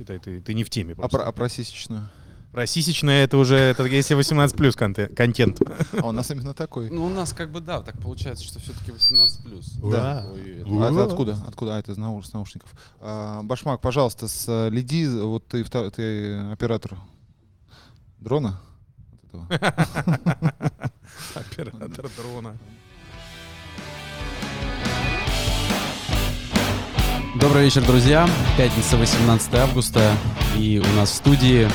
[0.00, 0.94] считай, ты, ты не в теме.
[0.98, 2.08] А про, а про сисечную?
[2.52, 5.60] Про сисечное это уже, это если 18 плюс контент.
[5.92, 6.90] А у нас именно такой.
[6.90, 9.66] Ну, у нас как бы, да, так получается, что все-таки 18 плюс.
[9.74, 10.24] Да.
[10.26, 11.38] А это откуда?
[11.46, 11.76] Откуда?
[11.76, 12.74] А, это из наушников.
[13.00, 16.98] А, Башмак, пожалуйста, следи, вот ты, ты оператор
[18.18, 18.58] дрона?
[21.34, 22.56] Оператор дрона.
[27.40, 28.28] Добрый вечер, друзья.
[28.58, 30.12] Пятница, 18 августа.
[30.58, 31.66] И у нас в студии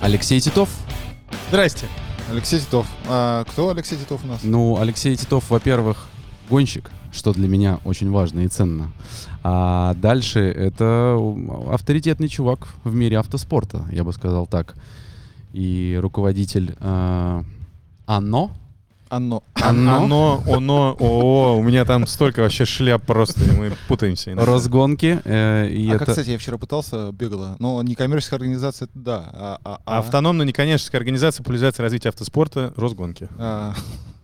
[0.00, 0.68] Алексей Титов.
[1.48, 1.86] Здрасте.
[2.30, 2.86] Алексей Титов.
[3.08, 4.44] А кто Алексей Титов у нас?
[4.44, 6.06] Ну, Алексей Титов, во-первых,
[6.48, 8.92] гонщик, что для меня очень важно и ценно.
[9.42, 11.18] А дальше это
[11.72, 14.76] авторитетный чувак в мире автоспорта, я бы сказал так.
[15.54, 17.42] И руководитель э,
[18.06, 18.50] АНО.
[19.08, 19.40] Анно.
[19.54, 20.02] Оно?
[20.02, 24.32] Оно, оно, о, у меня там столько вообще шляп просто, и мы путаемся.
[24.32, 24.50] иногда.
[24.50, 25.20] Росгонки.
[25.24, 26.04] э, и а это...
[26.06, 27.56] как, кстати, я вчера пытался, бегала.
[27.58, 29.30] Но некоммерческая организация, да.
[29.32, 33.28] А, а, а- Автономная некоммерческая организация популяризации развития автоспорта Росгонки.
[33.38, 33.74] а,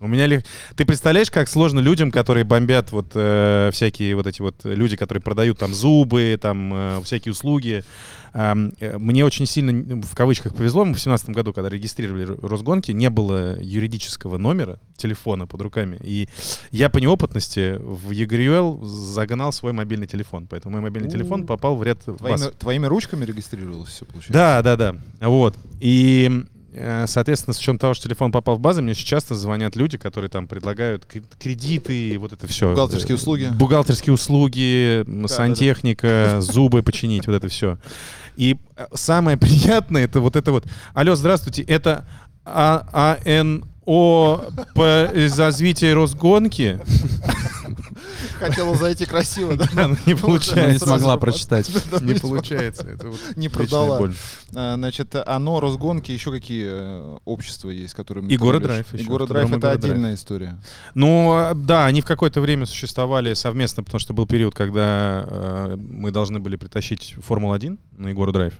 [0.00, 0.44] У меня ли...
[0.76, 5.22] Ты представляешь, как сложно людям, которые бомбят вот э, всякие вот эти вот люди, которые
[5.22, 7.84] продают там зубы, там э, всякие услуги.
[8.34, 10.84] Ам, э, Мне очень сильно, в кавычках, повезло.
[10.84, 15.98] Мы в 2017 году, когда регистрировали Ро- Росгонки, не было юридического номера телефона под руками.
[16.02, 16.28] И
[16.70, 20.46] я по неопытности в EGRUL загнал свой мобильный телефон.
[20.48, 22.52] Поэтому мой мобильный телефон попал в ряд твоими, баз.
[22.58, 24.32] твоими ручками регистрировалось все, получается?
[24.32, 24.96] Да, да, да.
[25.28, 25.56] Вот.
[25.80, 29.76] И, э, соответственно, с учетом того, что телефон попал в базы, мне очень часто звонят
[29.76, 32.70] люди, которые там предлагают кре- кредиты, вот это все.
[32.70, 33.50] Бухгалтерские услуги.
[33.52, 37.76] Бухгалтерские услуги, да, сантехника, зубы починить, вот это все.
[38.36, 40.66] И э, самое приятное, это вот это вот.
[40.94, 42.04] Алло, здравствуйте, это
[42.44, 43.62] А- АНО
[44.74, 46.80] по развитию Росгонки?
[48.42, 49.68] Хотела зайти красиво, да?
[49.72, 50.86] Ну, Не Она не получается.
[50.86, 51.70] смогла прочитать.
[52.00, 52.98] Не получается.
[53.36, 54.10] Не продала.
[54.54, 58.26] А, Значит, оно, Росгонки, еще какие э, общества есть, которые...
[58.28, 60.58] И Городрайв И и это отдельная история.
[60.94, 65.76] Ну, а, да, они в какое-то время существовали совместно, потому что был период, когда э,
[65.76, 68.54] мы должны были притащить Формулу-1 на Егора Драйв.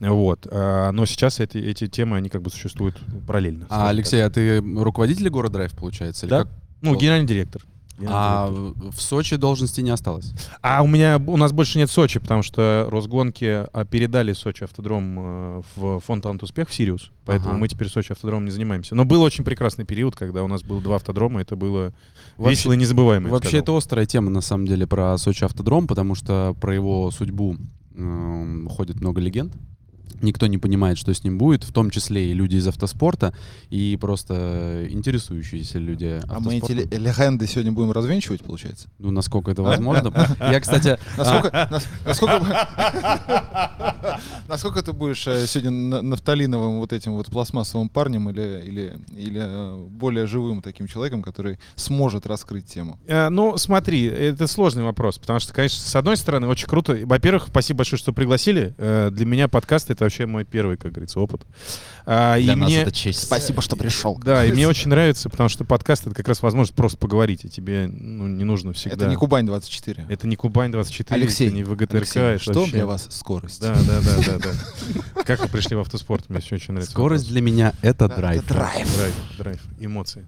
[0.00, 0.46] Вот.
[0.50, 3.66] Но сейчас эти, эти темы, они как бы существуют параллельно.
[3.68, 6.26] А, Алексей, а ты руководитель города Драйв, получается?
[6.26, 6.44] или Да.
[6.44, 6.48] как?
[6.80, 7.62] Ну, генеральный директор.
[8.08, 10.32] А в Сочи должности не осталось.
[10.62, 15.18] А у меня, у нас больше нет Сочи, потому что Росгонки а, передали Сочи автодром
[15.18, 17.58] э, в фонд Талант Успех в Сириус, поэтому Ага.
[17.58, 18.94] мы теперь Сочи автодромом не занимаемся.
[18.94, 21.92] Но был очень прекрасный период, когда у нас было два автодрома, это было
[22.36, 23.28] Вообще- весело и незабываемо.
[23.30, 27.56] Вообще это острая тема на самом деле про Сочи автодром, потому что про его судьбу
[27.96, 29.52] эм, ходит много легенд.
[30.22, 33.34] Никто не понимает, что с ним будет, в том числе и люди из автоспорта,
[33.70, 38.88] и просто интересующиеся люди А мы эти легенды сегодня будем развенчивать, получается?
[38.98, 40.12] Ну, насколько это возможно.
[40.40, 41.86] Я, кстати, Насколько, нас-
[44.48, 49.40] насколько, ты будешь э, сегодня на- нафталиновым вот этим вот пластмассовым парнем или, или, или
[49.42, 52.98] э, более живым таким человеком, который сможет раскрыть тему?
[53.06, 56.98] Э, Ну, смотри, это сложный вопрос, потому что, конечно, с одной стороны, очень круто.
[57.04, 58.74] Во-первых, спасибо большое, что пригласили.
[58.78, 61.42] Для меня подкаст— это вообще мой первый, как говорится, опыт.
[62.04, 62.90] А, И мне...
[62.90, 63.22] честь.
[63.22, 64.18] Спасибо, что пришел.
[64.18, 67.48] Да, и мне очень нравится, потому что подкаст— это как раз возможность просто поговорить, и
[67.48, 68.96] тебе ну, не нужно всегда...
[68.96, 70.06] Это не Кубань 24.
[70.08, 71.94] Это не Кубань-24, Алексей, это не ВГТРК.
[71.94, 73.60] Алексей, это что вообще- для вас скорость?
[73.60, 74.52] Да, да, да, да,
[75.14, 75.22] да.
[75.22, 76.28] Как вы пришли в автоспорт?
[76.28, 76.92] Мне все очень нравится.
[76.92, 78.44] Скорость для меня— это драйв.
[78.46, 78.96] драйв.
[78.96, 80.26] Драйв, драйв, эмоции.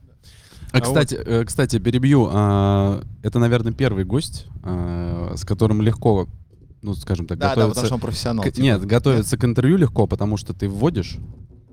[0.70, 2.28] А, А кстати, э, кстати, перебью.
[2.32, 6.28] а, Это, наверное, первый гость, а, с которым легко,
[6.82, 7.74] ну, скажем так, Да, да, готовиться...
[7.74, 8.44] потому что он профессионал.
[8.44, 8.62] к- типа.
[8.62, 11.16] Нет, готовиться к интервью легко, потому что ты вводишь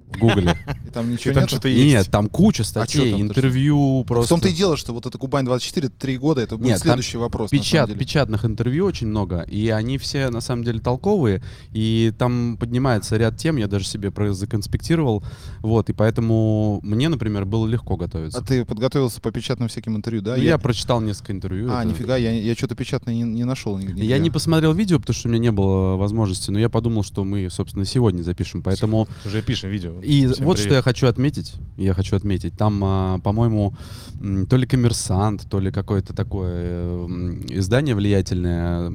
[0.09, 0.57] в гугле.
[0.87, 1.49] И там ничего И там нет.
[1.49, 1.85] что-то есть.
[1.85, 4.29] Нет, там куча статей, там-то интервью В просто.
[4.29, 7.17] том-то и дело, что вот это Кубань 24, три года, это будет Нет, там следующий
[7.17, 7.49] вопрос.
[7.51, 13.17] Печат, печатных интервью очень много, и они все на самом деле толковые, и там поднимается
[13.17, 15.23] ряд тем, я даже себе про- законспектировал,
[15.61, 18.39] вот, и поэтому мне, например, было легко готовиться.
[18.39, 20.35] А ты подготовился по печатным всяким интервью, да?
[20.37, 20.57] Ну, я...
[20.57, 21.69] прочитал несколько интервью.
[21.71, 24.03] А, это- нифига, я, я что-то печатное не, не нашел нигде.
[24.03, 27.23] Я не посмотрел видео, потому что у меня не было возможности, но я подумал, что
[27.23, 29.07] мы, собственно, сегодня запишем, поэтому...
[29.25, 29.98] Уже пишем видео.
[30.01, 30.77] И Всем вот что привет.
[30.77, 31.53] я хочу отметить.
[31.77, 32.57] Я хочу отметить.
[32.57, 33.73] Там, а, по-моему,
[34.49, 37.07] то ли коммерсант, то ли какое-то такое э,
[37.49, 38.91] издание влиятельное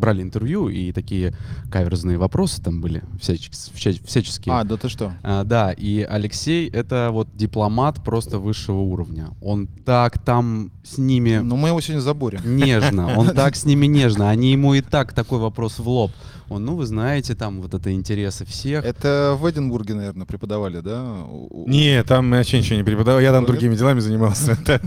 [0.00, 1.32] брали интервью, и такие
[1.70, 4.54] каверзные вопросы там были, всячес- вся- всяческие.
[4.54, 5.12] А, да ты что?
[5.22, 9.28] А, да, и Алексей это вот дипломат просто высшего уровня.
[9.42, 12.40] Он так там с ними Ну, мы его сегодня заборем.
[12.44, 14.30] нежно, он так с ними нежно.
[14.30, 16.10] Они ему и так такой вопрос в лоб.
[16.48, 18.84] Он, ну, вы знаете, там вот это интересы всех.
[18.84, 21.18] Это в Эдинбурге, наверное, преподавали, да?
[21.66, 24.58] Не, там вообще ничего не преподавал, я там другими делами занимался.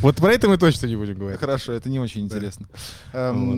[0.00, 1.38] Вот про это мы точно не будем говорить.
[1.40, 2.66] Хорошо, это не очень интересно.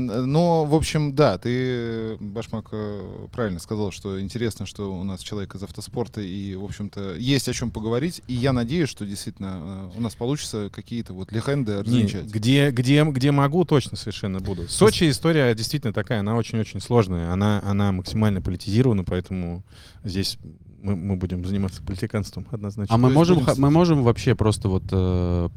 [0.06, 5.54] Но, в общем, да, ты, Башмак, э, правильно сказал, что интересно, что у нас человек
[5.54, 8.22] из автоспорта, и, в общем-то, есть о чем поговорить.
[8.28, 12.26] И я надеюсь, что действительно э, у нас получится какие-то вот легенды различать.
[12.26, 14.68] где, где, где могу, точно совершенно буду.
[14.68, 17.32] Сочи история действительно такая, она очень-очень сложная.
[17.32, 19.64] Она, она максимально политизирована, поэтому
[20.04, 20.38] здесь
[20.82, 22.94] мы, мы будем заниматься политиканством однозначно.
[22.94, 25.48] А мы можем, мы можем вообще просто вот э,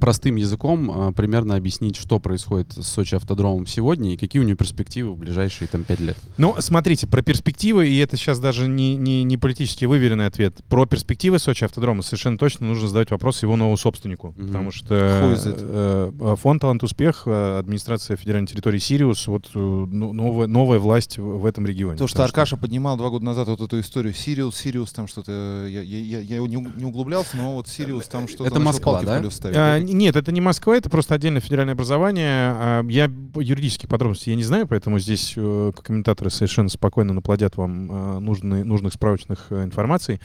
[0.00, 4.56] простым языком э, примерно объяснить, что происходит с Сочи автодромом сегодня и какие у него
[4.56, 6.16] перспективы в ближайшие там пять лет.
[6.38, 10.86] Ну, смотрите, про перспективы, и это сейчас даже не, не, не политически выверенный ответ, про
[10.86, 14.34] перспективы Сочи автодрома совершенно точно нужно задать вопрос его новому собственнику.
[14.36, 14.46] Мгм.
[14.46, 20.12] Потому что э, э, фонд «Талант Успех», э, администрация федеральной территории «Сириус», вот э, ну,
[20.12, 21.98] новая, новая власть в, этом регионе.
[21.98, 25.82] То, что Аркаша поднимал два года назад вот эту историю Сириус, Сириус, там что-то, я,
[25.82, 29.18] я, я, я не, углублялся, но вот Сириус там что-то Это Москва, да?
[29.18, 29.56] колеса ставить.
[29.56, 32.52] А, нет, это не Москва, это просто отдельное федеральное образование.
[32.54, 37.90] А, Я юридических подробностей я не знаю, поэтому здесь э, комментаторы совершенно спокойно наплодят вам
[37.90, 40.20] э, нужные, нужных справочных э, информаций,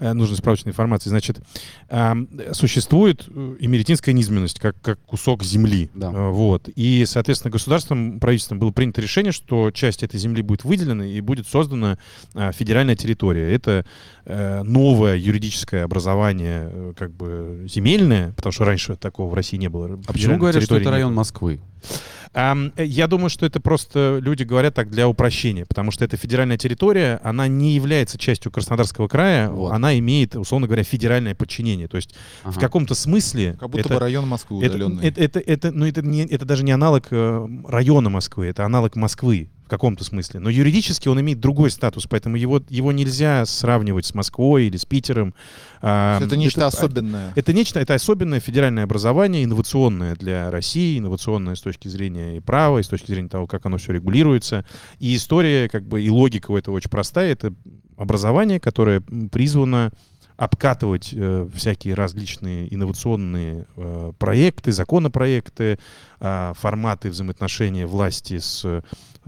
[0.00, 1.08] нужной справочной информации.
[1.08, 1.40] Значит,
[1.88, 5.90] ам, существует Имеретинская низменность, как, как кусок земли.
[5.94, 6.10] Да.
[6.10, 6.68] Вот.
[6.74, 11.46] И, соответственно, государством, правительством было принято решение, что часть этой земли будет выделена и будет
[11.46, 11.98] создана
[12.34, 13.52] а, федеральная территория.
[13.52, 13.84] Это
[14.24, 19.98] новое юридическое образование, как бы земельное, потому что раньше такого в России не было.
[20.06, 21.14] А почему говорят, что это район.
[21.14, 21.60] Москвы?
[22.34, 27.20] Я думаю, что это просто люди говорят так для упрощения, потому что эта федеральная территория,
[27.22, 29.72] она не является частью Краснодарского края, Вот.
[29.72, 31.88] она имеет, условно говоря, федеральное подчинение.
[31.88, 32.60] То есть в Ага.
[32.60, 35.06] каком-то смысле Как будто это, бы район Москвы это, удаленный.
[35.06, 38.96] это, это, это- ну, это, не, это даже не аналог э, района Москвы, это аналог
[38.96, 40.40] Москвы в каком-то смысле.
[40.40, 44.86] Но юридически он имеет другой статус, поэтому его, его нельзя сравнивать с Москвой или с
[44.86, 45.34] Питером.
[45.84, 47.32] А, это нечто особенное.
[47.34, 52.78] это нечто, это особенное федеральное образование, инновационное для России, инновационное с точки зрения и права,
[52.78, 54.64] и с точки зрения того, как оно все регулируется.
[55.00, 57.32] И история, как бы, и логика у этого очень простая.
[57.32, 57.52] Это
[57.96, 59.90] образование, которое призвано
[60.36, 65.78] обкатывать э, всякие различные инновационные э, проекты, законопроекты,
[66.20, 68.82] э, форматы взаимоотношения власти с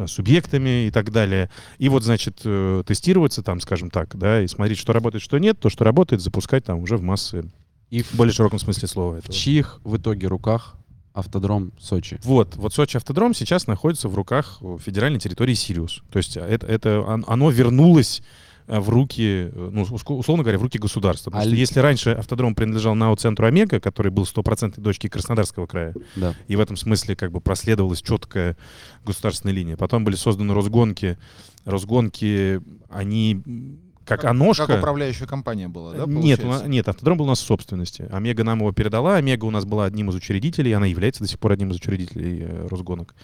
[0.07, 1.51] субъектами и так далее.
[1.79, 5.59] И вот, значит, э, тестироваться там, скажем так, да, и смотреть, что работает, что нет,
[5.59, 7.51] то, что работает, запускать там уже в массы
[7.91, 9.33] И в более широком смысле слова в этого.
[9.33, 10.75] чьих в итоге руках
[11.13, 12.19] автодром Сочи?
[12.25, 16.03] Вот, вот Сочи автодром сейчас находится в руках э, федеральной территории Сириус.
[16.11, 18.25] То есть это, это он- оно вернулось э,
[18.67, 21.31] в руки, э, ну, условно говоря, в руки государства.
[21.31, 25.11] Потому А что ли- если раньше автодром принадлежал НАО центру Омега, который был стопроцентной дочкой
[25.11, 26.35] Краснодарского края, Да.
[26.49, 28.57] и в этом смысле как бы проследовалась четкая
[29.05, 29.77] государственная линия.
[29.77, 31.19] Потом были созданы Росгонки.
[31.67, 34.67] Росгонки, они м, как, Аношка...
[34.67, 36.47] Как управляющая компания была, да, нет, у получается?
[36.47, 38.07] нас- нет, автодром был у нас в собственности.
[38.13, 39.17] Омега нам его передала.
[39.17, 42.43] Омега у нас была одним из учредителей, она является до сих пор одним из учредителей
[42.43, 43.15] э, Росгонок.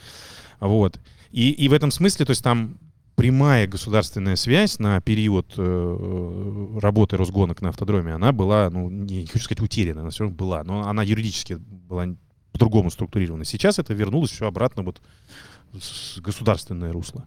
[0.59, 0.99] Вот.
[1.33, 2.79] И, и в этом смысле, то есть там
[3.17, 9.27] прямая государственная связь на период э, работы Росгонок на автодроме, она была, ну, не, не
[9.27, 12.07] хочу сказать утеряна, она все равно была, но она юридически была
[12.53, 13.45] по-другому структурирована.
[13.45, 15.01] Сейчас это вернулось все обратно вот
[16.17, 17.27] государственное русло.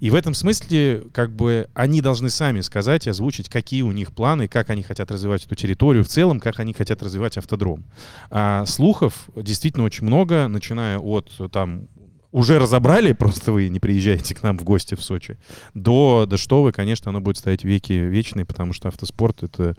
[0.00, 4.48] И в этом смысле, как бы, они должны сами сказать, озвучить, какие у них планы,
[4.48, 7.84] как они хотят развивать эту территорию в целом, как они хотят развивать автодром.
[8.30, 11.88] А слухов действительно очень много, начиная от там
[12.34, 15.38] уже разобрали, просто вы не приезжаете к нам в гости в Сочи,
[15.72, 19.76] до, да что вы, конечно, оно будет стоять веки вечные, потому что автоспорт— это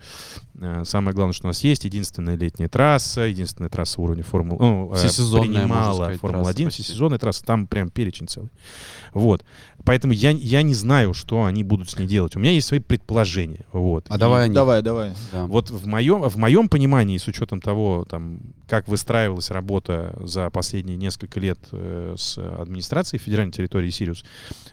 [0.61, 1.83] э, самое главное, что у нас есть.
[1.83, 4.57] Единственная летняя трасса, единственная трасса уровня Формулы...
[4.61, 6.83] Ну, э, Всесезонная, принимала сказать, Формула-1, трасса почти.
[6.83, 8.49] всесезонная трасса, там прям перечень целый.
[9.13, 9.43] Вот.
[9.85, 12.35] Поэтому я, я не знаю, что они будут с ней делать.
[12.35, 13.65] У меня есть свои предположения.
[13.71, 14.05] Вот.
[14.09, 14.55] А И давай они.
[14.55, 15.13] Давай, давай.
[15.31, 15.45] Да.
[15.45, 20.97] Вот в моем, в моем понимании, с учетом того, там, как выстраивалась работа за последние
[20.97, 24.25] несколько лет э, с администрацией федеральной территории Сириус,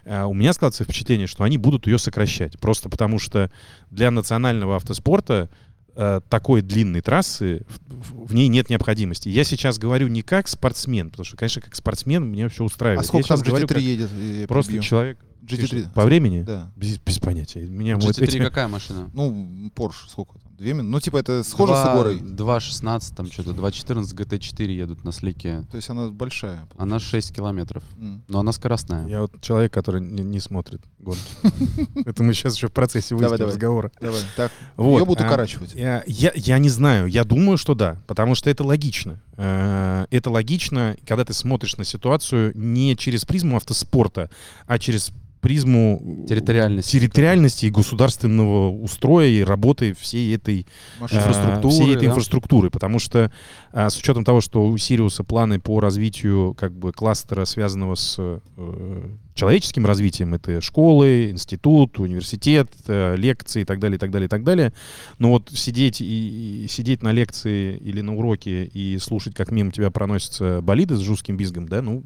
[0.03, 2.59] э, у меня складывается впечатление, что они будут ее сокращать.
[2.59, 3.51] Просто потому что
[3.91, 5.49] для национального автоспорта
[5.93, 9.29] такой длинной трассы в, ней нет необходимости.
[9.29, 12.99] Я сейчас говорю не как спортсмен, потому что, конечно, как спортсмен меня все устраивает.
[12.99, 14.09] А Я сколько сейчас там говорю GT3 как едет?
[14.11, 14.87] Я Просто перебью.
[14.87, 15.19] человек...
[15.43, 15.93] GT3.
[15.93, 16.41] По времени?
[16.43, 16.71] Да.
[16.75, 17.61] Без, без понятия.
[17.61, 19.09] Меня вот GT3 эти- какая машина?
[19.13, 20.39] Ну, Porsche сколько?
[20.63, 20.89] Две минуты?
[20.91, 22.19] Ну, типа это схоже с Два- Игорой?
[22.19, 25.65] 2.16, там что-то, 2.14 GT4 едут на слике.
[25.69, 26.65] То есть она большая.
[26.77, 27.83] Она 6 километров.
[27.97, 28.23] М.
[28.29, 29.05] Но она скоростная.
[29.07, 31.19] Я вот человек, который не, не смотрит гонки.
[32.05, 33.53] Это мы сейчас еще в процессе Давай, выясним давай.
[33.53, 33.91] разговора.
[33.99, 34.21] Давай.
[34.37, 35.75] Так, Вот, ее будут а, укорачивать.
[35.75, 39.19] Я, я, я не знаю, я думаю, что да, потому что это логично.
[39.35, 44.29] Э, Это логично, когда ты смотришь на ситуацию не через призму автоспорта,
[44.65, 45.11] а через
[45.43, 46.91] призму Территориальности.
[46.97, 50.65] территориальности и государственного устроя и работы всей этой
[51.01, 52.11] э, Инфраструктуры, всей этой да.
[52.11, 53.29] инфраструктуры, потому что
[53.73, 58.15] а, с учетом того, что у Сириуса планы по развитию как бы кластера, связанного с
[58.17, 64.27] э, человеческим развитием, это школы, институт, университет, э, лекции и так далее, и так далее,
[64.27, 64.71] и так далее.
[65.19, 69.73] Но вот сидеть и, и сидеть на лекции или на уроке и слушать, как мимо
[69.73, 72.01] тебя проносятся болиды с жестким бизгом, да, ну,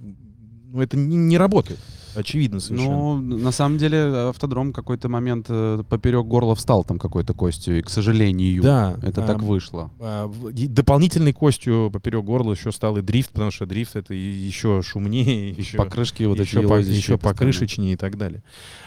[0.77, 1.79] ну это не, не работает.
[2.15, 3.15] Очевидно совершенно.
[3.15, 7.81] Ну, на самом деле, автодром какой-то момент э, поперек горла встал там какой-то костью, и,
[7.83, 9.91] к сожалению, да, это а, так вышло.
[9.99, 15.49] А, дополнительной костью поперек горла еще стал и дрифт, потому что дрифт это еще шумнее,
[15.57, 18.41] еще, Покрышки вот эти еще, по, елозящие еще покрышечнее и так далее.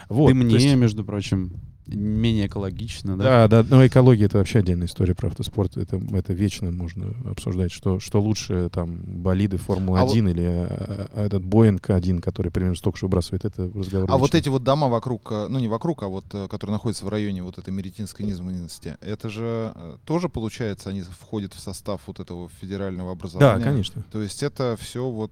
[0.09, 1.53] Вот, Дымнее, то есть- между прочим,
[1.95, 3.47] менее экологично, да?
[3.47, 5.77] да, да, но экология это вообще отдельная история про автоспорт.
[5.77, 11.25] Это, это вечно можно обсуждать, что, что лучше там болиды Формулы-1 А или а, а,
[11.25, 13.45] этот Боинг 1, который примерно столько же выбрасывает.
[13.45, 14.09] Это разговор.
[14.09, 14.39] А вот вечный.
[14.39, 17.57] эти вот дома вокруг, э, ну не вокруг, а вот которые находятся в районе вот
[17.57, 19.73] этой Меретинской низменности, это же
[20.05, 23.63] тоже получается, они входят в состав вот этого федерального Да, образования.
[23.63, 24.03] конечно.
[24.11, 25.31] То есть это все вот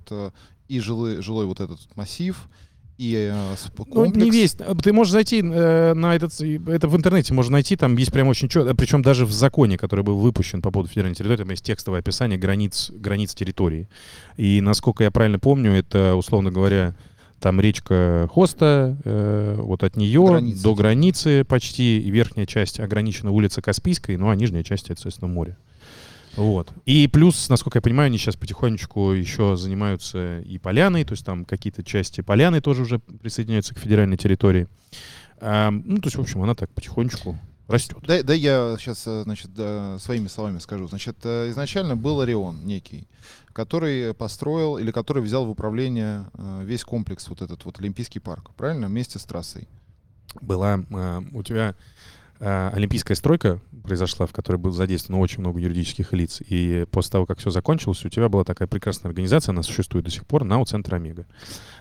[0.68, 2.48] и жилой, жилой вот этот массив,
[3.00, 4.34] и э, сп- Ну, не комплекс.
[4.36, 4.58] весь.
[4.84, 6.34] Ты можешь зайти э, на этот...
[6.41, 7.77] Это в интернете можно найти.
[7.77, 8.75] Там есть прям очень четко...
[8.75, 12.38] Причем даже в законе, который был выпущен по поводу федеральной территории, там есть текстовое описание
[12.38, 13.88] границ, границ территории.
[14.36, 16.94] И, насколько я правильно помню, это, условно говоря,
[17.39, 20.62] там речка Хоста, э, вот от нее Граница.
[20.63, 25.32] до границы почти, и верхняя часть ограничена улица Каспийской, ну а нижняя часть, это, соответственно,
[25.32, 25.56] море.
[26.36, 26.71] Вот.
[26.86, 31.45] И плюс, насколько я понимаю, они сейчас потихонечку еще занимаются и поляной, то есть там
[31.45, 34.67] какие-то части поляны тоже уже присоединяются к федеральной территории.
[35.41, 37.38] Ну, то есть, в общем, она так потихонечку
[37.69, 38.00] растет.
[38.05, 40.88] Да, да я сейчас, значит, да, своими словами скажу.
[40.88, 43.07] Значит, э, изначально был Орион некий,
[43.53, 48.51] который построил или который взял в управление э, весь комплекс, вот этот вот Олимпийский парк,
[48.57, 48.88] правильно?
[48.88, 49.67] Вместе с трассой.
[50.41, 50.79] Была
[51.31, 51.75] у тебя
[52.39, 56.41] олимпийская стройка произошла, в которой было задействовано очень много юридических лиц.
[56.48, 60.12] И после того, как все закончилось, у тебя была такая прекрасная организация, она существует до
[60.12, 61.25] сих пор, НАУ Центр Омега.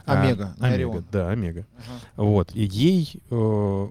[0.07, 1.05] А, Омега, не Омега, Орион.
[1.13, 1.67] да, Омега.
[2.17, 2.51] Вот.
[2.55, 3.89] И ей э,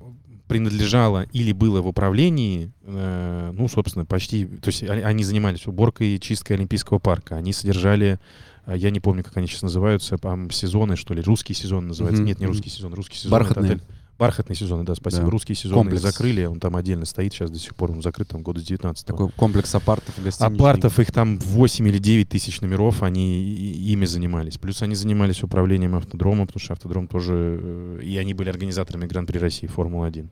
[0.48, 4.46] принадлежало или было в управлении, э, ну, собственно, почти...
[4.46, 7.36] То есть они, занимались уборкой и чисткой Олимпийского парка.
[7.36, 8.20] Они содержали,
[8.66, 12.22] э, я не помню, как они сейчас называются, по сезоны, что ли, русский сезон называется.
[12.22, 13.30] Мгм, Нет, не русский сезон, русский сезон.
[13.42, 13.72] это Бархатные.
[13.74, 13.84] отель.
[14.20, 15.26] Бархатные сезоны, да, спасибо.
[15.26, 15.30] Да.
[15.30, 16.02] Русские сезоны Комплекс.
[16.02, 19.06] закрыли, он там отдельно стоит сейчас до сих пор, он закрыт там года с 19
[19.06, 20.60] Такой комплекс апартов гостиничных.
[20.60, 24.58] Апартов, их там 8 или 9 тысяч номеров, они ими занимались.
[24.58, 27.60] Плюс они занимались управлением автодрома, потому что автодром тоже...
[27.62, 30.28] э, И они были организаторами Гран-при России, Формулы-1.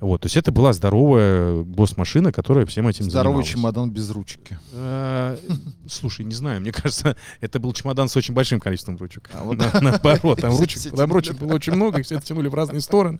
[0.00, 3.48] Вот, то есть это была здоровая босс-машина, которая всем этим Здоровый занималась.
[3.48, 4.58] чемодан без ручки.
[4.72, 5.36] Э,
[5.88, 9.30] Слушай, не знаю, мне кажется, это был чемодан с очень большим количеством ручек.
[9.32, 9.44] А
[9.80, 10.40] Наоборот,
[10.96, 13.18] там ручек было очень много, их все тянули в разные стороны.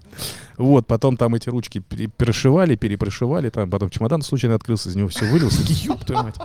[0.56, 5.08] Вот, потом там эти ручки пере- перешивали, перепрошивали, там потом чемодан случайно открылся, из него
[5.08, 5.56] все вылилось.
[5.56, 6.36] Такие, ёб твою мать.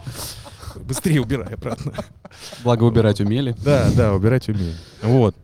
[0.75, 1.93] Быстрее убирай обратно.
[2.63, 3.55] Благо убирать умели.
[3.63, 4.75] Да, да, убирать умею.
[5.01, 5.35] Вот.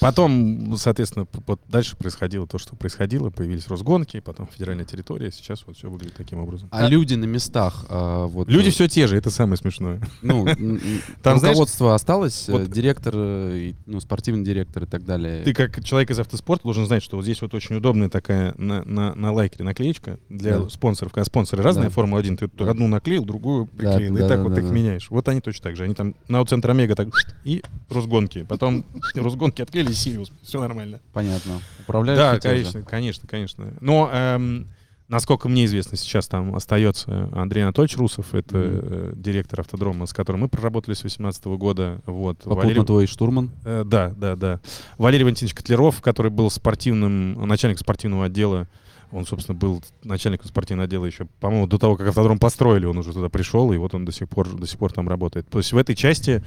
[0.00, 3.30] Потом, ну, соответственно, вот дальше происходило то, что происходило.
[3.30, 5.30] Появились разгонки, потом федеральная территория.
[5.30, 6.68] Сейчас вот все выглядит таким образом.
[6.72, 8.48] А люди на местах, а, вот...
[8.48, 10.00] Люди э, все те же, это самое смешное.
[10.22, 10.44] Ну,
[11.22, 15.42] Там, знаешь, руководство осталось, э, вот- директор, э, ну, спортивный директор и так далее.
[15.44, 18.82] Ты как человек из автоспорта должен знать, что вот здесь вот очень удобная такая на,
[18.84, 20.68] на, на лайкере наклеечка для Да.
[20.68, 21.12] спонсоров.
[21.12, 21.90] Когда спонсоры разные, Да.
[21.90, 22.70] Формула-1, ты Да.
[22.70, 24.16] одну наклеил, другую Да, приклеил.
[24.16, 24.72] и да, так да, вот да, их да.
[24.74, 25.10] меняешь.
[25.10, 25.84] Вот они точно так же.
[25.84, 27.08] Они там на центр Омега так
[27.44, 28.44] и Росгонки.
[28.48, 30.32] Потом Росгонки открыли и Сириус.
[30.42, 31.00] Все нормально.
[31.12, 31.60] Понятно.
[31.80, 33.74] Управляют Да, конечно, конечно, конечно.
[33.80, 34.68] Но эм,
[35.08, 40.42] насколько мне известно, сейчас там остается Андрей Анатольевич Русов, это э, директор автодрома, с которым
[40.42, 42.00] мы проработали с 2018 года.
[42.06, 42.38] Вот.
[42.38, 43.50] Попутно Валерий- твой штурман.
[43.64, 44.60] Э, да, да, да.
[44.98, 48.68] Валерий Валентинович Котляров, который был спортивным, начальником спортивного отдела,
[49.12, 53.12] он, собственно, был начальником спортивного отдела еще, по-моему, до того, как автодром построили, он уже
[53.12, 55.48] туда пришел, и вот он до сих пор, до сих пор там работает.
[55.48, 56.44] То есть в этой части,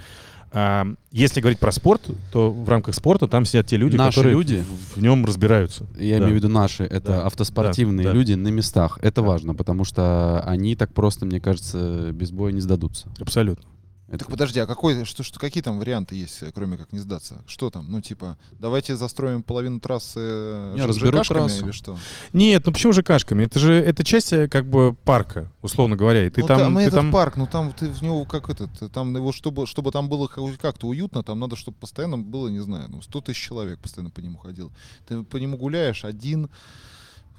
[0.51, 2.01] а, если говорить про спорт,
[2.31, 4.63] то в рамках спорта там сидят те люди, Наши которые люди?
[4.95, 5.85] в, в нем разбираются.
[5.97, 6.23] Я Да.
[6.25, 8.17] имею в виду наши, это Да, автоспортивные да, да.
[8.17, 8.97] люди на местах.
[9.01, 9.27] Это Да.
[9.27, 13.07] важно, потому что они так просто, мне кажется, без боя не сдадутся.
[13.19, 13.63] Абсолютно.
[14.11, 17.43] Так подожди, а какой, что, что, какие там варианты есть, э, кроме как не сдаться?
[17.47, 17.85] Что там?
[17.89, 21.65] Ну, типа, давайте застроим половину трассы э, Не, ЖКшками трассу.
[21.65, 21.97] или что?
[22.33, 23.43] Нет, ну почему же кашками?
[23.43, 26.25] Это же это часть э, как бы парка, условно говоря.
[26.25, 28.49] И ты ну, там, там ты этот там- парк, ну там ты в него как
[28.49, 32.59] этот, там его, чтобы, чтобы там было как-то уютно, там надо, чтобы постоянно было, не
[32.59, 34.71] знаю, ну, 100 тысяч человек постоянно по нему ходил.
[35.07, 36.49] Ты по нему гуляешь один,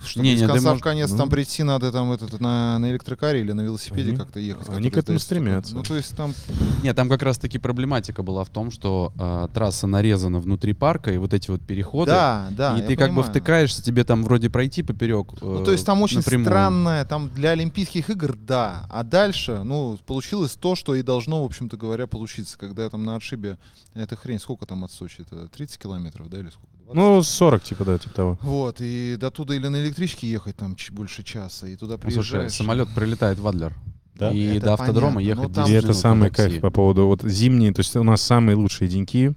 [0.02, 1.18] Чтобы Не, из не, да конца в конец ну.
[1.18, 4.66] там прийти надо там этот, на, на электрокаре или на велосипеде Они- как-то ехать.
[4.68, 5.74] они который к этому стремятся.
[5.74, 6.34] Ну, то есть там...
[6.82, 11.18] Нет, там как раз-таки проблематика была в том, что а, трасса нарезана внутри парка, и
[11.18, 13.30] вот эти вот переходы, Да, да, и я ты как бы понимаю.
[13.30, 15.28] втыкаешься, тебе там вроде пройти поперек.
[15.42, 16.46] Ну, э, то есть там очень напрямую.
[16.46, 18.86] странное, там для Олимпийских игр, да.
[18.88, 22.56] А дальше, ну, получилось то, что и должно, в общем-то говоря, получиться.
[22.58, 23.58] Когда там на отшибе,
[23.94, 25.20] эта хрень, сколько там от Сочи?
[25.20, 26.69] Это 30 километров, да, или сколько?
[26.92, 26.94] 20?
[26.94, 28.38] Ну, 40, типа, да, типа того.
[28.42, 31.98] Вот, и до туда или на электричке ехать там чуть больше часа, и туда Ну,
[31.98, 32.26] приезжаешь.
[32.28, 33.74] слушай, самолет прилетает в Адлер.
[34.14, 34.30] Да.
[34.32, 37.06] И Это до автодрома понятно, ехать там- 10 И это на самый кайф по поводу
[37.06, 39.32] вот зимние, то есть у нас самые лучшие деньки,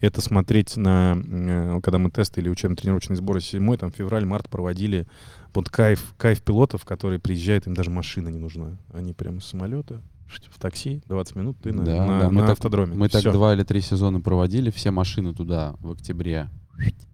[0.00, 5.08] это смотреть на, э, когда мы тесты или учебно-тренировочные сборы зимой, там февраль-март проводили,
[5.52, 8.76] вот кайф, кайф пилотов, которые приезжают, им даже машина не нужна.
[8.94, 10.00] Они прямо с самолета,
[10.48, 12.94] в такси, 20 минут, ты на, Да, на- да, мы на так- автодроме.
[12.94, 13.32] Мы так Всё.
[13.32, 16.48] два или три сезона проводили, все машины туда в октябре.
[16.80, 17.09] Ну,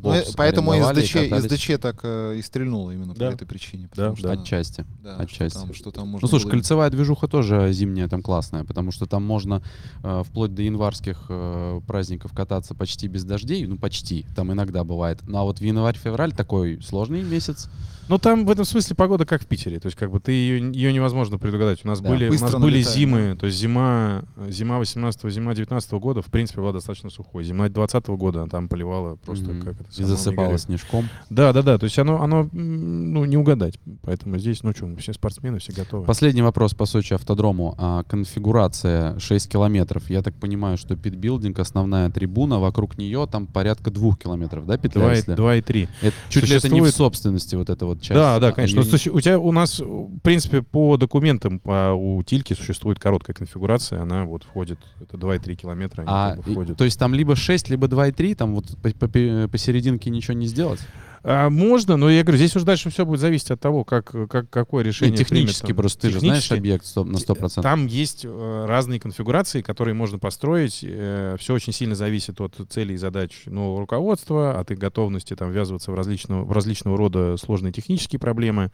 [0.00, 1.44] э, Бокс поэтому СДЧ, катались.
[1.44, 3.30] СДЧ так э, и стрельнуло именно Да.
[3.30, 3.88] по этой причине.
[3.94, 4.32] Да, что, да.
[4.32, 4.84] Отчасти.
[5.02, 5.56] да, отчасти.
[5.58, 8.92] Что там, что там можно Ну, слушай, было- кольцевая движуха тоже зимняя там классная, потому
[8.92, 9.62] что там можно
[10.02, 15.18] э, вплоть до январских э, праздников кататься почти без дождей, ну почти, там иногда бывает.
[15.26, 17.68] Ну, а вот в январь-февраль такой сложный месяц.
[18.08, 19.78] Ну, там в этом смысле погода как в Питере.
[19.78, 21.84] То есть, как бы ты ее, ее невозможно предугадать.
[21.84, 22.08] У нас Да.
[22.08, 26.60] были, у нас были зимы, то есть зима, зима 18 зима 19 года, в принципе,
[26.60, 27.44] была достаточно сухой.
[27.44, 29.62] Зима 20 года там поливала просто Мгм.
[29.62, 31.08] как это И засыпало снежком.
[31.30, 31.78] Да, да, да.
[31.78, 33.78] То есть оно, оно ну, не угадать.
[34.02, 36.04] Поэтому здесь, ну что, все спортсмены, все готовы.
[36.04, 37.74] Последний вопрос по Сочи автодрому.
[37.78, 40.08] А, конфигурация 6 километров.
[40.10, 45.00] Я так понимаю, что питбилдинг, основная трибуна, вокруг нее там порядка двух километров, да, петля?
[45.02, 45.34] Два и, если?
[45.34, 45.88] два и три.
[46.02, 48.14] Это чуть ли это не в Существует- собственности вот эта вот часть.
[48.14, 48.80] Да, да, а конечно.
[48.80, 53.34] её Ну, у тебя у нас, в принципе, по документам по, у Тильки существует короткая
[53.34, 54.02] конфигурация.
[54.02, 56.02] Она вот входит, это 2,3 километра.
[56.02, 59.48] Они А, как бы и- то есть там либо 6, либо 2,3, там вот по-
[59.80, 60.80] посерединке ничего не сделать?
[61.22, 64.48] А, можно, но я говорю, здесь уже дальше все будет зависеть от того, как, как,
[64.48, 67.60] какое решение Не, технически примет, просто, ты же знаешь объект на 100%.
[67.60, 70.76] Там есть э, разные конфигурации, которые можно построить.
[70.76, 75.92] все очень сильно зависит от целей и задач нового руководства, от их готовности там, ввязываться
[75.92, 78.72] в различного, в различного рода сложные технические проблемы.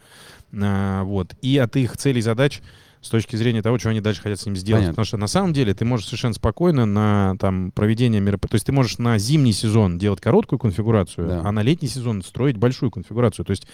[0.53, 2.63] А, вот, и от их целей и задач
[3.07, 4.83] с точки зрения того, что они дальше хотят с ним сделать.
[4.83, 4.93] Понятно.
[4.95, 8.51] Потому что на самом деле ты можешь совершенно спокойно на там, проведение мероприятия...
[8.51, 11.43] То есть ты можешь на зимний сезон делать короткую конфигурацию, Да.
[11.45, 13.45] а на летний сезон строить большую конфигурацию.
[13.45, 13.67] То есть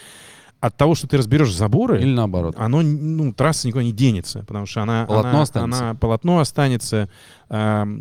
[0.60, 2.54] от того, что ты разберешь заборы, Или наоборот.
[2.56, 5.80] оно, ну, трасса никуда не денется, потому что она, Полотно она, останется.
[5.90, 7.08] она- полотно останется,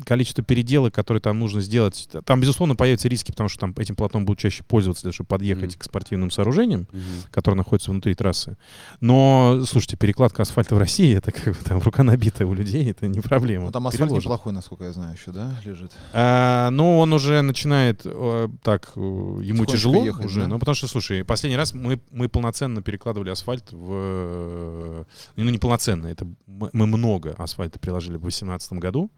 [0.05, 4.23] количество переделок, которые там нужно сделать, там, безусловно, появятся риски, потому что там этим полотном
[4.25, 5.79] будут чаще пользоваться, для чтобы подъехать Мгм.
[5.79, 7.01] к спортивным сооружениям, Мгм.
[7.31, 8.55] которые находятся внутри трассы.
[9.01, 13.07] Но, слушайте, перекладка асфальта в России, это как бы там рука набитая у людей, это
[13.07, 13.65] не проблема.
[13.65, 14.23] Ну, там асфальт Переложат.
[14.25, 15.91] неплохой, насколько я знаю, еще, да, лежит.
[16.13, 20.41] А, ну, он уже начинает э, так, э, ему Потихонечку тяжело ехать, уже.
[20.41, 20.47] да?
[20.47, 23.89] Ну, потому что, слушай, последний раз мы, мы полноценно перекладывали асфальт в...
[23.91, 25.03] э,
[25.35, 29.11] Ну, не полноценно, это мы много асфальта приложили в 2018 году,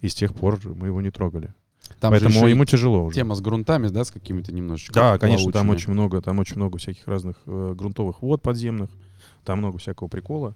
[0.00, 1.52] и с тех пор мы его не трогали.
[2.00, 3.14] Там Поэтому ему тяжело уже.
[3.14, 6.78] тема с грунтами, да, с какими-то немножечко Да, конечно, там очень много, там очень много
[6.78, 8.90] всяких разных э, грунтовых вод подземных,
[9.44, 10.54] там много всякого прикола.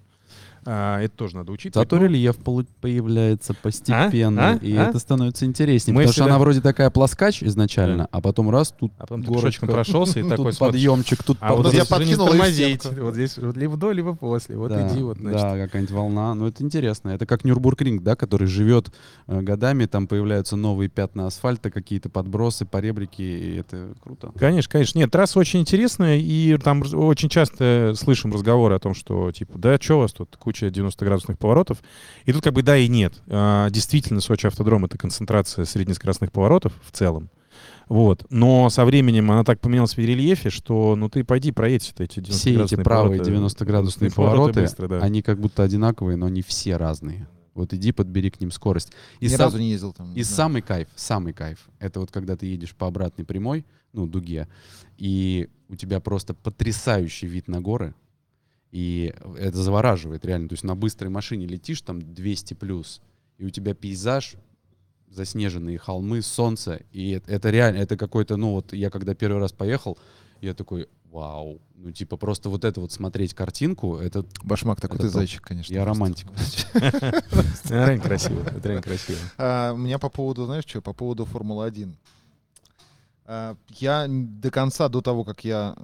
[0.65, 1.87] А, это тоже надо учитывать.
[1.89, 4.55] Зато Ну, рельеф полу- появляется постепенно, А?
[4.57, 4.89] и А?
[4.89, 5.93] это становится интереснее.
[5.93, 9.21] Мы потому что всегда- она вроде такая плоскач изначально, а потом раз, тут А потом
[9.23, 12.85] горочка, прошелся и такой подъемчик, тут А вот я подкинул тормозить.
[12.85, 14.55] Вот здесь вот либо до, либо после.
[14.57, 15.41] Вот да, иди вот, значит.
[15.41, 16.35] да, какая-нибудь волна.
[16.35, 17.09] Ну, это интересно.
[17.09, 18.91] Это как Нюрбургринг, да, который живет
[19.27, 24.31] э, годами, там появляются новые пятна асфальта, какие-то подбросы, поребрики, и это круто.
[24.37, 24.99] Конечно, конечно.
[24.99, 29.77] Нет, трасса очень интересная, и там очень часто слышим разговоры о том, что, типа, да,
[29.81, 31.81] что у вас тут, куча 90-градусных поворотов.
[32.25, 33.13] И тут как бы да и нет.
[33.27, 37.29] А, действительно, Сочи автодром— это концентрация среднескоростных поворотов в целом.
[37.87, 38.25] Вот.
[38.29, 42.33] Но со временем она так поменялась в рельефе, что, ну, ты пойди проедь эти 90
[42.33, 44.99] Все эти правые 90-градусные повороты, быстро, да.
[44.99, 47.27] они как будто одинаковые, но они все разные.
[47.53, 48.93] Вот иди, подбери к ним скорость.
[49.19, 50.13] И Ни сам- разу не ездил там.
[50.13, 50.35] не И знаю.
[50.37, 54.47] самый кайф, самый кайф, это вот когда ты едешь по обратной прямой, ну, дуге,
[54.97, 57.93] и у тебя просто потрясающий вид на горы,
[58.71, 60.49] и это завораживает реально.
[60.49, 63.01] То есть на быстрой машине летишь там 200 плюс,
[63.37, 64.35] и у тебя пейзаж,
[65.09, 69.51] заснеженные холмы, солнце, и это, это реально, это какой-то, ну вот я когда первый раз
[69.51, 69.97] поехал,
[70.39, 75.07] я такой, вау, ну типа просто вот это вот смотреть картинку, это Башмак такой Это
[75.07, 75.73] ты зайчик, конечно.
[75.73, 75.99] я просто.
[75.99, 76.27] романтик.
[77.69, 78.41] Реально красиво.
[78.41, 79.19] Это реально красиво.
[79.37, 81.93] А, у меня по поводу, знаешь что, по поводу Формулы-1.
[83.25, 85.75] А, я до конца, до того, как я...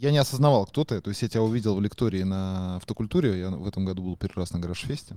[0.00, 1.00] я не осознавал, кто ты.
[1.02, 3.38] То есть я тебя увидел в лектории на автокультуре.
[3.38, 5.14] Я в этом году был первый раз на Гаражфесте.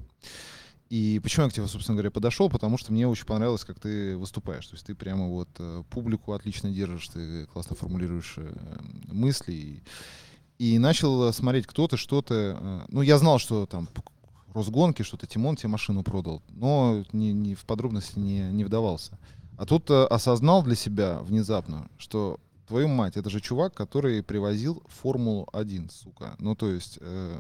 [0.90, 2.50] И почему я к тебе, собственно говоря, подошел?
[2.50, 4.68] Потому что мне очень понравилось, как ты выступаешь.
[4.68, 8.54] То есть ты прямо вот э, публику отлично держишь, ты классно формулируешь э,
[9.06, 9.82] мысли.
[10.60, 12.34] И, начал смотреть, кто ты, что ты.
[12.36, 13.88] Э, ну, я знал, что там
[14.54, 19.18] Росгонки, что-то Тимон тебе машину продал, но не, не в подробности не, не вдавался.
[19.58, 25.90] А тут осознал для себя внезапно, что твою мать, это же чувак, который привозил Формулу-1,
[26.04, 26.36] сука.
[26.40, 26.98] Ну, то есть...
[27.02, 27.38] э,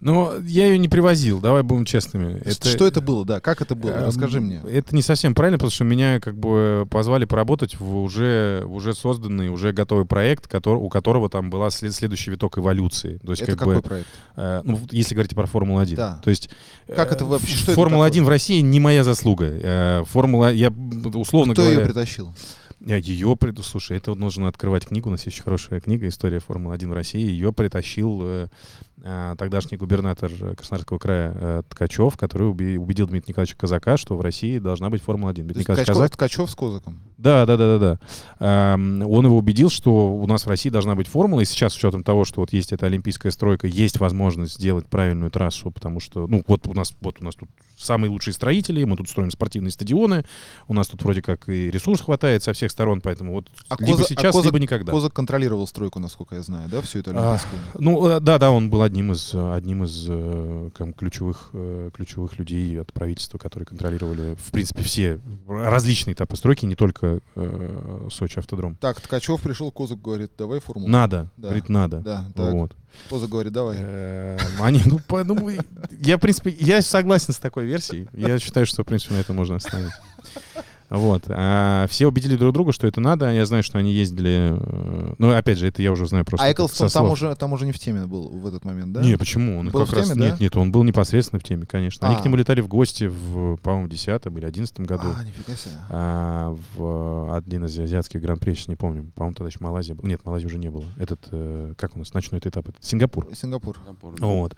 [0.00, 2.40] Но я ее не привозил, давай будем честными.
[2.50, 3.40] Что это было, да?
[3.40, 3.90] Как это было?
[3.90, 4.62] Э, Расскажи мне.
[4.70, 8.94] Это не совсем правильно, потому что меня как бы позвали поработать в уже, в уже
[8.94, 13.18] созданный, уже готовый проект, который, у которого там была след- следующий виток эволюции.
[13.18, 14.08] То есть Это как какой бы, проект?
[14.36, 15.94] э, ну, если говорить про Формулу-1.
[15.96, 16.20] Да.
[16.24, 16.48] То есть
[16.94, 17.54] Как э, это вообще?
[17.56, 18.24] Что это Формула-1 такое?
[18.24, 19.46] в России не моя заслуга.
[19.50, 20.70] Э, Формула, я
[21.14, 21.80] условно Кто говоря...
[21.80, 22.32] ее притащил?
[22.84, 26.92] Я ее слушай, это нужно открывать книгу, у нас есть хорошая книга «История Формулы-1 в
[26.94, 27.20] России».
[27.20, 28.48] Ее притащил э,
[29.02, 34.16] э, тогдашний губернатор э, Краснодарского края э, Ткачев, который уби- убедил Дмитрия Николаевича Казака, что
[34.16, 35.34] в России должна быть Формула-1.
[35.34, 37.00] То Дмитрий Николаевич Казак, Ткачев с Козаком.
[37.18, 37.98] да, да, да, да,
[38.38, 38.74] да.
[38.74, 41.76] Эм, Он его убедил, что у нас в России должна быть формула, и сейчас, с
[41.76, 46.26] учетом того, что вот есть эта олимпийская стройка, есть возможность сделать правильную трассу, потому что,
[46.26, 49.70] ну, вот у нас, вот у нас тут самые лучшие строители, мы тут строим спортивные
[49.70, 50.24] стадионы,
[50.68, 53.98] у нас тут вроде как и ресурс хватает со всех сторон, поэтому вот А либо
[53.98, 54.92] Коза- а сейчас, Козак- либо никогда.
[54.92, 57.38] Козак контролировал стройку, насколько я знаю, да, всю эту А?
[57.78, 61.50] Ну, э, да, да, он был одним из, э, одним из э, там, ключевых,
[61.94, 68.08] ключевых людей от правительства, которые контролировали, в принципе, все различные этапы стройки, не только э,
[68.10, 68.76] Сочи автодром.
[68.76, 70.88] Так, Ткачев пришел, Козак говорит, давай формулу.
[70.88, 71.48] Надо, Да.
[71.48, 71.98] говорит, надо.
[71.98, 72.52] Да, так.
[72.52, 72.72] Вот.
[73.08, 73.76] Козак говорит, давай.
[74.60, 75.48] Они, ну, по- ну,
[75.90, 78.08] я, в принципе, я согласен с такой версией.
[78.12, 79.92] Я считаю, что, в принципе, на это можно остановить.
[80.90, 81.22] Вот.
[81.28, 83.30] А все убедили друг друга, что это надо.
[83.32, 84.54] Я знаю, что они ездили...
[84.58, 87.64] э, Ну, опять же, это я уже знаю просто А Эклстон там уже, там уже
[87.64, 89.00] не в теме был в этот момент, да?
[89.02, 89.58] Не, почему?
[89.60, 90.08] Он Был как в раз...
[90.08, 90.30] теме, да?
[90.30, 92.08] Нет, нет, он был непосредственно в теме, конечно.
[92.08, 92.20] Они А.
[92.20, 95.08] к нему летали в гости, в, по-моему, в 10 или 11 году.
[95.16, 95.74] А, нифига себе.
[95.90, 99.10] А, в один из азиатских гран-при, сейчас не помню.
[99.14, 100.08] По-моему, тогда еще Малайзия была.
[100.08, 100.84] Нет, Малайзии уже не было.
[100.98, 102.68] Этот, э, как у нас, ночной этап?
[102.68, 103.28] Это Сингапур.
[103.34, 103.76] Сингапур.
[104.18, 104.56] Вот.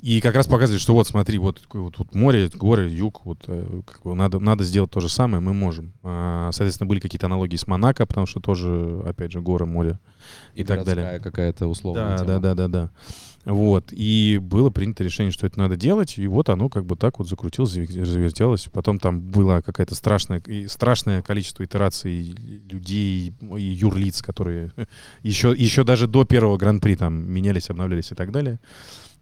[0.00, 3.80] И как раз показывает, что вот смотри, вот, вот, вот море, горы, юг, вот э,
[3.84, 5.92] как бы надо, надо сделать то же самое, мы можем.
[6.02, 9.98] А, соответственно, были какие-то аналогии с Монако, потому что тоже, опять же, горы, море
[10.54, 11.18] и, так далее.
[11.20, 12.26] какая-то условная Да, тема.
[12.26, 12.90] да, да, да, да.
[13.44, 13.86] Вот.
[13.92, 17.28] И было принято решение, что это надо делать, и вот оно как бы так вот
[17.28, 18.68] закрутилось, завер- завертелось.
[18.70, 22.34] Потом там было какое-то страшное, и страшное количество итераций
[22.70, 24.72] людей и юрлиц, которые
[25.22, 28.60] еще, еще даже до первого гран-при там менялись, обновлялись и так далее.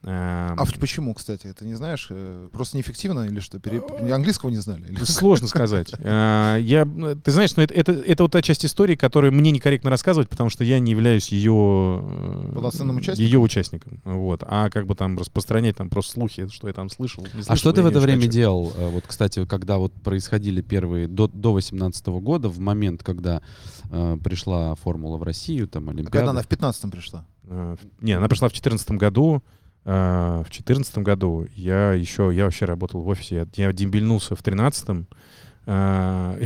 [0.03, 2.07] Эм, А почему, кстати, это не знаешь?
[2.11, 3.59] э, Просто неэффективно или что?
[3.59, 3.83] Пере-
[4.13, 4.85] Английского не знали?
[4.89, 5.91] Или- Сложно сказать.
[5.99, 9.51] А, Я, э, ты знаешь, но это, это, это вот та часть истории, которую мне
[9.51, 13.25] некорректно рассказывать, потому что я не являюсь ее, э, Полноценным участником?
[13.25, 14.01] ее участником.
[14.05, 14.45] Вот.
[14.47, 17.25] А как бы там распространять там просто слухи, что я там слышал.
[17.25, 18.33] не А слышал, что ты в это время хочу.
[18.33, 18.73] делал?
[18.77, 23.43] Э, Вот, кстати, когда вот происходили первые до до 18 года, в момент, когда
[23.91, 26.11] э, пришла формула в Россию, там А Олимпиада.
[26.19, 27.25] Когда она в 15-м пришла?
[27.45, 29.43] Э, Не, она пришла в 2014 году.
[29.87, 33.47] Э, В 2014 году я еще, я вообще работал в офисе.
[33.57, 35.07] Я, я дембельнулся в 2013
[35.69, 36.37] А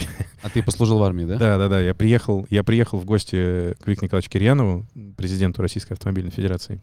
[0.54, 1.36] ты послужил в армии, да?
[1.36, 1.80] Да, да, да.
[1.80, 4.86] Я приехал, я приехал в гости к Виктору Николаевичу Кирьянову,
[5.18, 6.80] президенту Российской автомобильной федерации.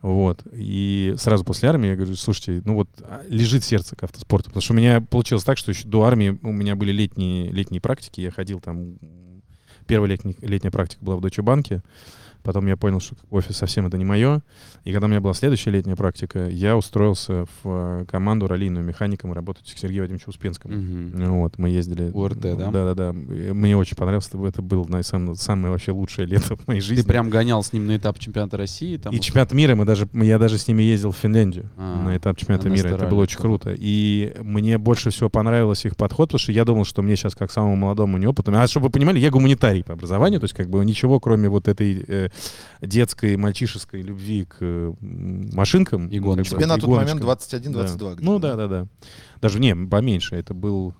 [0.00, 0.42] Вот.
[0.52, 4.50] И сразу после армии я говорю, слушайте, ну вот а, лежит сердце к автоспорту.
[4.50, 7.80] Потому что у меня получилось так, что еще до армии у меня были летние, летние
[7.80, 8.20] практики.
[8.20, 8.98] Я ходил там...
[9.88, 11.82] Первая летний- летняя практика была в Deutsche Банке.
[12.44, 14.42] Потом я понял, что офис совсем это не мое.
[14.84, 19.32] И когда у меня была следующая летняя практика, я устроился в э, команду раллийную механиком
[19.32, 20.74] работать к Сергею Вадимовичу Успенскому.
[20.74, 21.12] Мгм.
[21.18, 22.10] Ну Вот, мы ездили.
[22.12, 22.70] УРТ, да?
[22.70, 23.12] Да-да-да.
[23.14, 24.28] Мне очень понравилось.
[24.28, 27.00] Это было, наверное, самое, самое вообще лучшее лето в моей жизни.
[27.00, 28.98] Ты прям гонял с ним на этап чемпионата России?
[28.98, 32.16] Там И чемпионат мира, мы даже, я даже с ними ездил в Финляндию А, на
[32.16, 32.88] этап чемпионата на мира.
[32.88, 33.74] Это было очень круто.
[33.76, 37.50] И мне больше всего понравился их подход, потому что я думал, что мне сейчас, как
[37.50, 38.58] самому молодому, неопытному...
[38.58, 41.68] А чтобы вы понимали, я гуманитарий по образованию, то есть как бы ничего, кроме вот
[41.68, 42.28] этой э,
[42.80, 46.08] детской, мальчишеской любви к э, машинкам.
[46.08, 46.58] И гоночкам.
[46.58, 47.60] Тебе на тот момент гоночкам.
[47.60, 48.14] 21-22.
[48.16, 48.16] Да.
[48.20, 48.86] Ну да, да, да.
[49.40, 50.36] Даже не, поменьше.
[50.36, 50.94] Это был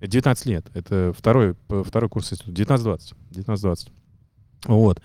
[0.00, 0.66] 19 лет.
[0.74, 2.62] Это второй, п- второй курс института.
[2.74, 3.14] 19-20.
[3.32, 3.88] 19-20.
[4.66, 5.00] Вот.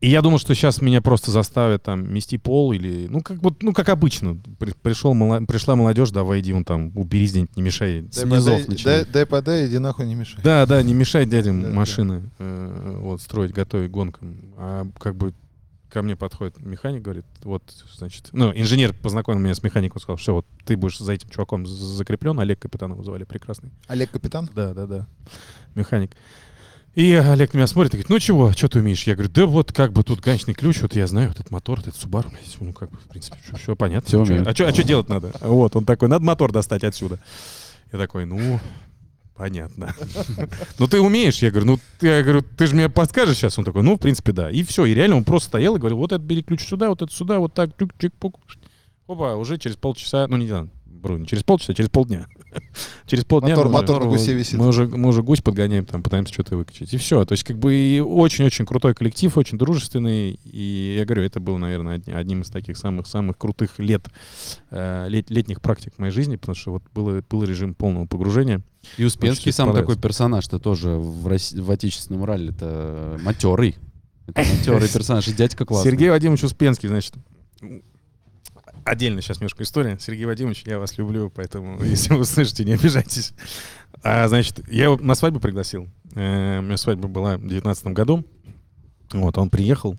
[0.00, 3.08] И я думал, что сейчас меня просто заставят там мести пол или...
[3.08, 4.36] Ну, как, вот, ну, как обычно.
[4.58, 8.02] При- пришел, мола- пришла молодежь, давай иди вон там, уберись где-нибудь, не мешай.
[8.02, 10.40] Дай подай, дай, дай подай, иди нахуй, не мешай.
[10.44, 11.74] Да, да, не мешай дядям Да, да.
[11.74, 14.36] машины э, вот, строить, готовить гонкам.
[14.56, 15.34] А как бы
[15.90, 17.62] ко мне подходит механик, говорит, вот,
[17.96, 21.66] значит, ну, инженер познакомил меня с механиком, сказал, все, вот ты будешь за этим чуваком
[21.66, 23.70] закреплен, Олег Капитанова звали, прекрасный.
[23.88, 24.48] Олег Капитан?
[24.54, 25.06] Да, да, да,
[25.74, 26.12] механик.
[26.94, 29.04] И Олег на меня смотрит и говорит, ну чего, что ты умеешь?
[29.04, 31.78] Я говорю, да вот как бы тут гаечный ключ, вот я знаю, вот этот мотор,
[31.78, 34.08] этот Subaru, ну как бы, в принципе, все понятно.
[34.08, 34.48] Всё Чё- умею.
[34.48, 35.32] а что а чё делать надо?
[35.40, 37.20] Вот, он такой, надо мотор достать отсюда.
[37.92, 38.58] Я такой, ну,
[39.36, 39.94] понятно.
[40.80, 41.38] Ну ты умеешь?
[41.38, 43.56] Я говорю, ну ты, я говорю, ты же мне подскажешь сейчас?
[43.58, 44.50] Он такой, ну, в принципе, да.
[44.50, 47.00] И все, и реально он просто стоял и говорил, вот это бери ключ сюда, вот
[47.02, 48.40] это сюда, вот так, чик чик пук
[49.06, 52.26] Опа, уже через полчаса, ну не знаю, бру, не через полчаса, через полдня.
[53.06, 54.58] через полдня Мотор- мы уже- мотор на гусе висит.
[54.58, 56.92] Мы уже, мы уже гусь подгоняем, там пытаемся что-то выкачать.
[56.92, 57.24] И все.
[57.24, 60.32] То есть, как бы и очень-очень крутой коллектив, очень дружественный.
[60.44, 64.06] И я говорю, это был, наверное, одни- одним из таких самых-самых крутых лет,
[64.70, 68.62] э, лет- летних практик в моей жизни, потому что вот было, был режим полного погружения.
[68.96, 73.76] И Успенский сам такой персонаж-то тоже в, Росси- в отечественном ралли-то матерый.
[74.26, 75.90] Это матерый персонаж, и дядька классный.
[75.90, 77.14] Сергей Вадимович Успенский, значит,
[78.84, 79.98] отдельно сейчас немножко история.
[80.00, 83.32] Сергей Вадимович, я вас люблю, поэтому, если вы услышите, не обижайтесь.
[84.02, 85.88] А, значит, я его на свадьбу пригласил.
[86.14, 88.24] Э, у меня свадьба была в 2019 году.
[89.12, 89.96] Вот, он приехал.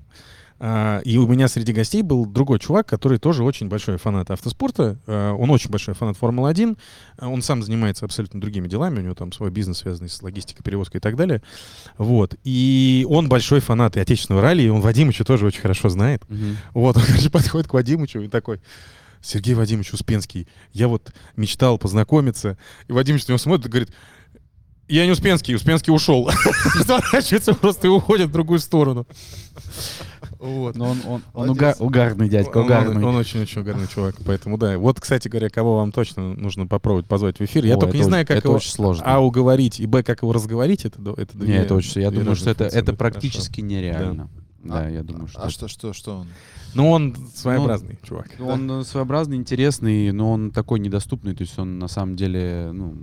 [0.60, 4.98] А, и у меня среди гостей был другой чувак, который тоже очень большой фанат автоспорта.
[5.08, 6.78] А, он очень большой фанат Формулы-1.
[7.18, 9.00] А, он сам занимается абсолютно другими делами.
[9.00, 11.42] У него там свой бизнес, связанный с логистикой, перевозкой и так далее.
[11.98, 12.36] Вот.
[12.44, 16.24] И он большой фанат и отечественного ралли, и он Вадимыча тоже очень хорошо знает.
[16.30, 16.58] Мгм.
[16.74, 18.60] Вот, он, короче, подходит к Вадимычу и такой,
[19.22, 22.58] Сергей Вадимович Успенский, я вот мечтал познакомиться.
[22.88, 23.92] И Вадимыч на него смотрит и говорит,
[24.90, 26.30] я не Успенский, Успенский ушел.
[26.76, 29.06] Разворачивается просто и уходит в другую сторону.
[30.40, 30.76] Вот.
[30.78, 33.04] Но он, он, он уга- угарный дядька, Он- угарный.
[33.04, 34.78] Он, очень-очень угарный чувак, поэтому да.
[34.78, 37.66] Вот, кстати говоря, кого вам точно нужно попробовать позвать в эфир.
[37.66, 39.04] Я О, только не знаю, как это его очень сложно.
[39.06, 42.36] А уговорить, и Б, как его разговорить, это, это Не, две- это очень, я думаю,
[42.36, 44.30] что это, это практически нереально.
[44.64, 45.40] Да, А- я думаю, что...
[45.40, 46.28] А это- что, что, что он?
[46.76, 48.28] Ну, он своеобразный чувак.
[48.40, 52.94] Он э, своеобразный, интересный, но он такой недоступный, то есть он на самом деле, ну,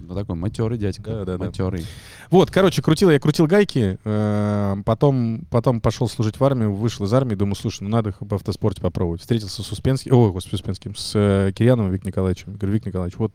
[0.00, 1.44] ну, такой матерый дядька, Да, да, да.
[1.46, 1.84] матерый.
[2.30, 7.12] Вот, короче, крутил я крутил гайки, э, потом, потом пошел служить в армию, вышел из
[7.12, 9.20] армии, думаю, слушай, ну надо в автоспорте попробовать.
[9.20, 12.54] Встретился с Успенским, ой, господи, Успенским, с э, Кирьяновым Вик Николаевичем.
[12.54, 13.34] Говорю, Вик Николаевич, вот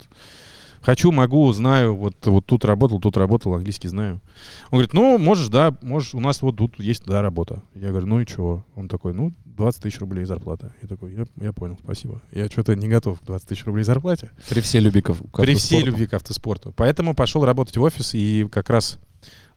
[0.86, 4.22] хочу, могу, знаю, вот, вот тут работал, тут работал, английский знаю.
[4.70, 7.64] Он говорит, ну, можешь, да, можешь, у нас вот тут есть, да, работа.
[7.74, 8.64] Я говорю, ну и чего?
[8.76, 10.74] Он такой, ну, 20 тысяч рублей зарплата.
[10.82, 12.22] Я такой, я, я понял, спасибо.
[12.32, 14.30] Я что-то не готов к 20 тысяч рублей зарплате.
[14.48, 16.72] При всей любви к, к При всей любви к автоспорту.
[16.76, 19.00] Поэтому пошел работать в офис и как раз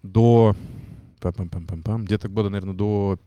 [0.02, 0.56] до
[1.20, 3.18] где-то года, наверное, до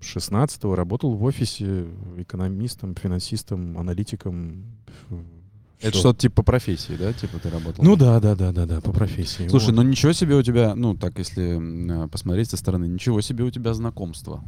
[0.00, 4.64] 16-го работал в офисе экономистом, финансистом, аналитиком.
[5.80, 5.98] Это Что?
[5.98, 7.12] что-то типа по профессии, да?
[7.12, 7.84] Типа ты работал?
[7.84, 9.46] Ну да, да, да, да, да, по профессии.
[9.48, 9.74] Слушай, Вот.
[9.76, 13.50] ну ничего себе у тебя, ну так если э, посмотреть со стороны, ничего себе у
[13.50, 14.42] тебя знакомство.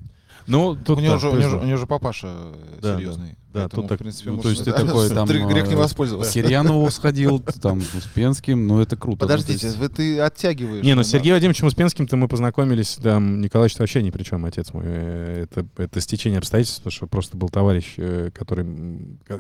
[0.46, 2.96] ну, тут у, него да, же, у, него же, у него же папаша э, Да,
[2.96, 3.30] серьезный.
[3.30, 5.74] да, Поэтому, тут так- в принципе, ну, то есть ты да, такой там, грех не
[5.74, 6.30] э, воспользоваться.
[6.30, 9.16] К Кирьянову сходил, там, с Успенским, ну это круто.
[9.22, 10.84] Ну, Подождите, вы, ты оттягиваешь.
[10.84, 11.18] Не, ну с да.
[11.18, 14.84] Сергеем Вадимовичем Успенским-то мы познакомились, там, Николаевич вообще ни при чем, отец мой.
[14.86, 18.66] Э, Это, это стечение обстоятельств, потому что просто был товарищ, э, который,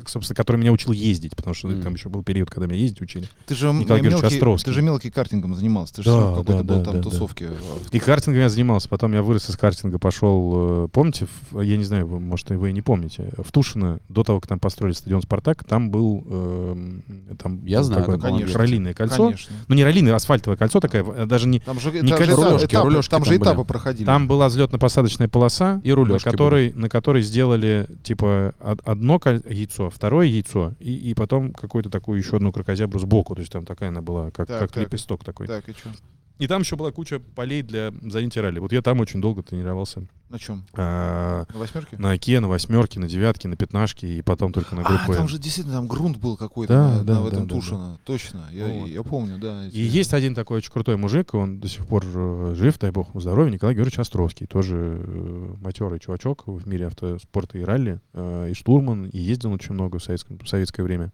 [0.06, 1.82] собственно, который меня учил ездить, потому что Мгм.
[1.82, 3.28] там еще был период, когда меня ездить учили.
[3.46, 4.70] Ты же, Николай мелкий, Островский.
[4.70, 5.94] ты же мелкий картингом занимался.
[5.94, 7.10] Ты же Да, какой-то да, был да, там да, да.
[7.10, 7.48] тусовки.
[7.92, 8.88] И картингом я занимался.
[8.88, 13.30] Потом я вырос из картинга, пошел, помните, я не знаю, может, вы и не помните,
[13.36, 17.02] в Тушино, до того, как там построили стадион «Спартак», там был, эм,
[17.38, 18.56] там Я знаю такое такой объект.
[18.56, 19.24] раллийное кольцо.
[19.26, 19.56] Конечно.
[19.68, 21.60] Ну, не раллийное, асфальтовое кольцо такое, э, даже не...
[21.60, 23.50] Там же, Не там же кажется, этап- рулежки, этапы- рулежки там там же были.
[23.50, 24.06] этапы проходили.
[24.06, 29.90] Там была взлетно-посадочная полоса, И рулежки на которой, на которой сделали, типа, од- одно яйцо,
[29.90, 33.34] второе яйцо, и, и потом какую-то такую еще одну крокозябру сбоку.
[33.34, 34.82] То есть там такая она была, как, Так, как так.
[34.84, 35.46] лепесток такой.
[35.46, 35.90] Так, и что?
[36.38, 38.58] И там еще была куча полей для занятий ралли.
[38.60, 40.02] Вот я там очень долго тренировался.
[40.30, 40.66] На чем?
[40.74, 41.96] А, На восьмерке?
[41.96, 45.26] На Оке, на восьмерке, на девятке, на пятнашке, и потом только на А, группу там
[45.26, 47.98] же действительно там грунт был какой-то Да, на, да, на- в да, этом да, Тушино.
[48.04, 48.44] Точно.
[48.52, 48.88] Я, Вот.
[48.88, 49.66] я помню, да.
[49.66, 52.90] эти- И есть один такой очень крутой мужик, он до сих пор э, жив, дай
[52.90, 57.98] бог ему здоровья, Николай Георгиевич Островский, тоже э, матерый чувачок в мире автоспорта и ралли,
[58.12, 61.10] э, и штурман, и ездил очень много в, советском, в советское время.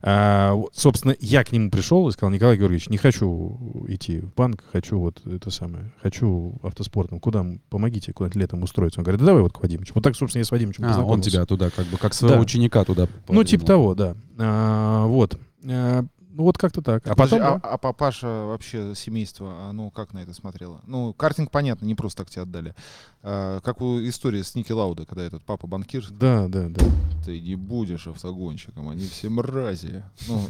[0.00, 4.63] А, собственно, я к нему пришел и сказал, Николай Георгиевич, не хочу идти в банк,
[4.72, 9.00] хочу вот это самое, хочу автоспортом, куда, помогите куда-нибудь летом устроиться.
[9.00, 9.92] Он говорит, да давай вот к Вадимычу.
[9.94, 12.42] Вот так, собственно, я с Вадимычем А, он тебя туда как бы, как своего Да.
[12.42, 13.66] ученика туда Ну, типа подвинул.
[13.66, 14.16] того, да.
[14.38, 15.38] А, вот.
[15.66, 16.04] А,
[16.36, 17.06] ну, вот как-то так.
[17.06, 17.60] А Подожди, потом...
[17.62, 20.80] а, а папаша вообще семейство, оно как на это смотрело?
[20.84, 22.74] Ну, картинг, понятно, не просто так тебя отдали.
[23.22, 26.84] А, как у истории с Ники Лауда, когда этот папа банкир, Да, да, да.
[27.24, 30.02] ты не будешь автогонщиком, они все мрази.
[30.26, 30.40] Ну,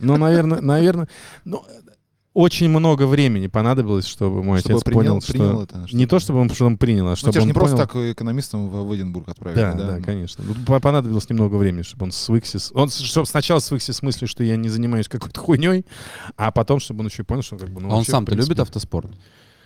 [0.00, 1.08] Ну, наверное, наверное,
[1.44, 1.62] ну,
[2.34, 5.32] очень много времени понадобилось, чтобы мой чтобы отец принял, понял, что...
[5.32, 5.86] принял это.
[5.92, 7.86] Не то, чтобы он, чтобы он принял, а Ну, чтобы же он не просто понял-
[7.88, 9.86] так экономистом в, Эдинбург отправили, Да, да?
[9.96, 10.44] да, конечно.
[10.46, 12.58] Ну, по- Понадобилось немного времени, чтобы он свыкся.
[12.58, 15.86] с- Он чтобы сначала свыкся с мыслью, что я не занимаюсь какой-то хуйней,
[16.36, 17.80] а потом, чтобы он еще понял, что как бы...
[17.80, 19.10] Ну, А он сам-то принципе, любит автоспорт?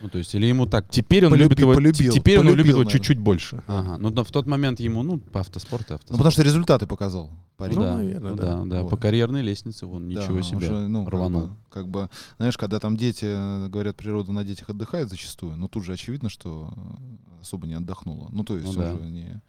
[0.01, 0.89] Ну, то есть, или ему так...
[0.91, 2.93] Теперь он Полюби- любит его, полюбил, теперь он полюбил, любит его наверное.
[3.01, 3.63] чуть-чуть больше.
[3.67, 6.19] Ага, ну да, в тот момент ему, ну, по автоспорту, Ну, автоспорт.
[6.19, 7.75] потому что результаты показал парень.
[7.77, 8.43] Ну, да, наверное, ну да.
[8.57, 8.91] да, да, Вот.
[8.91, 11.41] по карьерной лестнице вон Да, ничего себе уже, ну, как рванул.
[11.49, 15.67] бы, Как бы, знаешь, когда там дети, э, говорят, природа на детях отдыхает зачастую, но
[15.67, 18.29] тут же очевидно, что э, особо не отдохнула.
[18.31, 18.95] Ну, то есть Ну да.
[18.95, 19.41] уже не,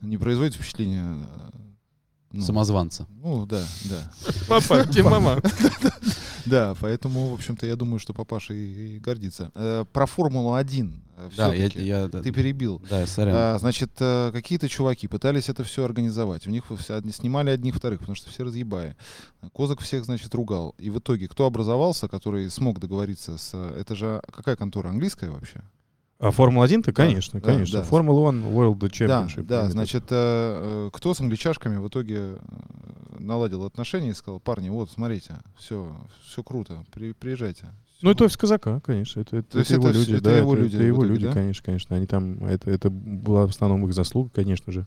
[0.00, 1.04] не производит впечатление...
[1.04, 1.58] э,
[2.32, 3.06] ну, Самозванца.
[3.22, 4.12] Ну, да, да.
[4.48, 5.40] Папа, где мама?
[6.46, 9.50] Да, поэтому, в общем-то, я думаю, что папаша и, и гордится.
[9.54, 12.82] Э, про Формулу-1 э, Да, я, я, Ты перебил.
[12.88, 13.34] да, сорян.
[13.36, 16.46] А, значит, э, какие-то чуваки пытались это все организовать.
[16.46, 16.64] У них
[17.12, 18.96] снимали одних вторых, потому что все разъебая.
[19.52, 20.74] Козак всех, значит, ругал.
[20.78, 23.50] И в итоге кто образовался, который смог договориться с...
[23.52, 24.88] э, Это же какая контора?
[24.88, 25.62] Английская вообще?
[26.20, 27.78] А Формула-1-то, Да, конечно, да, конечно.
[27.78, 27.84] да.
[27.84, 29.42] Формула-1 World Championship.
[29.42, 32.38] Да, да, значит, э, э, кто с англичашками в итоге э,
[33.20, 37.66] наладил отношения и сказал, парни, вот, смотрите, все, все круто, при- приезжайте.
[38.00, 39.20] Ну, это офис казака, конечно.
[39.20, 40.12] Это, это, То это его это люди.
[40.14, 41.32] это да, его это, люди это его итоге, люди, да?
[41.32, 41.96] конечно, конечно.
[41.96, 44.86] Они там, это, это была в основном их заслуга, конечно же.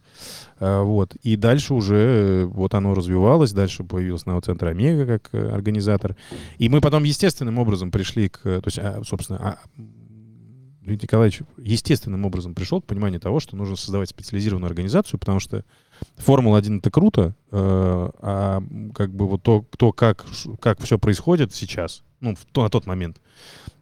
[0.59, 1.15] А, вот.
[1.15, 6.15] И дальше уже э, вот оно развивалось, дальше появился на центр Омега как организатор.
[6.57, 9.81] И мы потом естественным образом пришли к, то есть, а, собственно, а,
[10.81, 15.63] Леонид Николаевич естественным образом пришел к пониманию того, что нужно создавать специализированную организацию, потому что
[16.17, 17.55] Формула-1 это круто, э,
[18.21, 18.63] а
[18.95, 20.25] как бы вот то, то как,
[20.59, 23.17] как все происходит сейчас, ну, в то, на тот момент,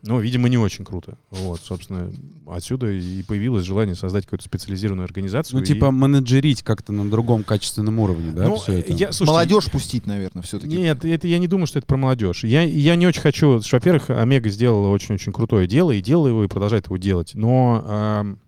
[0.02, 1.18] ну, видимо, не очень круто.
[1.30, 2.10] Вот, собственно,
[2.48, 5.58] отсюда и появилось желание создать какую-то специализированную организацию.
[5.58, 8.94] Ну, и- типа менеджерить как-то на другом качественном уровне, да, Ну, все это?
[8.94, 10.76] я, слушайте, Молодежь пустить, наверное, все-таки.
[10.78, 12.46] Нет, это я не думаю, что это про молодежь.
[12.46, 13.62] Я, я не очень хочу...
[13.62, 17.32] что, Во-первых, Омега сделала очень-очень крутое дело, и делала его, и продолжает его делать.
[17.36, 18.40] Но ам,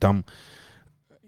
[0.00, 0.24] там,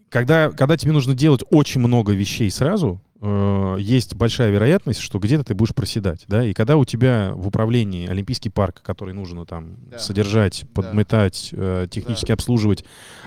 [0.09, 5.45] когда, когда тебе нужно делать очень много вещей сразу, э, есть большая вероятность, что где-то
[5.45, 9.77] ты будешь проседать, да, и когда у тебя в управлении Олимпийский парк, который нужно там
[9.91, 9.99] Да.
[9.99, 12.85] содержать, подметать, э, технически обслуживать,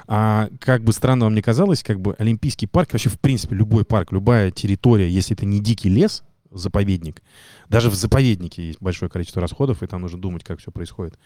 [0.07, 3.85] а как бы странно вам ни казалось, как бы Олимпийский парк, вообще в принципе любой
[3.85, 7.21] парк, любая территория, если это не дикий лес, заповедник,
[7.69, 11.17] даже в заповеднике есть большое количество расходов, и там нужно думать, как все происходит.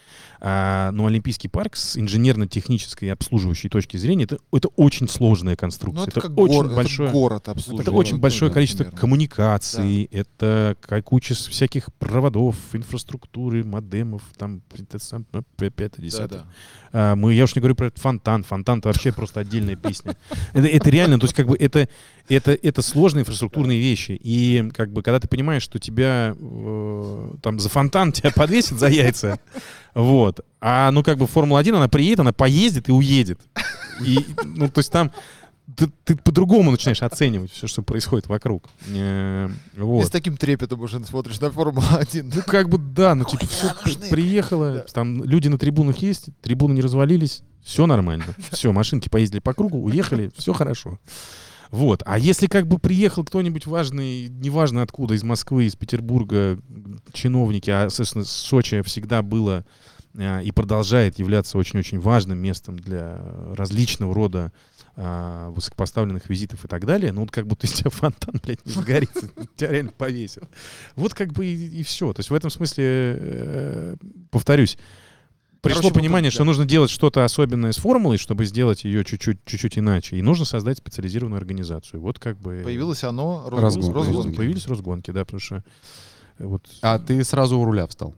[0.42, 6.04] А, но Олимпийский парк с инженерно-технической обслуживающей точки зрения, это, это очень сложная конструкция.
[6.04, 7.10] Ну, это, это как очень гор- это большое...
[7.12, 7.88] город обслуживает.
[7.88, 9.00] Это очень большое да, количество примерно.
[9.00, 15.00] коммуникаций, это как куча всяких проводов, инфраструктуры, модемов, там, это
[15.32, 16.40] ну, пятое, Да, десятое.
[16.40, 16.46] да.
[16.92, 18.44] А, мы, я уж не говорю про этот фонтан.
[18.44, 20.16] Фонтан это вообще просто отдельная песня.
[20.54, 21.90] Это, это реально, то есть как бы это,
[22.30, 24.18] это, это сложные инфраструктурные вещи.
[24.22, 28.88] И как бы когда ты понимаешь, что тебя э, там за фонтан тебя подвесят за
[28.88, 29.40] яйца,
[29.94, 30.42] вот.
[30.62, 33.40] А ну как бы Формула-1, она приедет, она поездит и уедет.
[34.04, 35.12] И, ну то есть там
[35.78, 38.66] ты, ты по-другому начинаешь оценивать все, что происходит вокруг.
[38.90, 40.06] Э, И вот.
[40.06, 42.32] с таким трепетом уже смотришь на Формулу-1.
[42.36, 43.72] Ну, как бы, да, ну, типа, все
[44.10, 44.86] приехало, Да.
[44.94, 48.26] там люди на трибунах есть, трибуны не развалились, все нормально.
[48.52, 51.00] Все, машинки поездили по кругу, уехали, все хорошо.
[51.74, 52.04] Вот.
[52.06, 56.60] А если как бы приехал кто-нибудь важный, неважно откуда, из Москвы, из Петербурга,
[57.14, 59.66] чиновники, а, собственно, Сочи всегда было
[60.16, 63.20] а, и продолжает являться очень-очень важным местом для
[63.56, 64.52] различного рода
[64.96, 68.72] а, высокопоставленных визитов и так далее, ну вот как будто из тебя фонтан, блядь, не
[68.72, 70.44] загорится, тебя реально повесят.
[70.96, 72.14] Вот как бы и, все.
[72.14, 73.96] То есть в этом смысле, э,
[74.30, 74.78] повторюсь,
[75.64, 76.48] пришло Короче, понимание, тут, что да.
[76.48, 80.18] нужно делать что-то особенное с формулой, чтобы сделать ее чуть-чуть, чуть-чуть иначе.
[80.18, 82.00] И нужно создать специализированную организацию.
[82.02, 82.62] Вот как бы...
[82.64, 83.46] Появилось оно.
[83.50, 84.36] Росгон- Росгонки.
[84.36, 85.64] Появились Росгонки, да, потому что...
[86.38, 86.64] э, Вот.
[86.82, 88.14] А ты сразу у руля встал?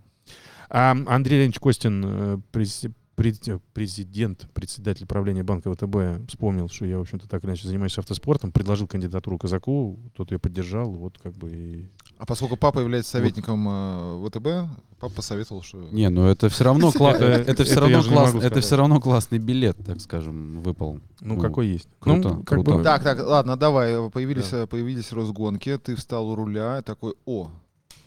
[0.70, 6.86] А Андрей Леонидович Костин, э, през- през- э, президент, председатель правления банка ВТБ, вспомнил, что
[6.86, 11.18] я, в общем-то, так или иначе занимаюсь автоспортом, предложил кандидатуру Казаку, тот ее поддержал, вот
[11.22, 11.86] как бы и...
[12.18, 14.70] А поскольку папа является советником э, ВТБ,
[15.02, 15.78] папа посоветовал, что...
[15.92, 18.62] Не, ну это все равно кла- Это- это все равно же не класс- могу это
[18.62, 21.02] все равно классный билет, так скажем, выпал.
[21.20, 21.90] Ну, Ну, какой есть.
[22.00, 22.76] круто, ну, как круто.
[22.78, 24.10] бы- Так, так, ладно, давай.
[24.10, 27.50] Появились, э, появились Росгонки, ты встал у руля, такой, о,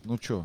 [0.05, 0.45] ну что,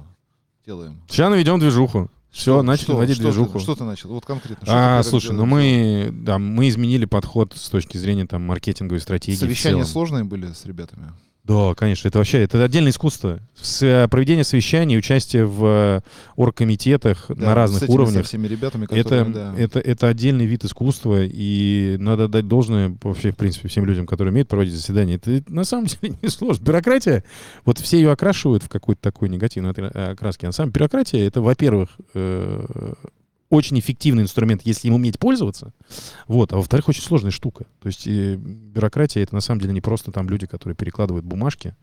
[0.66, 1.00] делаем.
[1.08, 2.10] Сейчас наведем движуху.
[2.32, 3.60] Все, Что- начали что- наводить что ты- движуху.
[3.60, 4.10] Что ты начал?
[4.10, 4.66] Вот конкретно.
[4.66, 6.10] что А, слушай, ну делаешь?
[6.12, 9.38] мы, да, мы изменили подход с точки зрения там маркетинговой стратегии.
[9.38, 11.14] Совещания сложные были с ребятами?
[11.46, 13.42] Да, конечно, это вообще это отдельное искусство.
[13.62, 16.02] С, э, проведение совещаний, участие в э,
[16.38, 18.26] оргкомитетах Да, на с разных этими, со уровнях.
[18.26, 19.54] всеми ребятами, Это, которые, да.
[19.58, 24.32] это, это отдельный вид искусства, и надо дать должное вообще, в принципе, всем людям, которые
[24.32, 25.16] умеют проводить заседания.
[25.16, 26.64] Это на самом деле не сложно.
[26.64, 27.26] Бюрократия,
[27.66, 30.46] вот все ее окрашивают в какой-то такой негативной отра- окраске.
[30.46, 32.94] А на самом деле бюрократия, это, во-первых, э,
[33.54, 35.74] очень эффективный инструмент, если им уметь пользоваться.
[36.28, 36.52] Вот.
[36.54, 37.66] А во-вторых, очень сложная штука.
[37.82, 41.76] То есть э, бюрократия— это на самом деле не просто там люди, которые перекладывают бумажки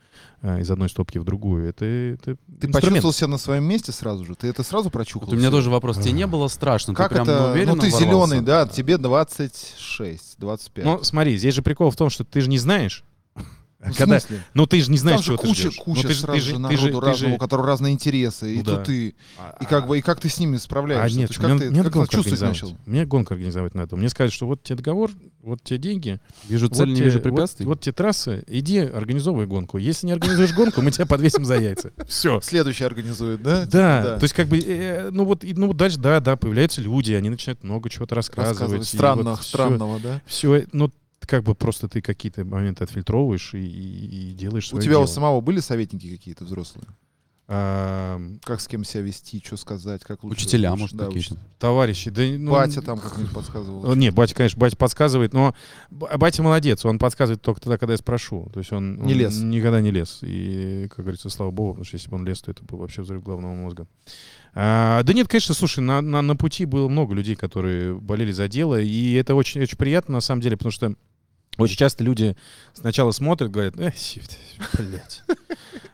[0.42, 1.68] э, из одной стопки в другую.
[1.68, 2.32] Это, это Ты
[2.66, 2.72] инструмент.
[2.74, 4.34] почувствовал себя на своем месте сразу же?
[4.34, 5.28] Ты это сразу прочухал?
[5.28, 5.98] Вот у меня тоже вопрос.
[5.98, 6.92] Тебе не было страшно?
[6.92, 7.52] Как ты прям это?
[7.52, 8.04] уверенно Ну, ты ворвался?
[8.04, 10.84] зеленый, да, тебе 26, 25.
[10.84, 13.04] Ну, смотри, здесь же прикол в том, что ты же не знаешь.
[13.80, 14.44] В Когда, смысле?
[14.52, 15.76] ну ты же не знаешь, Там чего ты куча, ждешь.
[15.76, 17.94] куча ну, ты же, сразу ты же, ты народу же, ты разного, у которого разные
[17.94, 18.84] интересы, и Ну тут да.
[18.84, 19.14] ты.
[19.38, 21.16] А- И как бы, и как ты с ними А справляешься?
[21.18, 22.72] нет, То есть мне, как надо- ты, мне как гонку чувствовать организовать.
[22.78, 22.78] начал?
[22.92, 23.96] Мне гонку организовать надо.
[23.96, 25.10] Мне сказать, что вот тебе договор,
[25.42, 27.64] вот тебе деньги, Вижу вот цель, не тебе- вижу вот- препятствий.
[27.64, 29.78] Вот, тебе трасса, иди организовывай гонку.
[29.78, 31.90] Если не организуешь гонку, мы тебя подвесим за яйца.
[32.06, 32.38] Все.
[32.42, 33.64] Следующий организует, да?
[33.64, 36.82] Да, то есть как бы, э, ну вот, и- ну вот дальше, да, да, появляются
[36.82, 38.72] люди, они начинают много чего-то рассказывать.
[38.74, 40.20] и вот всё- странного, да?
[40.26, 40.90] Все, ну
[41.26, 45.06] как бы просто ты какие-то моменты отфильтровываешь и, и- и делаешь У тебя у дело.
[45.06, 46.86] самого были советники какие-то взрослые?
[47.52, 50.36] Ам, Как с кем себя вести, что сказать, как лучше?
[50.36, 51.36] Учителя, лучше, может, да, какие-то.
[51.58, 53.92] товарищи, да, ну, Батя там как-нибудь подсказывал.
[53.96, 55.52] Не, батя, конечно, батя подсказывает, но
[55.90, 58.48] б- батя молодец, он подсказывает только тогда, когда я спрошу.
[58.54, 59.36] То есть он, Не он лез.
[59.40, 60.20] Никогда не лез.
[60.22, 63.02] И, как говорится, слава богу, потому что если бы он лез, то это был вообще
[63.02, 63.88] взрыв головного мозга.
[64.54, 68.46] А, да нет, конечно, слушай, на, на, на пути было много людей, которые болели за
[68.46, 70.94] дело, и это очень, очень приятно, на самом деле, потому что
[71.60, 72.36] очень часто люди
[72.74, 74.28] сначала смотрят, говорят, э, сиф-
[74.78, 75.22] блядь.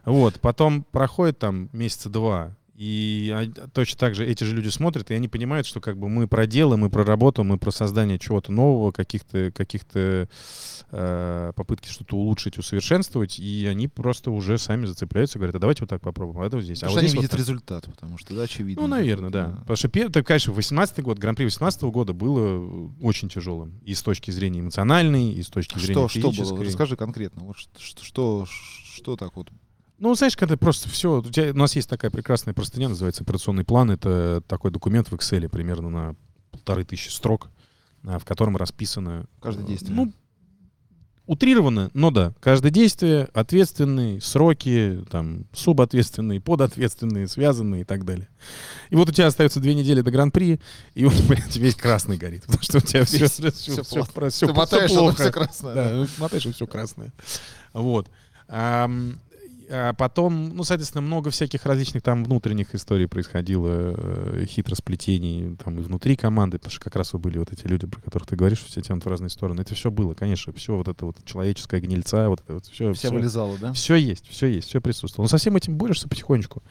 [0.04, 5.10] Вот, потом проходит там месяца два, и а- точно так же эти же люди смотрят,
[5.10, 8.18] и они понимают, что как бы мы про дело, мы про работу, мы про создание
[8.18, 10.28] чего-то нового, каких-то каких-то
[10.90, 15.90] э, попытки что-то улучшить, усовершенствовать, и они просто уже сами зацепляются, говорят, а давайте вот
[15.90, 16.78] так попробуем, а это вот здесь.
[16.82, 17.40] А Потому вот что они здесь вот видят так».
[17.40, 18.82] результат, потому что, да, очевидно.
[18.82, 19.56] Ну, наверное, да.
[19.66, 23.78] Потому что, так, конечно, 18 год, Гран-при 18 года было очень тяжелым.
[23.84, 26.32] И с точки зрения эмоциональной, и с точки зрения Что, что было?
[26.32, 26.66] физической.
[26.66, 27.42] Расскажи конкретно.
[27.44, 29.50] Вот что, что, что, так вот?
[29.98, 31.20] Ну, знаешь, когда просто все...
[31.20, 33.90] У, тебя- у нас есть такая прекрасная простыня, называется операционный план.
[33.90, 36.16] Это такой документ в Excel примерно на
[36.50, 37.48] полторы тысячи строк,
[38.04, 39.26] а, в котором расписано...
[39.40, 39.94] Каждое э, действие.
[39.96, 40.12] Ну,
[41.26, 42.32] утрированно, но да.
[42.40, 48.28] Каждое действие, ответственные, сроки, там, субответственные, подответственные, связанные и так далее.
[48.90, 50.60] И вот у тебя остается две недели до Гран-при,
[50.94, 52.44] и вот, блядь, весь красный горит.
[52.46, 54.30] Потому что у тебя все, все, всё все, плохо.
[54.30, 55.22] все Ты мотаешь, оно плохо.
[55.22, 55.74] все красное.
[55.74, 56.06] Да, да.
[56.18, 57.12] мотаешь, и все красное.
[57.72, 58.08] Вот.
[58.48, 59.20] Ам,
[59.70, 65.82] а потом, ну, соответственно, много всяких различных там внутренних историй происходило, э, хитросплетений там и
[65.82, 68.64] внутри команды, потому что как раз вы были вот эти люди, про которых ты говоришь,
[68.64, 69.60] все тянут в разные стороны.
[69.60, 72.92] Это все было, конечно, все вот это вот человеческая гнильца, вот это вот все.
[72.92, 73.72] Вся вылезала, да?
[73.72, 75.24] Все есть, все есть, все присутствовало.
[75.24, 76.62] Но со всем этим борешься потихонечку.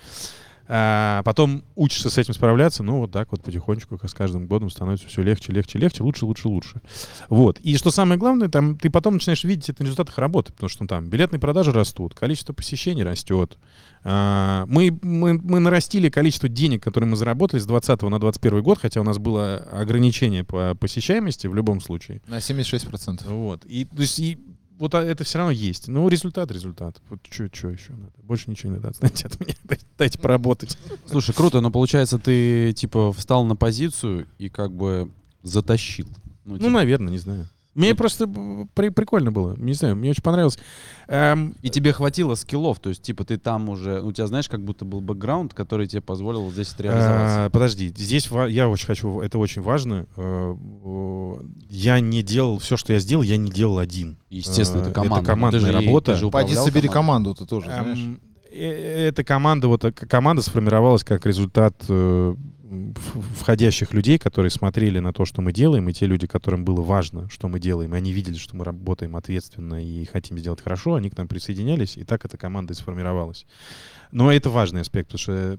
[0.68, 4.72] А потом учишься с этим справляться, ну вот так вот потихонечку, как с каждым годом
[4.72, 6.82] становится все легче, легче, легче, лучше, лучше, лучше.
[7.30, 7.60] Вот.
[7.60, 10.84] И что самое главное, там ты потом начинаешь видеть это на результатах работы, потому что
[10.84, 13.58] ну, там билетные продажи растут, количество посещений растет.
[14.08, 18.80] А, мы, мы, мы нарастили количество денег, которые мы заработали с 20 на 21 год,
[18.80, 22.22] хотя у нас было ограничение по посещаемости в любом случае.
[22.28, 23.28] На 76%.
[23.28, 23.66] Вот.
[23.66, 24.40] И, то есть, и
[24.78, 25.88] вот а, это все равно есть.
[25.88, 27.02] Ну, результат, результат.
[27.10, 28.12] Вот что еще надо?
[28.24, 28.94] Больше ничего не надо.
[28.98, 30.78] Знаете, от меня дайте, дайте поработать.
[31.06, 35.12] Слушай, круто, но получается, ты типа встал на позицию и как бы
[35.44, 36.08] затащил.
[36.44, 37.50] Ну, типа, наверное, не знаю.
[37.76, 39.54] Мне просто б- при- прикольно было.
[39.58, 40.58] Не знаю, мне очень понравилось.
[41.08, 44.64] Эм, И тебе хватило скиллов, то есть, типа, ты там уже, у тебя, знаешь, как
[44.64, 47.46] будто был бэкграунд, который тебе позволил вот здесь реализоваться.
[47.46, 50.08] а, подожди, здесь я очень хочу, это очень важно.
[50.16, 50.56] Э,
[50.86, 51.34] э,
[51.70, 54.18] Я не делал все, что я сделал, я не делал один.
[54.30, 55.26] Естественно, э, это это команда.
[55.30, 56.14] командная Ты же работа.
[56.14, 58.00] ты же Пойди собери команду, ты тоже, знаешь.
[58.00, 58.20] Эм,
[58.52, 62.36] э, Эта команда, вот команда сформировалась как результат э,
[63.40, 67.30] входящих людей, которые смотрели на то, что мы делаем, и те люди, которым было важно,
[67.30, 71.10] что мы делаем, и они видели, что мы работаем ответственно и хотим сделать хорошо, они
[71.10, 73.46] к нам присоединялись, и так эта команда и сформировалась.
[74.12, 75.58] Но это важный аспект, потому что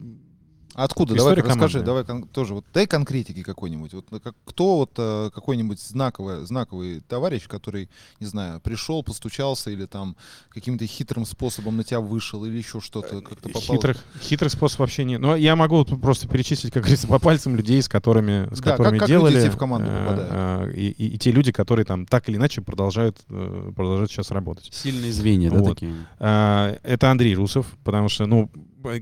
[0.76, 1.14] Откуда?
[1.16, 1.84] История Давай расскажи, командная.
[1.84, 3.94] давай кон- тоже вот дай конкретики какой-нибудь.
[3.94, 7.88] Вот как- кто вот э, какой-нибудь знаковый, знаковый товарищ, который,
[8.20, 10.16] не знаю, пришел, постучался или там
[10.50, 13.62] каким-то хитрым способом на тебя вышел или еще что-то как-то попал.
[13.62, 15.20] хитрых, хитрых способов вообще нет.
[15.20, 18.72] Но я могу вот просто перечислить, как говорится, по пальцам людей, с которыми, с Да,
[18.72, 19.36] которыми как- как делали.
[19.36, 20.30] люди в команду э, попадают?
[20.32, 24.30] э, и, и- и те люди, которые там так или иначе продолжают, э, продолжают сейчас
[24.30, 24.68] работать.
[24.74, 25.70] Сильные звенья, да, Вот.
[25.74, 25.94] такие?
[26.18, 28.50] А, Это Андрей Русов, потому что, ну,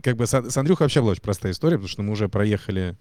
[0.03, 2.97] как бы с Андрюхой вообще была очень простая история, потому что мы уже проехали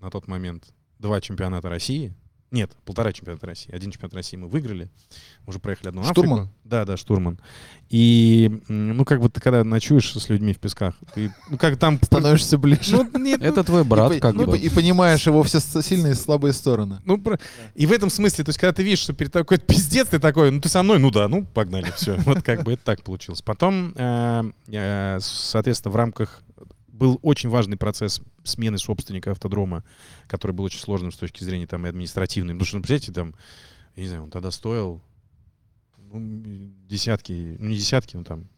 [0.00, 0.64] на тот момент
[0.98, 2.14] два чемпионата России.
[2.52, 3.74] Нет, полтора чемпионата России.
[3.74, 4.88] Один чемпионат России мы выиграли.
[5.46, 6.38] Мы уже проехали одну Штурман?
[6.40, 6.54] Африку.
[6.64, 7.40] Да, да, штурман.
[7.88, 11.98] И, ну, как бы ты когда ночуешь с людьми в песках, ты, ну, как там...
[12.02, 12.96] Становишься ближе.
[12.96, 14.58] Ну, нет, ну, Это твой брат, и, как ну, бы.
[14.58, 17.00] и понимаешь его все сильные и слабые стороны.
[17.04, 17.38] Ну, про-
[17.74, 20.18] и в этом смысле, то есть, когда ты видишь, что перед тобой какой-то пиздец, ты
[20.20, 22.16] такой, ну, ты со мной, ну да, ну, погнали, все.
[22.26, 23.42] Вот как бы это так получилось.
[23.42, 26.42] Потом, э, соответственно, в рамках
[26.96, 29.84] был очень важный процесс смены собственника автодрома,
[30.26, 32.54] который был очень сложным с точки зрения там и административной.
[32.54, 33.34] Потому что, ну, представляете, там,
[33.96, 35.02] я не знаю, он тогда стоил
[36.12, 38.48] ну, десятки, ну не десятки, ну там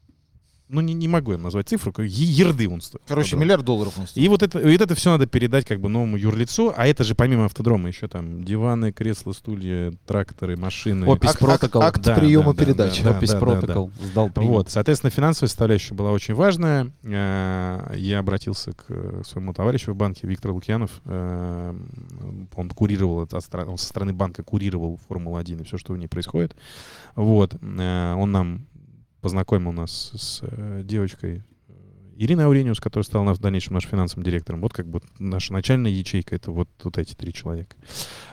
[0.69, 3.03] ну не, не могу я назвать цифру, ерды он стоит.
[3.07, 3.41] Короче, Автодром.
[3.45, 4.25] миллиард долларов он стоит.
[4.25, 7.05] И вот это, и вот это все надо передать как бы новому юрлицу, а это
[7.05, 11.07] же помимо автодрома еще там диваны, кресла, стулья, тракторы, машины.
[11.07, 11.83] Опись Акт- протокол.
[11.83, 13.03] акт Да, приема да, да, передачи.
[13.03, 13.91] да, Опись да, протокол.
[14.03, 14.51] Сдал принял.
[14.51, 16.91] Вот, соответственно, финансовая составляющая была очень важная.
[17.03, 20.91] Э, Я обратился к э, своему товарищу в банке, Виктор Лукьянов.
[21.05, 21.75] Э,
[22.55, 26.55] Он курировал, он со стороны банка курировал Формулу-1 и все, что в ней происходит.
[27.15, 27.55] Вот.
[27.63, 28.67] Он нам
[29.21, 31.73] познакомил нас с э, девочкой э,
[32.17, 34.61] Ириной Аурениус, которая стала в дальнейшем нашим финансовым директором.
[34.61, 37.77] Вот как бы наша начальная ячейка— это вот, вот эти три человека.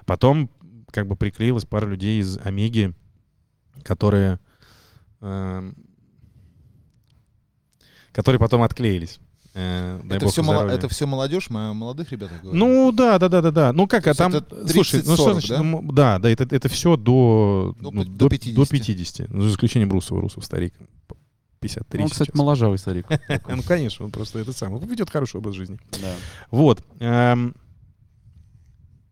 [0.06, 0.50] Потом
[0.92, 2.94] как бы приклеилась пара людей из Омеги,
[3.84, 4.40] которые
[5.22, 5.76] эм,
[8.12, 9.20] которые потом отклеились.
[9.58, 12.30] Э, дай Это бог все, мало- это все молодежь, мо- молодых ребят?
[12.44, 13.72] Ну да, да, да, да, да.
[13.74, 15.64] Ну как, То а там, это слушай, ну 30-40, что значит, да?
[15.64, 18.70] ну, да, да, это, это все до, До ну, до, до до 50.
[18.70, 19.30] 50.
[19.30, 20.74] Ну, за исключением Брусова, Русов старик.
[21.62, 22.36] 53 Он, кстати, сейчас.
[22.38, 23.08] моложавый старик.
[23.48, 24.74] Ну, конечно, он просто это сам.
[24.74, 25.80] Он ведет хороший образ жизни.
[26.52, 26.84] Вот.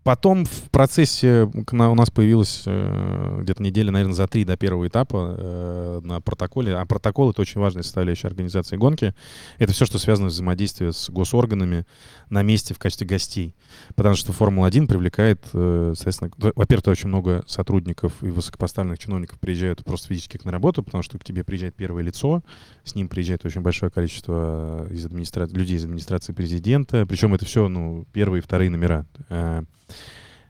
[0.03, 5.35] Потом в процессе у нас появилась э, где-то неделя, наверное, за три до первого этапа
[5.37, 6.75] э, на протоколе.
[6.75, 9.15] А протокол— это очень важная составляющая организации гонки.
[9.59, 11.85] Это все, что связано с взаимодействием с госорганами
[12.29, 13.55] на месте в качестве гостей.
[13.95, 20.09] Потому что Формула-1 привлекает, э, соответственно, во-первых, очень много сотрудников и высокопоставленных чиновников приезжают просто
[20.09, 22.41] физически на работу, потому что к тебе приезжает первое лицо,
[22.83, 25.47] с ним приезжает очень большое количество из администра...
[25.47, 29.05] людей из администрации президента, причем это все, ну, первые и вторые номера.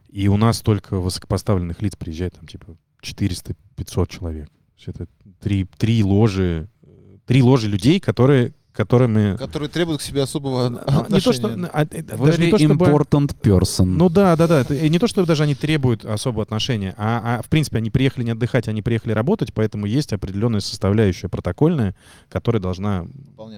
[0.09, 4.47] И у нас только высокопоставленных лиц приезжает там типа 400-500 человек.
[4.47, 5.07] То есть это
[5.41, 6.87] три, три ложи, э,
[7.25, 9.35] три ложи людей, которые, которыми...
[9.37, 11.47] Которые требуют к себе особого А, Не то, что...
[11.47, 11.69] отношения.
[11.73, 13.85] а, э, даже Very не то, чтобы- important person.
[13.85, 14.63] ну да, да, да.
[14.87, 18.31] Не то, что даже они требуют особого отношения, а, а в принципе они приехали не
[18.31, 21.95] отдыхать, они приехали работать, поэтому есть определенная составляющая протокольная,
[22.29, 23.07] которая должна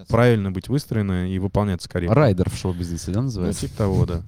[0.08, 2.16] правильно быть выстроена и выполняться корректно.
[2.16, 3.62] Райдер в шоу-бизнесе, да, Ну, называется?
[3.68, 4.22] типа того, да.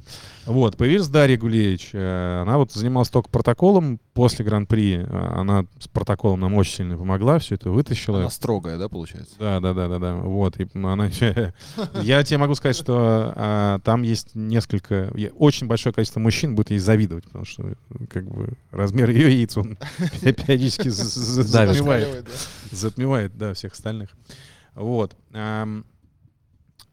[0.48, 1.90] Вот, появилась Дарья Гулевич.
[1.92, 4.00] э, Она вот занималась только протоколом.
[4.14, 8.20] После Гран-при э, она с протоколом нам очень сильно помогла, все это вытащила.
[8.20, 9.36] Она строгая, да, получается?
[9.38, 10.16] Да, да, да, да, да.
[10.16, 10.58] Вот.
[10.58, 11.08] И она
[12.02, 16.80] Я тебе могу сказать, что а, там есть несколько, очень большое количество мужчин будет ей
[16.80, 17.74] завидовать, потому что
[18.10, 19.78] как бы размер ее яиц он
[20.22, 22.26] периодически затмевает,
[22.72, 24.10] затмевает, да, всех остальных.
[24.76, 25.14] Вот.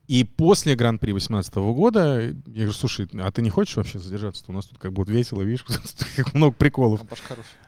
[0.06, 4.44] И после Гран-при 2018 года я говорю, слушай, а ты не хочешь вообще задержаться?
[4.48, 5.64] У нас тут как вот весело, видишь,
[6.16, 7.00] как много приколов.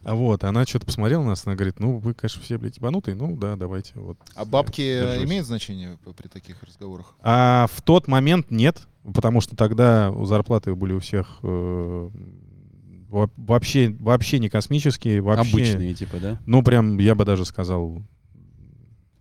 [0.02, 3.14] А вот, она что-то посмотрела на нас, она говорит, ну, вы, конечно, все, блядь, ебанутые,
[3.14, 4.18] ну, да, давайте, вот.
[4.34, 5.24] А бабки Держусь.
[5.26, 7.14] имеют значение при таких разговорах?
[7.22, 12.10] А в тот момент нет, потому что тогда зарплаты были у всех э,
[13.08, 16.40] во- вообще, вообще не космические, вообще, Обычные, типа, да?
[16.44, 18.02] ну, прям, я бы даже сказал,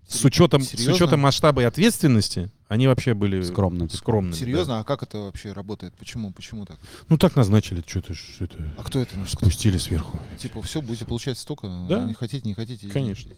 [0.07, 3.87] с учетом, с учетом масштаба и ответственности, они вообще были Скромно.
[3.89, 4.33] скромными.
[4.33, 4.37] да.
[4.39, 4.79] Серьезно?
[4.79, 5.93] А как это вообще работает?
[5.95, 6.31] Почему?
[6.31, 6.77] Почему так?
[7.09, 9.17] Ну, так назначили, что-то, что-то А кто это?
[9.17, 10.19] Ну, спустили сверху.
[10.39, 12.03] Типа, все, будете получать столько, Да.
[12.05, 12.87] не хотите, не хотите.
[12.89, 13.31] Конечно.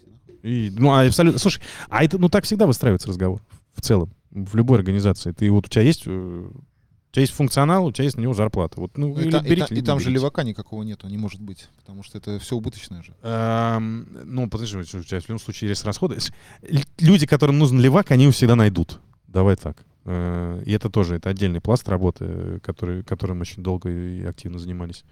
[0.44, 3.42] И, ну, а абсолютно, слушай, а это, ну, так всегда выстраивается разговор
[3.74, 5.32] в целом, в любой организации.
[5.32, 8.34] Ты вот, у тебя есть, э, у тебя есть функционал, у тебя есть на него
[8.34, 8.80] зарплата.
[8.80, 10.84] Вот, ну, Ну, и, или та- и берите, та- или и там же левака никакого
[10.84, 13.14] нету, не может быть, потому что это все убыточное же.
[13.24, 16.18] Эм, ну, подожди, у тебя в любом случае есть расходы.
[17.00, 19.00] Люди, которым нужен левак, они его всегда найдут.
[19.28, 19.78] Давай так.
[20.06, 25.04] Э, И это тоже, это отдельный пласт работы, который, которым очень долго и активно занимались,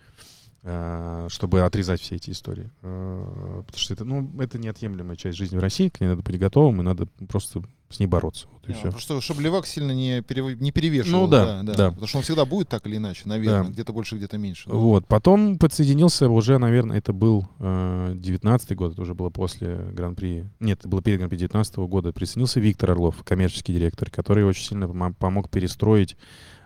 [0.64, 2.72] э, чтобы отрезать все эти истории.
[2.82, 6.40] Э, Потому что это, ну, это неотъемлемая часть жизни в России, к ней надо быть
[6.40, 8.48] готовым, и надо просто с ней бороться.
[8.52, 8.92] Вот и Не, всё.
[8.92, 11.22] Просто чтобы левак сильно не, перев- не перевешивал.
[11.22, 11.90] Ну да, да.
[11.92, 13.64] Потому что он всегда будет так или иначе, наверное.
[13.66, 13.70] Да.
[13.70, 14.70] Где-то больше, где-то меньше.
[14.70, 15.08] Ну, Вот.
[15.08, 20.46] Потом подсоединился уже, наверное, это был э, 19 год, это уже было после Гран-при.
[20.60, 22.12] Нет, это было перед Гран-при 19 года.
[22.12, 26.18] Присоединился Виктор Орлов, коммерческий директор, который очень сильно помо- помог перестроить.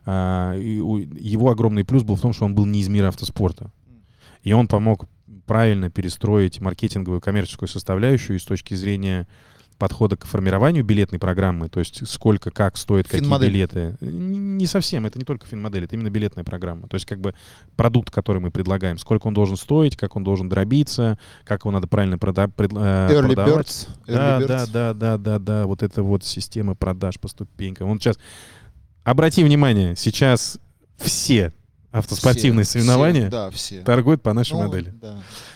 [0.05, 3.70] а, у- его огромный плюс был в том, что он был не из мира автоспорта.
[4.41, 5.05] И он помог
[5.45, 9.28] правильно перестроить маркетинговую коммерческую составляющую и с точки зрения
[9.80, 13.95] подхода к формированию билетной программы, то есть сколько, как стоит, какие билеты.
[14.01, 16.88] Не совсем, это не только финмодель, это именно билетная программа.
[16.88, 17.34] То есть как бы
[17.75, 21.88] продукт, который мы предлагаем, сколько он должен стоить, как он должен дробиться, как его надо
[21.88, 23.67] правильно прода- пред- э, Early продавать.
[23.67, 23.88] birds.
[24.05, 24.71] Да, early да, birds.
[24.71, 27.88] да, да, да, да, вот это вот система продаж по ступенькам.
[27.89, 28.19] Вот сейчас,
[29.03, 30.59] обрати внимание, сейчас
[30.97, 31.53] все
[31.91, 33.82] автоспортивные Все, соревнования все, да, все.
[33.82, 34.93] торгуют по нашей Ну, модели.
[35.01, 35.15] да.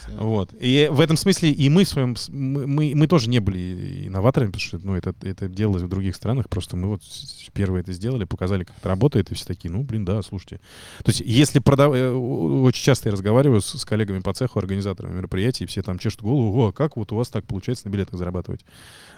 [0.09, 0.49] Вот.
[0.59, 2.15] И в этом смысле и мы в своем...
[2.29, 6.49] Мы, мы, тоже не были инноваторами, потому что ну, это, это делалось в других странах.
[6.49, 7.01] Просто мы вот
[7.53, 10.59] первые это сделали, показали, как это работает, и все такие, ну, блин, да, слушайте.
[11.03, 11.93] То есть если продав...
[11.93, 15.99] э, Очень часто я разговариваю с, с коллегами по цеху, организаторами мероприятий, и все там
[15.99, 18.61] чешут голову, о, как вот у вас так получается на билетах зарабатывать?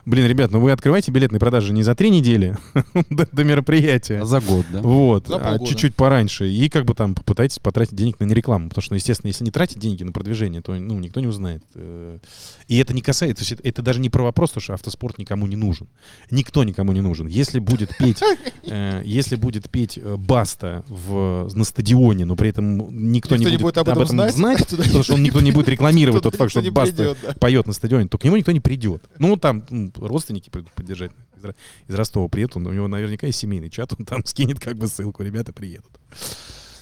[0.05, 2.55] Блин, ребят, ну вы открываете билетные продажи не за три недели
[3.09, 4.81] до, до мероприятия, За год, да?
[4.81, 6.47] вот, За а чуть-чуть пораньше.
[6.47, 8.69] И как бы там попытайтесь потратить денег на рекламу.
[8.69, 11.63] Потому что, ну, естественно, если не тратить деньги на продвижение, то ну, никто не узнает.
[11.75, 12.19] Э,
[12.67, 15.47] И это не касается, то есть это, даже не про вопрос, то, что автоспорт никому
[15.47, 15.87] не нужен.
[16.31, 17.27] Никто никому не нужен.
[17.27, 18.19] Если будет петь,
[18.63, 23.77] э, если будет петь э, Баста в, на стадионе, но при этом никто, не, будет
[23.77, 27.73] об этом, знать, потому что никто не будет рекламировать тот факт, что Баста поет на
[27.73, 29.03] стадионе, то к нему никто не придет.
[29.19, 29.63] Ну, там
[29.95, 31.11] родственники придут поддержать.
[31.37, 31.55] Из, Ро-
[31.87, 35.21] из Ростова приедут, у него наверняка есть семейный чат, он там скинет как бы ссылку,
[35.23, 35.91] ребята приедут.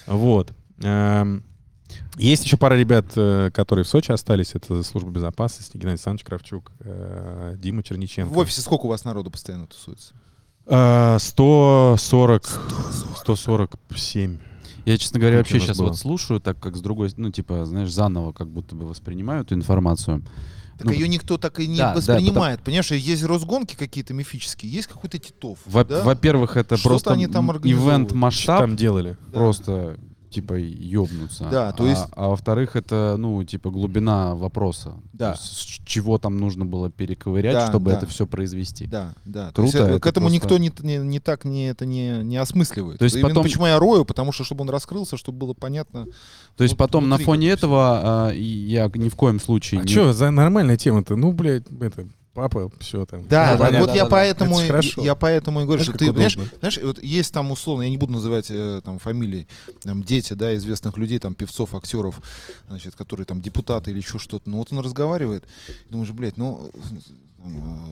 [0.06, 0.52] Вот.
[2.18, 4.52] Есть еще пара ребят, э, которые в Сочи остались.
[4.54, 8.32] Это служба безопасности, Геннадий Александрович Кравчук, э, Дима Черниченко.
[8.32, 10.14] В офисе сколько у вас народу постоянно тусуется?
[10.66, 12.46] Э, 140,
[13.18, 14.38] 147.
[14.86, 15.88] Я, честно говоря, вообще сейчас было?
[15.88, 19.56] вот слушаю, так как с другой, ну, типа, знаешь, заново как будто бы воспринимаю эту
[19.56, 20.24] информацию.
[20.78, 22.62] Так Ну, ее никто так и не да, да, воспринимает.
[22.62, 25.60] Понимаешь, есть разгонки какие-то мифические, есть какой-то Титов.
[25.66, 26.04] Во- да?
[26.04, 29.16] Во-первых, это Что-то просто они там ивент масштаб, там делали?
[29.28, 29.40] Да.
[29.40, 29.98] просто
[30.34, 31.48] типа ёбнуться.
[31.52, 34.94] Да, то А- есть- А, во-вторых, это, ну, типа глубина вопроса.
[35.14, 35.34] Да.
[35.34, 37.98] То есть с чего там нужно было перековырять, Да, чтобы да.
[37.98, 38.86] это все произвести.
[38.88, 39.48] Да, да.
[39.48, 41.86] То Круто, есть, э, это к этому просто- никто не, не, не так не, это
[41.86, 43.00] не, не осмысливает.
[43.00, 46.06] То есть Именно потом- почему я рою, потому что чтобы он раскрылся, чтобы было понятно.
[46.58, 49.90] То есть Вот потом на фоне этого а, я ни в коем случае А не...
[49.90, 51.16] что за нормальная тема-то?
[51.16, 53.28] Ну, блядь, это, папа, все там.
[53.28, 54.12] Да, Да, да, да, вот да, я да, да.
[54.12, 55.04] поэтому и- хорошо.
[55.04, 56.50] я поэтому и говорю, Знаешь, что ты удобно.
[56.60, 59.48] знаешь, вот есть там условно, я не буду называть э, там фамилии,
[59.82, 62.22] там дети, да, известных людей, там певцов, актеров,
[62.68, 64.50] значит, которые там депутаты или еще что-то.
[64.50, 65.46] Ну вот он разговаривает,
[65.90, 67.48] думаешь, блядь, ну э,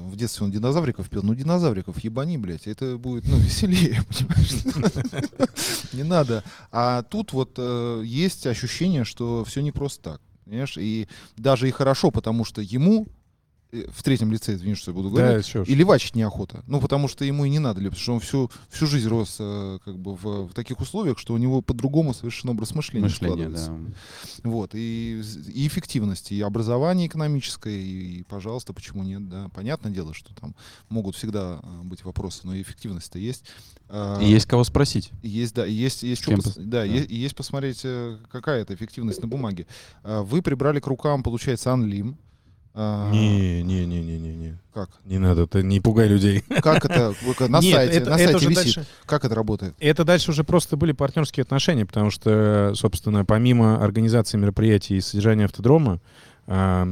[0.10, 5.32] в детстве он динозавриков пел, ну динозавриков ебани, блядь, это будет, ну, веселее, понимаешь?
[5.94, 6.44] Не надо.
[6.72, 10.78] А тут вот э, есть ощущение, что все не просто так, понимаешь?
[10.78, 13.08] И даже и хорошо, потому что ему
[13.72, 16.64] в третьем лице, извини, что я буду говорить, Да, и левачить неохота.
[16.68, 19.80] Ну, потому что ему и не надо, потому что он всю, всю жизнь рос э,
[19.86, 23.94] как бы в, в таких условиях, что у него по-другому совершенно образ мышления, мышление, складывается.
[24.44, 24.50] да.
[24.50, 25.22] Вот, и,
[25.54, 29.48] и эффективности, и образование экономическое, и, и, пожалуйста, почему нет, да.
[29.54, 30.56] Понятное дело, что там
[30.90, 33.46] могут всегда а, быть вопросы, но эффективность-то есть.
[33.88, 35.12] А, И есть кого спросить.
[35.24, 36.84] есть, да, есть, есть, что пос- да, да.
[36.84, 39.66] е- и есть посмотреть, э, какая это эффективность на бумаге.
[40.04, 42.18] А, Вы прибрали к рукам, получается, Анлим.
[42.74, 44.58] А, Не, не, не, не, не, не.
[44.74, 44.90] Как?
[45.04, 46.42] Не надо, ты не пугай людей.
[46.64, 47.14] Как это
[47.50, 48.76] на Нет, сайте, это- на это сайте уже висит?
[48.76, 49.74] дальше- Как это работает?
[49.80, 55.46] Это дальше уже просто были партнерские отношения, потому что, собственно, помимо организации мероприятий и содержания
[55.46, 56.00] автодрома,
[56.54, 56.86] а,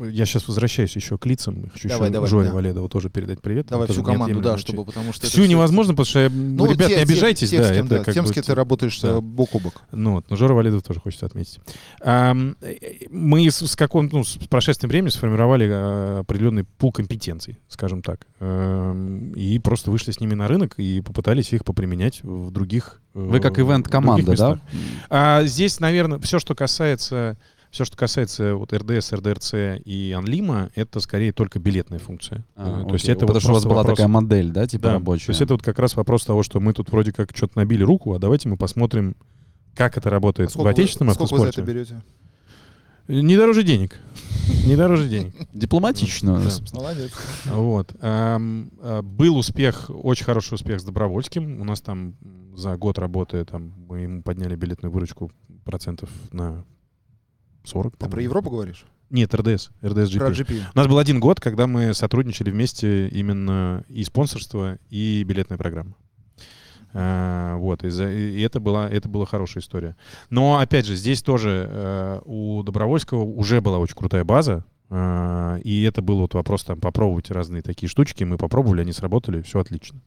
[0.00, 1.70] я сейчас возвращаюсь еще к лицам.
[1.72, 2.54] Хочу Давай, еще давай, Жоре да.
[2.54, 3.66] Валедову тоже передать привет.
[3.68, 4.64] Давай всю команду, да, часть.
[4.66, 5.28] чтобы, потому что...
[5.28, 7.72] Всю всё- невозможно, потому что, я- Ну, ребят, те- не те- обижайтесь, те, с да,
[7.74, 9.10] это да, как тем, с кем ты работаешь да.
[9.10, 9.82] э, бок о бок.
[9.92, 11.60] Ну, вот, но Жора Валидов тоже хочется отметить.
[12.02, 18.02] Э, Мы с, с каком, ну, с прошествием времени сформировали э, определенный пул компетенций, скажем
[18.02, 23.20] так, и просто вышли с ними на рынок и попытались их поприменять в других э,
[23.20, 24.60] Вы как ивент-команда, да?
[25.10, 27.36] А здесь, наверное, все, что касается
[27.74, 29.54] все, что касается вот РДС, РДРЦ
[29.84, 32.44] и Анлима, это скорее только билетная функция.
[32.54, 34.66] А, Э, То есть это Потому вот что у вас была вопрос- такая модель, да,
[34.66, 35.26] типа да, рабочая.
[35.26, 37.82] То есть это вот как раз вопрос того, что мы тут вроде как что-то набили
[37.82, 39.16] руку, а давайте мы посмотрим,
[39.74, 41.72] как это работает в Сколько вы- отечественном Сколько вы за это автоспорте.
[41.90, 42.02] берете?
[43.26, 43.98] Не дороже денег.
[44.64, 45.34] Не дороже денег.
[45.52, 46.38] Дипломатично.
[46.40, 46.50] Да.
[46.78, 47.12] Молодец.
[47.46, 47.92] Вот.
[48.00, 48.38] А,
[49.02, 51.60] Был успех, очень хороший успех с Добровольским.
[51.60, 52.14] У нас там
[52.56, 55.30] за год работы там, мы ему подняли билетную выручку
[55.64, 56.64] процентов на
[57.64, 57.96] 40.
[57.96, 58.22] Ты про.
[58.22, 58.84] Европу говоришь?
[59.10, 59.68] Нет, РДС.
[59.84, 60.32] РДС GP.
[60.32, 60.62] GP.
[60.74, 65.94] У нас был один год, когда мы сотрудничали вместе именно и спонсорство, и билетная программа.
[66.96, 69.96] А, вот, и, за- и это, была, это была хорошая история.
[70.30, 75.82] Но, опять же, здесь тоже э, у Добровольского уже была очень крутая база, а, и
[75.82, 78.22] это был вот вопрос там попробовать разные такие штучки.
[78.22, 80.00] Мы попробовали, они сработали, все отлично.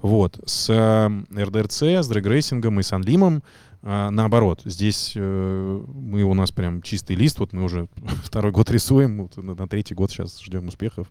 [0.00, 0.40] Вот.
[0.46, 3.42] С э, РДРЦ, с дрэгрейсингом и с Анлимом
[3.82, 7.88] а, наоборот, здесь э, мы у нас прям чистый лист, вот мы уже
[8.24, 11.08] второй год рисуем, вот на, на третий год сейчас ждем успехов.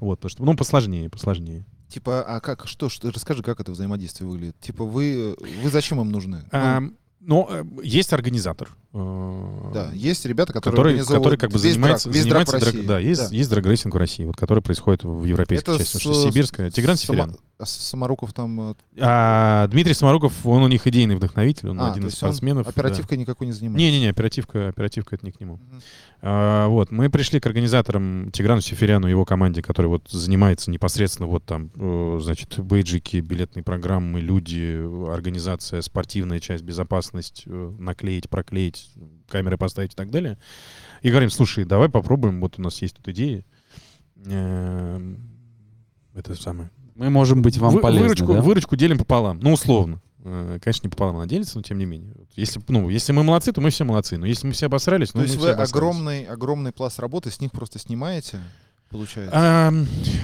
[0.00, 1.64] Вот, потому что, ну, посложнее, посложнее.
[1.88, 4.58] Типа, а как, что, что, расскажи, как это взаимодействие выглядит?
[4.60, 6.38] Типа, вы, вы зачем им нужны?
[6.42, 6.82] Ну, А,
[7.20, 8.68] но э, есть организатор.
[8.92, 12.98] Э, да, есть ребята, которые, организовывают который как бы весь занимается, драк, в драг- да,
[12.98, 16.70] есть, есть драгрейсинг в России, вот, который происходит в европейской Это части, с- что сибирская.
[16.70, 17.36] Тигран Северян.
[17.60, 18.70] А Самаруков там...
[18.70, 22.64] э, А Дмитрий Самаруков, он у них идейный вдохновитель, он а, один из спортсменов.
[22.66, 22.70] да.
[22.70, 23.78] Оперативкой никакой не занимается.
[23.84, 25.54] Не-не-не, оперативка, оперативка это не к нему.
[25.56, 25.82] Мгм.
[26.22, 31.26] А, вот, мы пришли к организаторам Тиграну Сеферяну и его команде, который вот занимается непосредственно
[31.26, 34.80] вот там, э, значит, бейджики, билетные программы, люди,
[35.12, 38.77] организация, спортивная часть, безопасность, наклеить, проклеить,
[39.28, 40.38] камеры поставить и так далее.
[41.02, 43.44] И говорим, слушай, давай попробуем, вот у нас есть тут идеи.
[44.26, 45.18] Эм,
[46.14, 46.70] Это самое.
[46.96, 48.40] Мы можем быть вам Вы- полезны, выручку, да?
[48.42, 50.00] выручку делим пополам, ну, условно.
[50.24, 52.12] Э, Конечно, не пополам она делится, но тем не менее.
[52.34, 54.16] Если, ну, если мы молодцы, то мы все молодцы.
[54.18, 55.72] Но если мы все обосрались, ну, То есть мы вы все обосрались.
[55.72, 58.40] огромный, огромный пласт работы, с них просто снимаете,
[58.90, 59.32] получается?
[59.34, 59.72] А,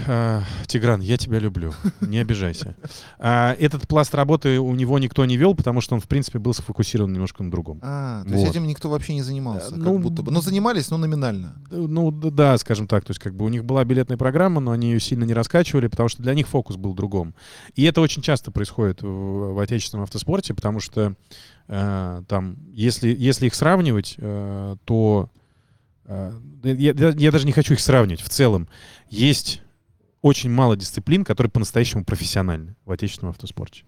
[0.07, 1.73] а, Тигран, я тебя люблю.
[2.01, 2.77] Не обижайся.
[3.19, 6.55] А, этот пласт работы у него никто не вел, потому что он, в принципе, был
[6.55, 7.79] сфокусирован немножко на другом.
[7.83, 8.51] А, то есть Вот.
[8.51, 10.31] этим никто вообще не занимался, как ну, будто бы.
[10.31, 11.57] Но занимались, но номинально.
[11.71, 13.05] Ну, да, скажем так.
[13.05, 15.89] То есть, как бы у них была билетная программа, но они ее сильно не раскачивали,
[15.89, 17.35] потому что для них фокус был другом.
[17.75, 21.15] И это очень часто происходит в, в отечественном автоспорте, потому что
[21.69, 25.31] э, там, если, если их сравнивать, э, то
[26.09, 28.21] я, я- я даже не хочу их сравнивать.
[28.23, 28.69] В целом,
[29.11, 29.63] есть
[30.23, 33.83] очень мало дисциплин, которые по-настоящему профессиональны в отечественном автоспорте.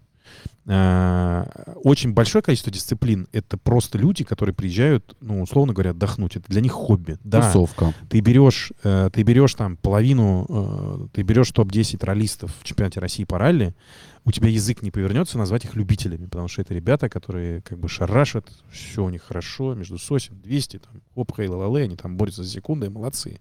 [0.65, 1.45] Э,
[1.83, 6.35] Очень большое количество дисциплин— это просто люди, которые приезжают, ну, условно говоря, отдохнуть.
[6.35, 7.17] Это для них хобби.
[7.23, 7.93] Да, Тусовка.
[8.09, 13.23] ты берешь, э, ты берешь там половину, э, ты берешь топ-10 раллистов в чемпионате России
[13.23, 13.73] по ралли,
[14.27, 17.87] у тебя язык не повернется назвать их любителями, потому что это ребята, которые как бы
[17.87, 22.43] шарашат, все у них хорошо, между сосен 200, там, оп, хей, ла они там борются
[22.43, 23.39] за секунды, молодцы.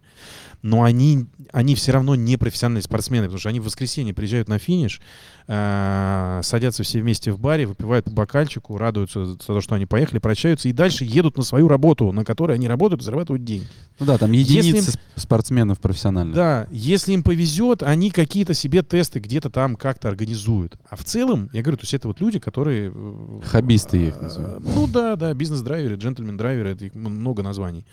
[0.62, 4.60] Но они, они все равно не профессиональные спортсмены, потому что они в воскресенье приезжают на
[4.60, 5.00] финиш,
[5.48, 10.18] э, садятся все вместе в баре, выпивают по бокальчику, радуются за то, что они поехали,
[10.18, 13.66] прощаются и дальше едут на свою работу, на которой они работают зарабатывают деньги.
[13.98, 16.34] Ну да, там Если- единицы сп- спортсменов профессиональных.
[16.34, 20.76] Да, если им повезет, они какие-то себе тесты где-то там как-то организуют.
[20.88, 22.92] А в целом, я говорю, то есть это вот люди, которые...
[22.94, 24.60] э, Хоббисты я их э, называю.
[24.60, 27.86] Ну да, да, бизнес-драйверы, джентльмен-драйверы, это много названий.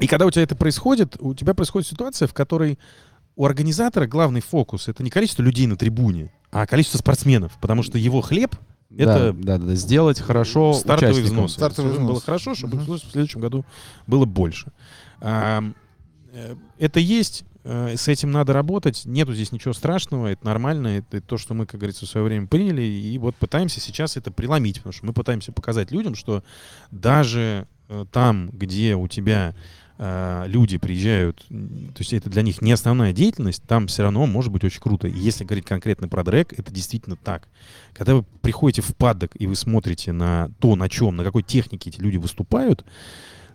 [0.00, 2.78] И когда у тебя это происходит, у тебя происходит ситуация, в которой
[3.36, 7.98] у организатора главный фокус— это не количество людей на трибуне, а количество спортсменов, потому что
[7.98, 8.54] его хлеб
[8.96, 11.36] это да, да, да, сделать хорошо стартовый участникам.
[11.46, 11.52] взнос.
[11.54, 12.24] Стартовый Чтобы было взнос.
[12.24, 12.92] хорошо, чтобы Мгм.
[12.92, 13.64] в следующем году
[14.06, 14.70] было больше.
[15.20, 15.60] Э,
[16.78, 21.36] Это есть, э, с этим надо работать, нету здесь ничего страшного, это нормально, это то,
[21.36, 24.92] что мы, как говорится, в свое время приняли, и вот пытаемся сейчас это преломить, потому
[24.94, 26.42] что мы пытаемся показать людям, что
[26.90, 29.54] даже э, там, где у тебя
[29.98, 34.52] э, люди приезжают, то есть это для них не основная деятельность, там все равно может
[34.52, 35.08] быть очень круто.
[35.08, 37.48] И если говорить конкретно про дрэк, это действительно так.
[37.92, 41.90] Когда вы приходите в паддок и вы смотрите на то, на чем, на какой технике
[41.90, 42.84] эти люди выступают,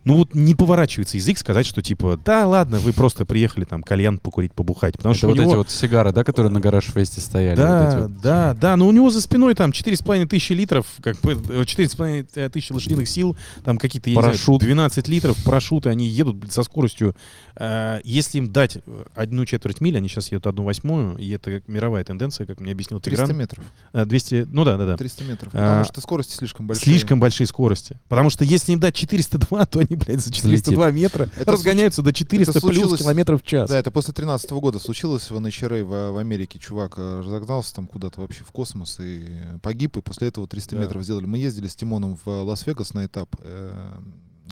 [0.04, 4.20] ну вот не поворачивается язык сказать, что типа, да ладно, вы просто приехали там кальян
[4.20, 4.96] покурить, побухать.
[4.98, 7.58] Потому Это что вот него- эти вот сигары, да, которые на гараж-фесте стояли.
[7.58, 8.22] да, вот вот.
[8.22, 12.50] да, да, но у него за спиной там 4,5 тысячи литров, как бы э, 4,5
[12.50, 14.62] тысячи лошадиных сил, там какие-то, не знаю, Парашют.
[14.62, 17.16] 12 литров, парашюты, они едут со скоростью,
[17.56, 21.52] э, если им дать э, одну четверть мили, они сейчас едут одну восьмую, и это
[21.60, 23.38] как мировая тенденция, как мне объяснил 300 Тигран.
[23.40, 23.64] метров.
[23.94, 24.98] Э, 200, ну да, да, да.
[24.98, 25.50] 300 метров.
[25.54, 26.84] А, Потому что скорости слишком большие.
[26.86, 27.98] Слишком большие скорости.
[28.08, 32.14] Потому что если им дать 402, то они, блядь, за 402 метра Это разгоняются до
[32.14, 33.70] 400 это плюс километров в час.
[33.70, 36.60] Да, это после 13 года случилось в NHRA в, в Америке.
[36.60, 39.26] Чувак э, разогнался там куда-то вообще в космос и
[39.62, 40.82] погиб, и после этого 300 Да.
[40.82, 41.26] метров сделали.
[41.26, 43.94] Мы ездили с Тимоном в Лас-Вегас на этап, э,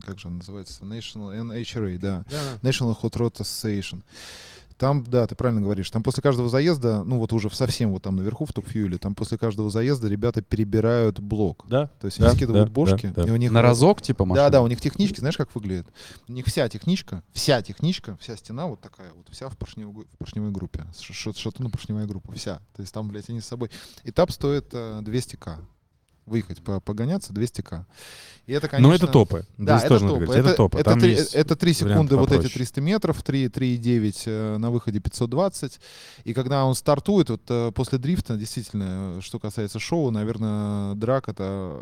[0.04, 2.24] как же он называется, National NHRA, да.
[2.62, 4.02] National Hot Rod Association.
[4.78, 8.16] Там, да, ты правильно говоришь, там после каждого заезда, ну вот уже совсем вот там
[8.16, 11.64] наверху в топ-фьюле, там после каждого заезда ребята перебирают блок.
[11.66, 11.86] Да.
[11.98, 13.28] То есть Да, они скидывают да, бошки, да, да.
[13.28, 14.46] и у них На разок, типа, машина?
[14.46, 15.86] да, да, у них технички, знаешь, как выглядит?
[16.28, 20.18] У них вся техничка, вся техничка, вся стена вот такая вот, вся в поршневой, в
[20.18, 20.84] поршневой группе.
[21.00, 22.56] Ш- ш- Шатуно-поршневая группа, вся.
[22.74, 23.70] То есть там, блядь, они с собой.
[24.04, 25.56] Этап стоит э, 200к.
[26.26, 27.84] Выехать, по- погоняться 200к.
[28.46, 28.88] И это, конечно...
[28.88, 29.44] Но это топы.
[29.58, 30.24] Да, Здесь это тоже надо топ.
[30.24, 30.78] говорить, Это, топы.
[30.78, 32.54] Это, Там это три варианты секунды вот эти попроще.
[32.54, 35.80] 300 метров, 3, 3,9 э, на выходе 520.
[36.22, 41.28] И когда он стартует, вот э, после дрифта, действительно, э, что касается шоу, наверное, драк
[41.28, 41.76] это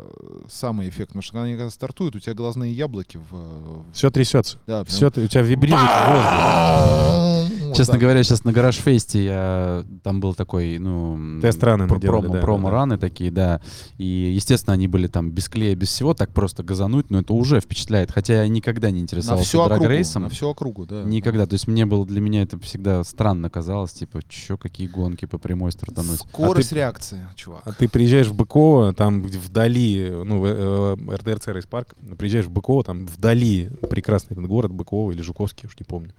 [0.51, 1.09] самый эффект.
[1.09, 3.85] Потому что когда они когда стартуют, у тебя глазные яблоки в...
[3.93, 4.57] Все трясется.
[4.65, 7.75] да, прям- Все, у тебя вибрирует воздух.
[7.75, 11.39] Честно говоря, сейчас на гараж-фесте я там был такой, ну...
[11.87, 13.61] про- наделали, промо, да, промо-раны такие, да.
[13.97, 17.59] И, естественно, они были там без клея, без всего, так просто газануть, но это уже
[17.59, 18.11] впечатляет.
[18.11, 20.23] Хотя я никогда не на интересовался всю округу, драг-рейсом.
[20.23, 21.03] на всю округу, да.
[21.03, 21.45] Никогда.
[21.45, 25.37] То есть мне было для меня это всегда странно казалось, типа, чё, какие гонки по
[25.37, 26.19] прямой стартануть.
[26.19, 27.61] Скорость А ты- реакции, чувак.
[27.65, 32.51] А ты приезжаешь в Быково, там вдали, ну, в, э, РТРЦ Рейс Парк, приезжаешь в
[32.51, 36.13] Быково, там вдали прекрасный этот город Быково или Жуковский, уж не помню.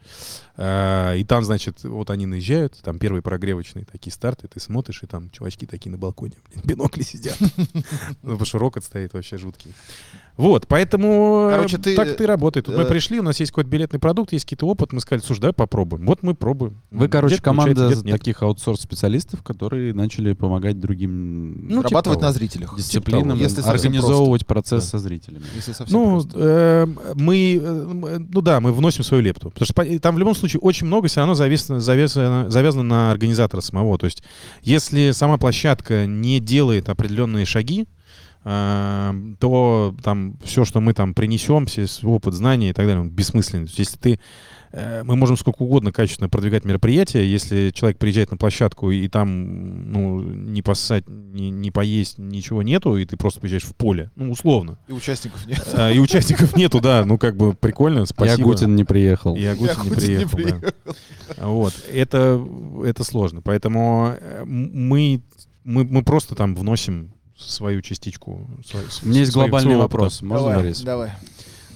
[0.59, 5.07] А, и там значит, вот они наезжают, там первые прогревочные такие старты, ты смотришь, и
[5.07, 7.37] там чувачки такие на балконе, блин, бинокли сидят.
[8.23, 9.73] Ну, потому что рокот стоит вообще жуткий.
[10.37, 12.67] Вот, поэтому э, Короче, ты, так ты работает.
[12.67, 15.25] Тут мы э, пришли, у нас есть какой-то билетный продукт, есть какие-то опыт, мы сказали,
[15.25, 16.05] слушай, давай попробуем.
[16.07, 16.83] Вот мы пробуем.
[16.91, 22.29] Вы, короче, команда таких аутсорс-специалистов, которые начали помогать другим Ну, типа Зарабатывать того.
[22.29, 22.77] на зрителях.
[22.77, 24.91] дисциплинам, Если организовывать процесс Да.
[24.91, 25.45] со зрителями.
[25.55, 29.51] Если совсем Ну, э, мы, э, ну да, мы вносим свою лепту.
[29.51, 33.63] Потому что там в любом случае очень много все равно зависано, завязано, завязано на организатора
[33.63, 33.99] самого.
[33.99, 34.23] То есть
[34.63, 37.87] если сама площадка не делает определенные шаги,
[38.47, 43.65] то там все, что мы там принесем, все опыт, знания и так далее, он бессмысленный.
[43.65, 44.21] То есть если ты
[44.71, 49.91] э, мы можем сколько угодно качественно продвигать мероприятие, если человек приезжает на площадку и там
[49.91, 54.31] ну, не поссать, не, не поесть, ничего нету, и ты просто приезжаешь в поле, ну,
[54.31, 54.79] условно.
[54.87, 55.67] И участников нет.
[55.75, 58.49] А, И участников нету, да, ну как бы прикольно, И спасибо.
[58.49, 59.35] Агутин не приехал.
[59.35, 60.95] И Агутин не Агутин не приехал, да.
[61.49, 62.47] Вот, это,
[62.85, 65.21] это сложно, поэтому э, мы,
[65.65, 68.49] мы, мы просто там вносим свою частичку.
[68.67, 69.83] свой- У меня есть глобальный опыта.
[69.83, 70.23] вопрос.
[70.23, 70.81] Можно, давай, Борис?
[70.83, 71.13] давай.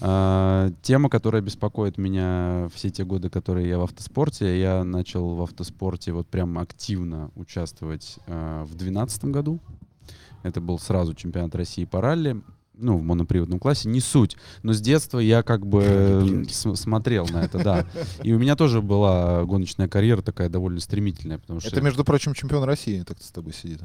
[0.02, 5.42] А, тема, которая беспокоит меня все те годы, которые я в автоспорте, я начал в
[5.42, 9.60] автоспорте вот прям активно участвовать а, в 2012 году.
[10.42, 12.40] Это был сразу чемпионат России по ралли,
[12.72, 14.38] ну, в моноприводном классе, не суть.
[14.62, 17.86] Но с детства я как бы с- смотрел на это, да.
[18.22, 21.68] И у меня тоже была гоночная карьера такая довольно стремительная, потому что...
[21.68, 23.82] Это, между прочим, чемпион России так с тобой сидит.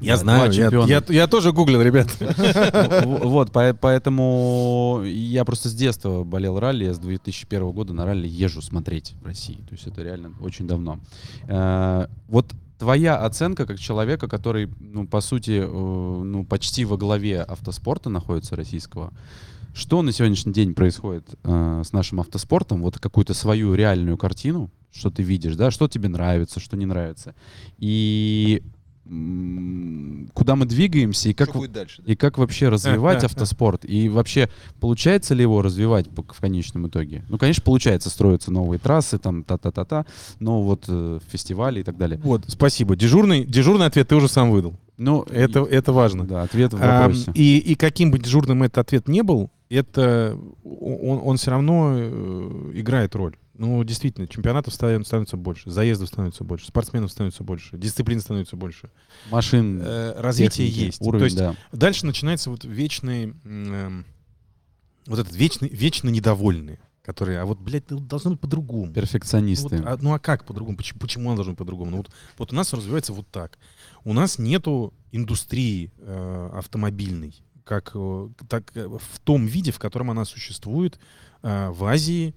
[0.00, 2.08] Я знаю, я, я, я тоже гуглил, ребят.
[3.04, 8.26] Вот, по- поэтому я просто с детства болел ралли, я с 2001 года на ралли
[8.26, 9.56] езжу смотреть в России.
[9.68, 10.98] То есть это реально очень давно.
[11.48, 12.46] Э, Вот
[12.78, 15.66] твоя оценка как человека, который, ну, по сути, э,
[16.24, 19.12] ну, почти во главе автоспорта находится российского,
[19.74, 22.82] что на сегодняшний день происходит э, с нашим автоспортом?
[22.82, 27.34] Вот какую-то свою реальную картину, что ты видишь, да, что тебе нравится, что не нравится.
[27.78, 28.62] И
[29.06, 32.02] куда мы двигаемся, и как, Что будет дальше?
[32.04, 32.12] да?
[32.12, 33.84] и как вообще развивать автоспорт?
[33.84, 34.48] И вообще,
[34.80, 37.24] получается ли его развивать в конечном итоге?
[37.28, 40.06] Ну, конечно, получается, строятся новые трассы, там, та-та-та-та,
[40.40, 42.18] но вот э, фестивали и так далее.
[42.22, 42.96] Вот, спасибо.
[42.96, 44.74] Дежурный, дежурный ответ ты уже сам выдал.
[44.96, 46.24] Ну, Это, и- это важно.
[46.24, 47.30] да, ответ в вопросе.
[47.34, 52.70] и, и каким бы дежурным этот ответ не был, это он, он все равно э,
[52.74, 53.36] играет роль.
[53.56, 58.90] Ну, действительно, чемпионатов ста- становится больше, заездов становится больше, спортсменов становится больше, дисциплин становится больше.
[59.30, 61.00] Машин, Э, развитие техники, есть.
[61.00, 61.54] уровень, То есть да.
[61.72, 64.04] дальше начинается вот вечный, эм,
[65.06, 68.82] вот этот вечный, вечно недовольный, который, а вот, блядь, ну, должно быть по-другому.
[68.82, 69.76] Ну, вот, Перфекционисты.
[69.84, 70.76] а, ну а как по-другому?
[70.76, 71.90] Почему, почему оно должно быть по-другому?
[71.92, 73.58] Ну, вот, вот у нас развивается вот так.
[74.02, 80.10] У нас нету индустрии э, автомобильной, как, э, так, э, в том виде, в котором
[80.10, 80.98] она существует
[81.42, 82.34] э, в Азии,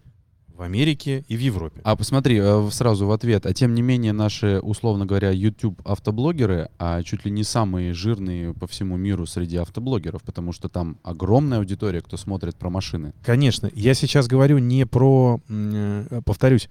[0.58, 1.82] в Америке и в Европе.
[1.84, 3.46] А посмотри, э, сразу в ответ.
[3.46, 8.54] А тем не менее, наши, условно говоря, YouTube автоблогеры, а чуть ли не самые жирные
[8.54, 13.14] по всему миру среди автоблогеров, потому что там огромная аудитория, кто смотрит про машины.
[13.24, 16.70] Конечно, я сейчас говорю не про, э, повторюсь,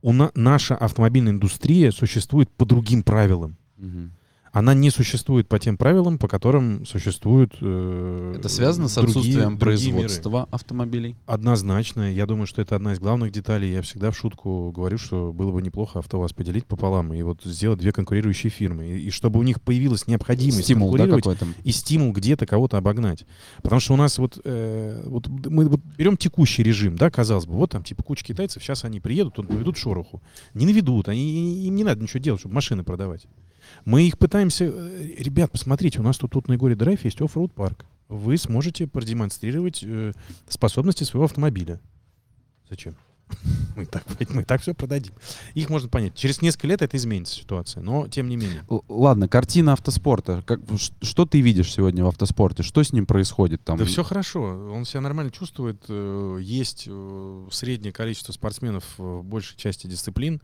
[0.00, 3.56] у на- наша автомобильная индустрия существует по другим правилам.
[3.76, 4.12] Мгм.
[4.58, 9.56] Она не существует по тем правилам, по которым существуют э, Это связано с другие- отсутствием
[9.56, 10.00] другие миры.
[10.00, 11.14] производства автомобилей?
[11.26, 12.12] Однозначно.
[12.12, 13.70] Я думаю, что это одна из главных деталей.
[13.70, 17.78] Я всегда в шутку говорю, что было бы неплохо АвтоВАЗ поделить пополам и вот сделать
[17.78, 18.88] две конкурирующие фирмы.
[18.88, 21.46] И, и чтобы у них появилась необходимость Стимул, да, какой-то?
[21.62, 23.26] и стимул где-то кого-то обогнать.
[23.62, 27.52] Потому что у нас вот, э, вот мы вот берем текущий режим, да, казалось бы,
[27.54, 30.20] вот там типа куча китайцев, сейчас они приедут, тут наведут шороху.
[30.54, 33.28] Не наведут, они, им не надо ничего делать, чтобы машины продавать.
[33.84, 37.52] Мы их пытаемся, э, ребят, посмотрите, у нас тут, тут на Егоре Драйв есть оффроуд
[37.52, 37.84] парк.
[38.08, 40.12] Вы сможете продемонстрировать э,
[40.48, 41.80] способности своего автомобиля.
[42.70, 42.96] Зачем?
[43.76, 45.12] Мы так, мы так все продадим.
[45.52, 46.14] Их можно понять.
[46.14, 48.64] Через несколько лет это изменится ситуация, но тем не менее.
[48.88, 50.42] Ладно, картина автоспорта.
[50.46, 52.62] Как, ш- что ты видишь сегодня в автоспорте?
[52.62, 53.76] Что с ним происходит там?
[53.76, 54.40] Да все хорошо,
[54.72, 55.84] он себя нормально чувствует.
[55.88, 60.40] э, Есть э, среднее количество спортсменов в большей части дисциплин.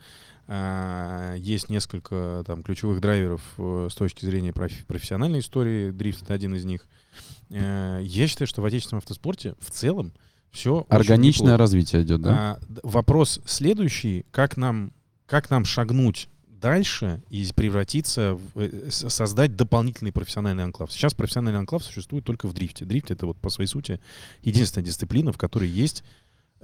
[0.46, 5.90] А, Есть несколько там ключевых драйверов э, с точки зрения профи- профессиональной истории.
[5.90, 6.86] Дрифт это один из них.
[7.50, 10.12] Э, Я считаю, что в отечественном автоспорте в целом
[10.50, 12.30] все Органичное развитие идет, да?
[12.32, 14.92] а, вопрос следующий: как нам,
[15.26, 20.92] как нам шагнуть дальше и превратиться, в, э, создать дополнительный профессиональный анклав.
[20.92, 22.84] Сейчас профессиональный анклав существует только в дрифте.
[22.84, 24.00] Дрифт это вот по своей сути
[24.42, 26.04] единственная дисциплина, в которой есть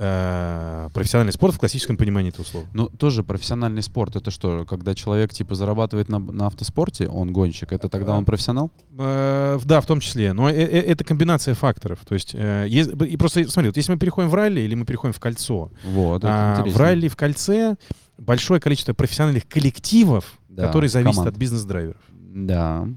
[0.00, 2.66] профессиональный спорт в классическом понимании этого слова.
[2.72, 4.16] Ну, тоже профессиональный спорт.
[4.16, 8.70] Это что, когда человек, типа, зарабатывает на, на автоспорте, он гонщик, это тогда он профессионал?
[8.98, 10.32] Э, да, в том числе.
[10.32, 11.98] Но э- э- это комбинация факторов.
[12.08, 14.86] То есть, э, есть- и просто, смотри, вот если мы переходим в ралли или мы
[14.86, 17.76] переходим в кольцо, Вот, а, в ралли, в кольце
[18.16, 21.34] большое количество профессиональных коллективов, Да, которые зависят команд.
[21.34, 22.00] от бизнес-драйверов.
[22.10, 22.88] Да.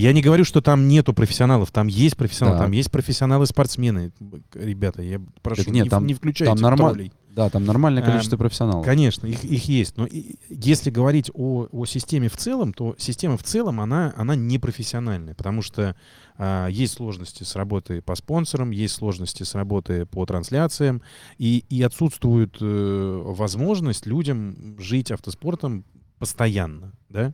[0.00, 2.64] Я не говорю, что там нету профессионалов, там есть профессионалы, Да.
[2.64, 4.12] там есть профессионалы-спортсмены.
[4.54, 7.12] Ребята, я прошу, Так нет, не, там- не включайте там норма- троллей.
[7.32, 8.84] Да, там нормальное Эм, количество профессионалов.
[8.84, 9.96] Конечно, их, их есть.
[9.96, 14.34] Но и- если говорить о, о системе в целом, то система в целом, она, она
[14.34, 15.94] не профессиональная, потому что
[16.42, 21.02] а, есть сложности с работой по спонсорам, есть сложности с работой по трансляциям,
[21.38, 25.84] и, и отсутствует э, возможность людям жить автоспортом
[26.18, 26.92] постоянно.
[27.08, 27.32] Да?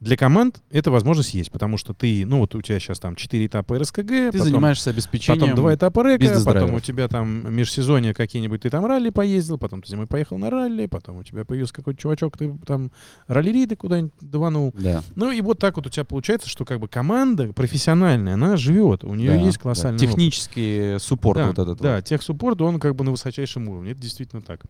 [0.00, 3.46] Для команд эта возможность есть, потому что ты, ну вот у тебя сейчас там 4
[3.46, 5.40] этапа РСКГ, Ты потом занимаешься обеспечением...
[5.40, 6.66] Потом два этапа река, бизнес-драйверов.
[6.66, 10.50] потом у тебя там межсезонье какие-нибудь, ты там ралли поездил, потом ты зимой поехал на
[10.50, 12.92] ралли, потом у тебя появился какой-то чувачок, ты там
[13.26, 14.72] ралли-риды куда-нибудь даванул.
[14.78, 15.02] Да.
[15.16, 19.02] Ну и вот так вот у тебя получается, что как бы команда профессиональная, она живет,
[19.04, 19.62] у нее да, есть да.
[19.62, 20.10] колоссальный опыт.
[20.10, 21.80] Технический суппорт да, вот этот.
[21.80, 22.04] Да, вот.
[22.04, 24.62] техсуппорт, он как бы на высочайшем уровне, это действительно так.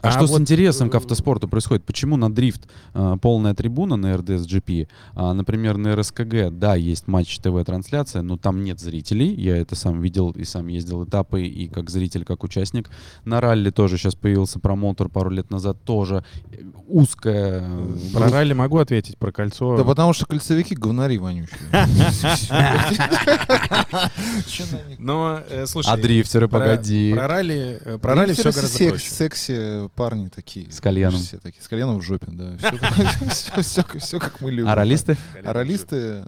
[0.00, 1.84] А, что с вот, интересом к э, автоспорту происходит?
[1.84, 7.08] Почему на дрифт а, полная трибуна на РДС GP, а, например, на РСКГ, да, есть
[7.08, 9.34] матч ТВ-трансляция, но там нет зрителей.
[9.34, 12.90] Я это сам видел и сам ездил этапы и как зритель, как участник.
[13.26, 17.62] На ралли тоже сейчас появился промоутер пару лет назад, тоже э, узкая.
[17.62, 19.76] э, Про ралли могу ответить, про кольцо.
[19.76, 21.58] Да потому что кольцевики говнари вонючие.
[24.98, 27.12] Но, э, слушай, А дрифтеры, погоди.
[27.14, 29.10] про ралли, э, про ралли все гораздо проще.
[29.10, 30.70] Секси парни такие.
[30.70, 31.20] С кальяном.
[31.20, 31.62] Все такие.
[31.62, 32.56] С кальяном в жопе, да.
[33.60, 34.68] Все как мы любим.
[34.68, 34.72] А?
[35.44, 36.24] А ролисты,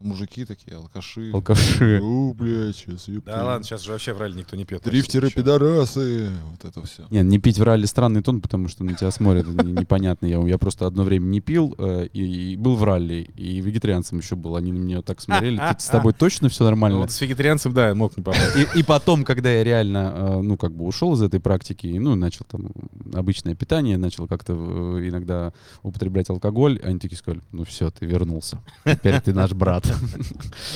[0.00, 1.30] мужики такие, алкаши.
[1.32, 2.00] Алкаши.
[2.02, 4.82] О, блядь, сейчас Да ладно, сейчас же вообще в ралли никто не пьет.
[4.84, 6.30] Дрифтеры, пидорасы.
[6.50, 7.04] Вот это все.
[7.10, 10.26] Не, не пить в ралли странный тон, потому что на тебя смотрят не- непонятно.
[10.26, 14.18] Я, я просто одно время не пил э, и, и был в ралли, и вегетарианцем
[14.18, 14.56] еще был.
[14.56, 15.56] Они на меня так смотрели.
[15.58, 16.98] «Ты- С тобой точно все Ну, нормально?
[16.98, 18.56] вот с вегетарианцем, да, мог не попасть.
[18.74, 21.98] И, и потом, когда я реально, э, ну, как бы ушел из этой практики, и,
[21.98, 22.70] ну, начал там
[23.14, 28.58] обычное питание, начал как-то э, иногда употреблять алкоголь, они такие сказали, ну все, ты вернулся.
[28.84, 29.85] Теперь ты наш брат.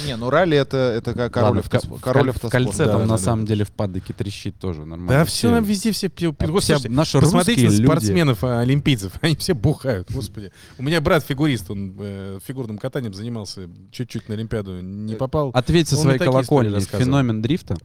[0.06, 2.84] Не, ну ралли это, это как король, Ладно, в ка- автоспор- в король в кольце
[2.86, 3.18] Да, там да, на да.
[3.18, 5.08] самом деле в падоке трещит тоже нормально.
[5.08, 6.36] Да все нам везде все пьют.
[6.40, 6.46] А
[6.88, 9.12] наши Посмотрите на спортсменов, а, олимпийцев.
[9.20, 10.52] Они все бухают, господи.
[10.78, 15.50] У меня брат фигурист, он э, фигурным катанием занимался, чуть-чуть на Олимпиаду не попал.
[15.54, 16.80] Ответь со своей колокольни.
[16.80, 17.76] Феномен дрифта.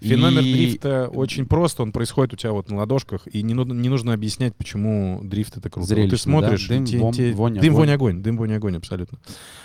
[0.00, 3.64] Феномен И- дрифта очень прост, он происходит у тебя вот на ладошках, и не, ну-
[3.64, 5.80] не нужно объяснять, почему дрифт это круто.
[5.80, 6.74] Вот ты Зрелищно, смотришь, да?
[6.74, 7.90] Дым, те- те- вонь, дым, вонь, огонь.
[7.90, 9.18] огонь, дым, вонь, огонь, абсолютно.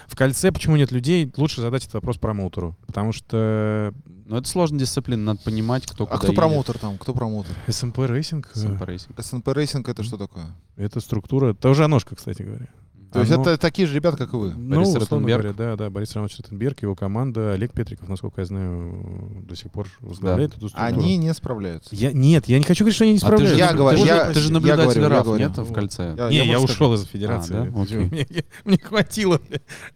[0.07, 3.93] В кольце почему нет людей, лучше задать этот вопрос промоутеру, потому что
[4.25, 6.36] Ну, это сложная дисциплина, надо понимать, кто А куда кто едет.
[6.38, 6.97] промоутер там?
[6.99, 7.51] Кто промоутер?
[7.67, 9.20] SMP Racing э, СМП Racing.
[9.19, 10.45] СНП Racing это что такое?
[10.77, 12.67] это структура, тоже ножка, кстати говоря.
[13.12, 14.53] То есть Оно- это такие же ребята, как и вы.
[14.53, 18.45] Ну, Борис условно говоря, да, да, Борис Иванович Ротенберг, его команда, Олег Петриков, насколько я
[18.45, 21.01] знаю, до сих пор возглавляет эту структуру.
[21.01, 21.95] Они не справляются.
[21.95, 23.55] Я, нет, я не хочу говорить, что они не А ты справляются.
[23.55, 25.47] же, Я ты говорю, же- я- ты же я наблюдатель говорю, я РАФ, говорю.
[25.47, 26.16] нет, в кольце?
[26.18, 27.05] Я- Не, я, могу ушел сказать.
[27.07, 27.55] из федерации.
[27.55, 27.72] А, да?
[27.72, 29.41] Мне, мне хватило.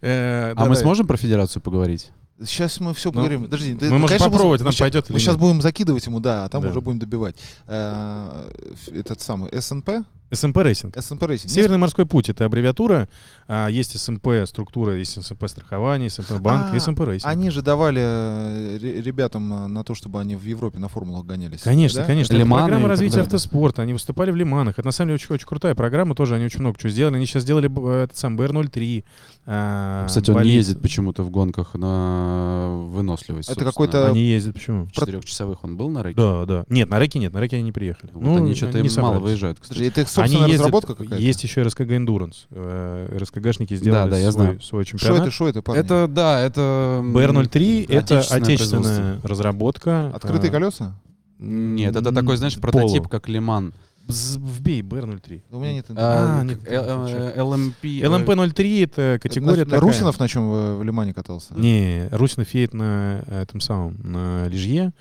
[0.00, 0.80] Э, А мы да-да.
[0.80, 2.10] сможем про федерацию поговорить?
[2.44, 3.44] Сейчас мы все Ну, поговорим.
[3.44, 5.40] Подожди, мы можем попробовать, нам пойдет Мы или сейчас нет.
[5.40, 6.70] будем закидывать ему, да, а там Да.
[6.70, 7.36] уже будем добивать.
[7.68, 8.50] Э,
[8.92, 10.04] Этот самый СНП?
[10.32, 10.96] СМП Racing.
[10.96, 11.50] СНП Racing.
[11.52, 13.08] Северный морской путь это аббревиатура.
[13.46, 17.30] а, есть СМП структура, есть СМП страхование, СМП банк, А, СМП Racing.
[17.30, 21.26] Они же давали э, ре- ребятам э, на то, чтобы они в Европе на формулах
[21.26, 21.60] гонялись.
[21.60, 22.06] Конечно, да?
[22.06, 22.32] конечно.
[22.32, 23.26] Это Ле-Маны и программа развития далее.
[23.26, 23.82] автоспорта.
[23.82, 24.78] Они выступали в Ле-Манах.
[24.78, 26.14] Это на самом деле очень, очень крутая программа.
[26.14, 27.16] Тоже они очень много чего сделали.
[27.16, 29.04] Они сейчас сделали б- этот сам БР-03.
[29.46, 33.50] а, Кстати, он не ездит почему-то в гонках на выносливость.
[33.50, 34.54] Это какой-то- Они ездят.
[34.54, 34.88] Почему?
[34.90, 36.20] Четырехчасовых он был на рейке?
[36.20, 36.64] Да, да.
[36.68, 37.32] Нет, на реке нет.
[37.32, 38.10] На реке они не приехали.
[38.14, 39.82] Вот Ну, они что-то не им мало выезжают, кстати.
[39.82, 41.16] Это их собственная ездят, разработка какая-то?
[41.16, 42.36] есть еще РСКГ Endurance.
[42.50, 44.60] Э, РСКГшники сделали да, я свой, знаю.
[44.60, 45.22] свой Что чемпионат.
[45.22, 45.80] это, что это, парни?
[45.80, 47.00] Это, да, это...
[47.00, 50.08] м, БР-03 это отечественная разработка.
[50.14, 50.94] Открытые А, колеса?
[51.38, 53.74] Нет, это такой, знаешь, прототип, как Лиман.
[54.06, 55.42] Вбей БР-03.
[55.50, 58.02] У меня нет А, э, э, LMP...
[58.02, 59.80] э, ЛМП-03 это категория такая.
[59.80, 61.54] Русинов на чем в, в Лимане катался?
[61.54, 64.92] Не, Русинов едет на этом самом, на Лижье.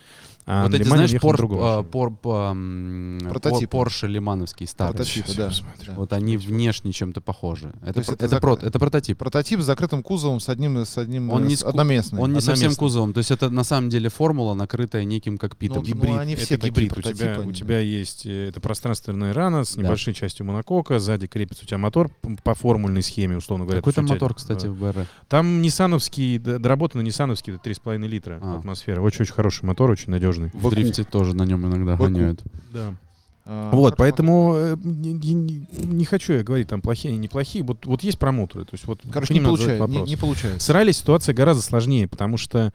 [0.46, 3.68] А Вот на эти, Лимане знаешь, пор, другого а, пор, по, м, Прототипы.
[3.72, 4.94] пор- Порше лимановский старый.
[4.94, 5.48] Прототипы, да.
[5.48, 5.86] посмотрю.
[5.88, 5.94] да.
[5.96, 7.72] Вот они внешне чем-то похожи.
[7.86, 9.18] Это, про- это это, зак- про- это прототип.
[9.18, 12.20] Прототип с закрытым кузовом с одним, с одним Он э, не с- одноместный.
[12.22, 13.14] Он не совсем кузовом.
[13.14, 15.78] То есть это на самом деле формула, накрытая неким кокпитом.
[15.78, 16.18] Ну, гибрид.
[16.18, 16.98] они это все такие гибрид.
[16.98, 19.84] У тебя, у они, тебя есть э, это пространственная рана с Да.
[19.84, 22.10] небольшой частью монокока, сзади крепится у тебя мотор
[22.44, 23.80] по формульной схеме, условно говоря.
[23.82, 25.08] Какой там мотор, кстати, э, в БР?
[25.30, 28.58] Там ниссановский, доработанный ниссановский, это 3,5 литра А.
[28.60, 29.02] атмосфера.
[29.02, 30.32] Очень-очень хороший мотор, очень надежный.
[30.41, 30.59] Надежный.
[30.59, 32.41] В дрифте тоже на нем иногда гоняют.
[32.71, 32.93] Да.
[33.45, 33.95] А, Вот, хорошо.
[33.97, 37.61] поэтому э, не, не- не хочу я говорить, там, плохие они, неплохие.
[37.65, 38.63] Вот, вот есть промоутеры.
[38.63, 39.73] То есть вот Короче, не получается.
[39.73, 40.09] Не, вопрос.
[40.09, 40.65] не получается.
[40.65, 42.71] С ралли ситуация гораздо сложнее, потому что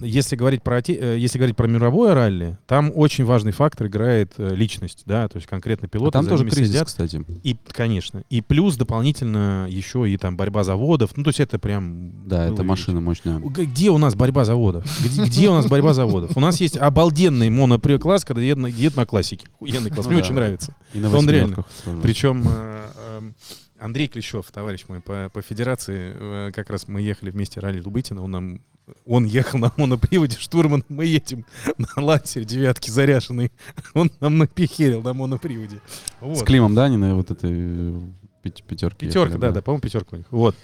[0.00, 4.52] если говорить про э, если говорить про мировое ралли, там очень важный фактор играет э,
[4.52, 6.88] личность, да, то есть конкретно А пилоты там тоже кризис, следят.
[6.88, 7.24] кстати.
[7.44, 11.16] И, конечно, и плюс дополнительно еще и там борьба заводов.
[11.16, 12.26] Ну, то есть это прям...
[12.26, 13.38] Да, было это машина мощная.
[13.38, 14.84] Где у нас борьба заводов?
[15.04, 16.36] Где, где у нас борьба заводов?
[16.36, 19.46] У нас есть обалденный монопри-класс, когда едет на, классике.
[19.54, 20.06] Охуенный класс.
[20.06, 20.74] Ну Мне очень нравится.
[20.92, 21.64] Он реально.
[22.02, 22.88] Причем э,
[23.18, 23.34] эм,
[23.78, 28.30] Андрей Клещев, товарищ мой по, по федерации, как раз мы ехали вместе ралли Лубытина, он
[28.32, 28.60] нам
[29.04, 31.44] он ехал на моноприводе, штурман, мы едем
[31.78, 33.50] на лансере девятки заряженный.
[33.94, 35.76] Он нам напихерил на моноприводе.
[35.76, 35.80] С
[36.20, 36.44] Вот.
[36.46, 38.00] Климом, да, они на вот этой э,
[38.42, 40.26] пятерке Пятерка, ехали, да, да, по-моему, пятерка у них.
[40.30, 40.54] Вот.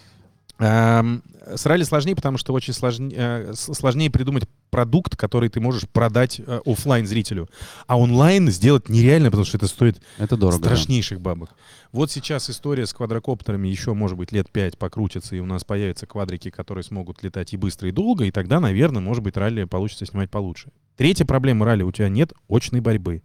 [0.59, 5.89] С ралли сложнее, потому что очень сложнее, э, с- сложнее придумать продукт, который ты можешь
[5.89, 7.49] продать э, оффлайн зрителю.
[7.89, 10.63] А онлайн сделать нереально, потому что это стоит Это дорого.
[10.63, 10.69] да.
[10.69, 11.51] страшнейших бабок.
[11.93, 16.07] Вот сейчас история с квадрокоптерами еще, может быть, лет пять покрутится, и у нас появятся
[16.07, 20.07] квадрики, которые смогут летать и быстро, и долго, и тогда, наверное, может быть, ралли получится
[20.07, 20.71] снимать получше.
[20.97, 23.23] Третья проблема ралли, у тебя нет очной борьбы.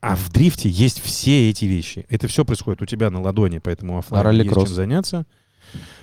[0.00, 2.04] А в дрифте есть все эти вещи.
[2.08, 5.26] Это все происходит у тебя на ладони, поэтому оффлайн А есть чем заняться.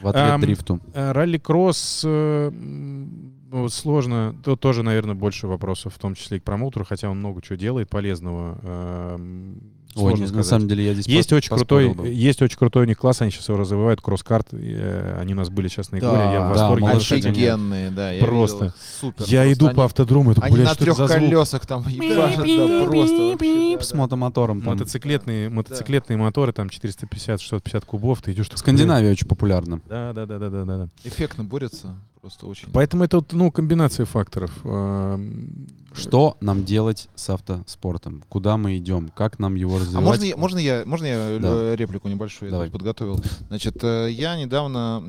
[0.01, 0.79] В ответ Ам, дрифту.
[0.93, 4.33] Э, Ралли-кросс э, м, ну, сложно.
[4.45, 7.57] Тут тоже, наверное, больше вопросов, в том числе и к промоутеру, хотя он много чего
[7.57, 8.59] делает полезного.
[8.63, 12.07] Эм, Ой, нет, на самом деле я здесь Есть очень крутой, бы.
[12.07, 14.47] есть очень крутой у них класс, они сейчас его развивают, кросс-карт.
[14.51, 16.85] э, Они у нас были сейчас на Егоре, я в Да, восторге.
[16.85, 18.11] да, Офигенные, да.
[18.11, 18.65] я Просто.
[18.65, 18.75] видел.
[19.01, 19.25] Супер.
[19.27, 21.29] Я просто иду они- по автодрому, это, Они блядь, на что это трех за звук?
[21.29, 23.97] колесах там ебашат, да, просто вообще, да, С да.
[23.97, 24.73] мотомотором там.
[24.73, 28.49] Мотоциклетные, мотоциклетные моторы, там 450-650 кубов, ты идешь...
[28.49, 29.81] В Скандинавии очень популярно.
[29.89, 30.77] Да, да, да, да, да, да.
[30.77, 30.89] да.
[31.03, 31.95] Эффектно борются,
[32.27, 32.67] просто очень.
[32.73, 34.51] Поэтому это, вот, ну, комбинация факторов.
[34.65, 38.23] Эм, Что нам делать с автоспортом?
[38.29, 39.09] Куда мы идем?
[39.15, 40.05] Как нам его А развивать?
[40.05, 41.49] можно я, можно я, можно я Да.
[41.71, 42.69] э, реплику небольшую Давай.
[42.69, 43.19] подготовил?
[43.47, 45.01] Значит, э, я недавно,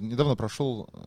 [0.00, 0.98] недавно прошел э,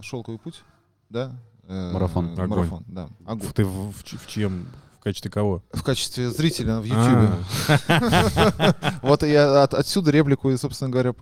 [0.00, 0.62] шелковый путь,
[1.10, 1.32] да?
[1.68, 2.32] Марафон.
[2.32, 2.48] Огонь.
[2.48, 3.08] Марафон, да.
[3.26, 3.50] Огонь.
[3.54, 4.66] Ты в, в в чьем?
[5.00, 5.62] В качестве кого?
[5.72, 7.40] В качестве зрителя в А.
[7.88, 8.76] YouTube.
[9.02, 11.14] Вот я от- отсюда реплику, собственно говоря,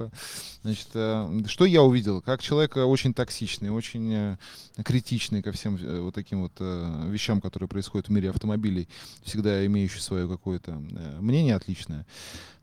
[0.64, 2.20] значит, э, что я увидел?
[2.20, 4.36] Как человек э, очень токсичный, очень э,
[4.84, 8.88] критичный ко всем вот таким вот вещам, которые происходят в мире автомобилей,
[9.22, 10.72] всегда имеющий свое какое-то
[11.20, 12.04] мнение отличное.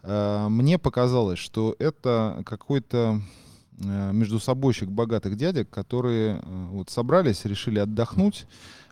[0.04, 3.22] Мне показалось, что это какой-то
[3.78, 8.48] между собойщик богатых дядек, которые вот собрались, решили отдохнуть,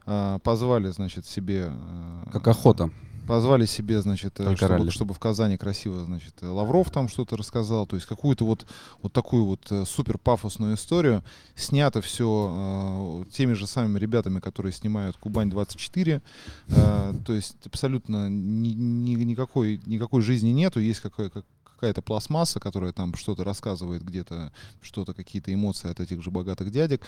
[0.05, 1.69] э, позвали, значит, себе...
[1.71, 2.89] э, Как охота.
[3.25, 7.87] Позвали себе, значит, э, чтобы, чтобы в Казани красиво, значит, э, Лавров там что-то рассказал,
[7.87, 8.65] то есть какую-то вот,
[9.01, 11.23] вот такую вот э, супер пафосную историю.
[11.55, 16.21] Снято все теми же самыми ребятами, которые снимают Кубань-24,
[16.67, 21.45] э, то есть абсолютно ни- ни- никакой, никакой жизни нету, есть какая- как-
[21.75, 24.51] какая-то пластмасса, которая там что-то рассказывает где-то,
[24.81, 27.01] что-то, какие-то эмоции от этих же богатых дядек.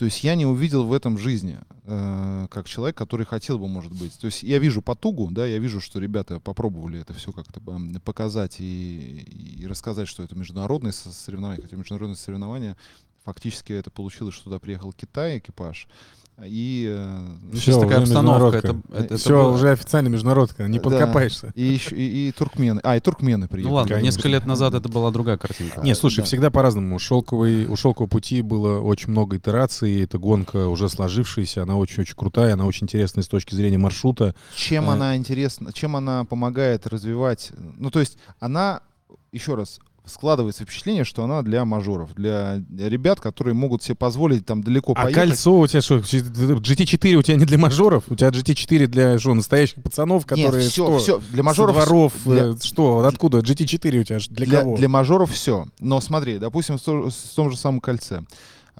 [0.00, 3.92] То есть я не увидел в этом жизни, э, как человек, который хотел бы, может
[3.92, 4.18] быть.
[4.18, 7.60] То есть я вижу потугу, да, я вижу, что ребята попробовали это все как-то
[8.02, 12.78] показать и, и рассказать, что это международные со- соревнования, хотя международные соревнования
[13.24, 15.86] фактически это получилось, что туда приехал Китай, экипаж,
[16.44, 17.18] и, э,
[17.52, 18.56] Ну, сейчас такая обстановка.
[18.58, 20.84] Это, это- это Все, было- уже официально международка, не Да.
[20.84, 21.52] подкопаешься.
[21.54, 22.80] и, еще- и, и туркмены.
[22.82, 23.70] А, и туркмены приехали.
[23.70, 24.06] Ну ладно, конечно.
[24.06, 25.80] несколько лет назад это была другая картинка.
[25.82, 26.24] Не, слушай, да.
[26.24, 26.96] всегда по-разному.
[26.96, 30.02] У шелковой, у шелкового пути было очень много итераций.
[30.02, 34.34] Эта гонка уже сложившаяся, она очень-очень крутая, она очень интересная с точки зрения маршрута.
[34.56, 34.92] Чем Э.
[34.94, 38.80] она интересна, чем она помогает развивать, ну то есть она,
[39.32, 44.62] еще раз, складывается впечатление, что она для мажоров, для ребят, которые могут себе позволить там
[44.62, 45.14] далеко А поехать.
[45.30, 45.98] кольцо у тебя что?
[45.98, 48.04] GT4 у тебя не для мажоров?
[48.08, 50.98] У тебя GT4 для что, настоящих пацанов, которые Нет, все, что?
[50.98, 53.04] все, для мажоров дворов, для- э, что?
[53.06, 53.38] Откуда?
[53.38, 54.76] GT4 у тебя для, для, кого?
[54.76, 55.66] для мажоров все.
[55.80, 58.22] Но смотри, допустим, в том же самом кольце.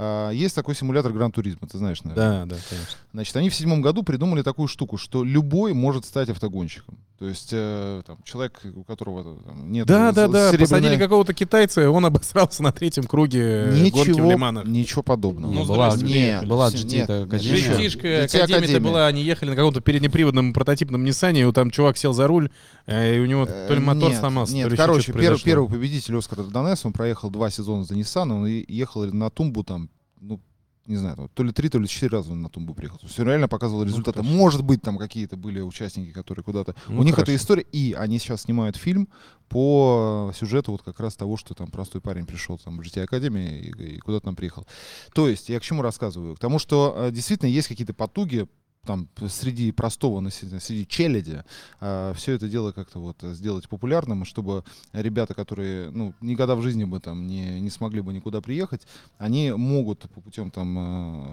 [0.02, 2.46] А, есть такой симулятор Гран-туризма, ты знаешь, наверное.
[2.46, 2.96] Да, да, конечно.
[3.12, 6.96] Значит, они в седьмом году придумали такую штуку, что любой может стать автогонщиком.
[7.18, 10.50] То есть э, там, человек, у которого там, нет Да, да, да.
[10.52, 14.64] серебряной- Посадили какого-то китайца, он обосрался на третьем круге э, гонки в Ничего, Лиманах.
[14.66, 15.52] ничего подобного.
[15.52, 16.14] Ну, была, здравствуйте.
[16.18, 17.58] Нет, была нет, GT нет, академия.
[17.58, 17.72] еще.
[17.74, 18.80] Житишка, GT академия-то Академия.
[18.80, 22.48] была, они ехали на каком-то переднеприводном прототипном Ниссане, и там чувак сел за руль,
[22.86, 25.42] э, и у него то ли Э, мотор нет, сломался, Нет, то ли короче, пер-
[25.44, 29.62] первый победитель Оскара Донес, он проехал два сезона за Nissan, он и- ехал на тумбу
[29.62, 29.89] там,
[30.20, 30.40] ну,
[30.86, 32.98] не знаю, там, то ли три, то ли четыре раза он на тумбу приехал.
[33.02, 34.20] Он реально показывал результаты.
[34.20, 34.36] хорошо.
[34.36, 36.74] Может быть, там какие-то были участники, которые куда-то...
[36.88, 37.32] Ну, У них хорошо.
[37.32, 39.08] эта история, и они сейчас снимают фильм
[39.48, 43.60] по сюжету вот как раз того, что там простой парень пришел там в GT Академии
[43.60, 44.66] и, и куда-то там приехал.
[45.12, 46.34] То есть я к чему рассказываю?
[46.34, 48.48] К тому, что э, действительно есть какие-то потуги
[48.86, 51.44] там среди простого населения, среди челяди,
[51.80, 56.98] все это дело как-то вот сделать популярным, чтобы ребята, которые ну, никогда в жизни бы
[56.98, 58.82] там не, не смогли бы никуда приехать,
[59.18, 60.78] они могут по путем там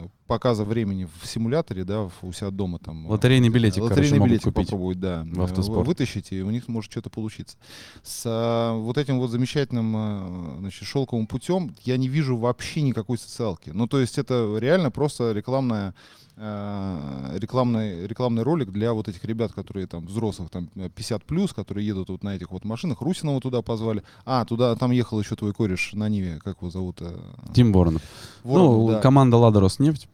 [0.06, 3.08] э, показа времени в симуляторе, да, у себя дома там.
[3.08, 4.68] э, Лотерейный билетик, Лотерейный короче, билетик купить.
[4.68, 5.80] попробовать, да, в автоспорт.
[5.80, 7.58] вы- вытащить, и у них может что-то получиться.
[8.04, 13.18] С а, вот этим вот замечательным э, значит, шелковым путем я не вижу вообще никакой
[13.18, 13.70] социалки.
[13.70, 15.96] Ну, то есть это реально просто рекламная
[16.38, 22.10] рекламный, рекламный ролик для вот этих ребят, которые там взрослых, там 50 плюс, которые едут
[22.10, 23.02] вот на этих вот машинах.
[23.02, 24.04] Русинова туда позвали.
[24.26, 26.98] А, туда там ехал еще твой кореш на Ниве, как его зовут?
[27.02, 27.18] э,
[27.54, 28.02] Тим Воронов.
[28.44, 29.00] Воронов, ну, да.
[29.00, 30.08] команда Лада Роснефть.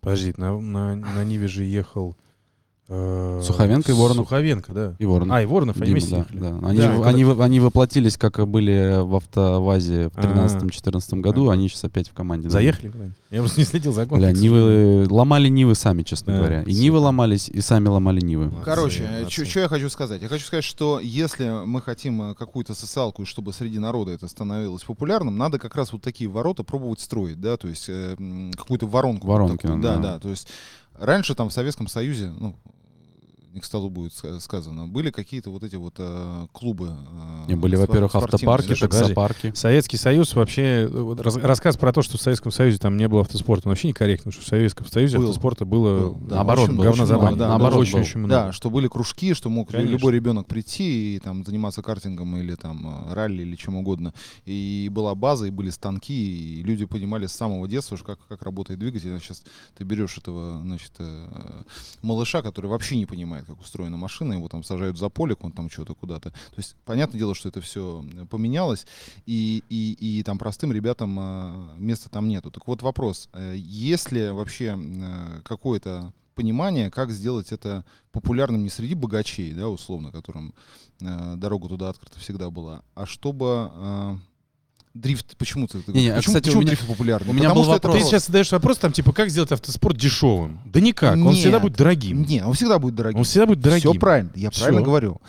[0.00, 2.16] Подожди, на, на, на Ниве же ехал...
[2.88, 4.26] э, Суховенко и Воронов.
[4.26, 4.94] Суховенко, да.
[4.98, 5.36] И Воронов.
[5.36, 6.38] А, и Воронов, они Дима, вместе да, ехали.
[6.38, 6.68] да.
[6.68, 10.20] Они, Да, в- когда- они, в- они воплотились, как были в автовазе в А.
[10.22, 11.52] 13-14 году, А.
[11.54, 12.48] они сейчас опять в команде.
[12.48, 12.52] да.
[12.52, 13.16] Заехали куда-нибудь?
[13.30, 14.30] Я просто не следил за Бля.
[14.32, 16.62] Нивы, ломали Нивы сами, честно Да, говоря.
[16.62, 16.80] И супер.
[16.80, 18.44] Нивы ломались, и сами ломали Нивы.
[18.46, 19.44] Молодцы, Короче, молодцы.
[19.44, 20.22] что я хочу сказать?
[20.22, 24.84] Я хочу сказать, что если мы хотим э, какую-то социалку, чтобы среди народа это становилось
[24.84, 28.16] популярным, надо как раз вот такие ворота пробовать строить, да, то есть э,
[28.56, 29.26] какую-то воронку.
[29.26, 29.82] Воронки такую.
[29.82, 30.02] да, да.
[30.02, 30.46] да, то есть
[30.98, 32.54] раньше там в Советском Союзе, ну,
[33.56, 36.94] не к столу будет ска- сказано, были какие-то вот эти вот э, клубы.
[37.48, 39.52] э, были, во-первых, автопарки, таксопарки.
[39.54, 40.62] Советский Союз вообще...
[40.82, 43.70] э, вот раз- рассказ про то, что в Советском Союзе там не было автоспорта, он
[43.72, 45.24] вообще некорректно, что в Советском Союзе Был.
[45.28, 46.00] автоспорта было...
[46.00, 48.34] Был, да, наоборот, очень- много, да, наоборот, очень, очень много.
[48.34, 49.90] Да, что были кружки, что мог Конечно.
[49.90, 54.12] любой ребенок прийти и там заниматься картингом или там э, ралли или чем угодно.
[54.44, 58.42] И была база, и были станки, и люди понимали с самого детства, что как, как
[58.42, 59.18] работает двигатель.
[59.18, 59.42] Сейчас
[59.78, 61.26] ты берешь этого, значит, э,
[62.02, 65.70] малыша, который вообще не понимает, как устроена машина, его там сажают за полик, он там
[65.70, 66.30] что-то куда-то.
[66.30, 68.86] То есть, понятное дело, что это все поменялось,
[69.26, 72.50] и, и, и там простым ребятам э, места там нету.
[72.50, 78.68] Так вот вопрос, э, есть ли вообще э, какое-то понимание, как сделать это популярным не
[78.68, 80.54] среди богачей, да, условно, которым
[81.00, 84.16] э, дорога туда открыта всегда была, а чтобы э,
[85.00, 87.30] дрифт, почему ты, ты Не-не, говоришь, а, почему, кстати, почему у меня- дрифт популярный?
[87.30, 87.96] у меня Потому был вопрос.
[87.96, 90.60] Ты сейчас задаешь вопрос, там, типа, как сделать автоспорт дешевым?
[90.64, 91.36] Да никак, он Нет.
[91.36, 92.22] всегда будет дорогим.
[92.24, 93.18] Не, он всегда будет дорогим.
[93.18, 93.90] Он всегда будет дорогим.
[93.92, 94.60] Все правильно, я Всё.
[94.62, 95.20] правильно говорю.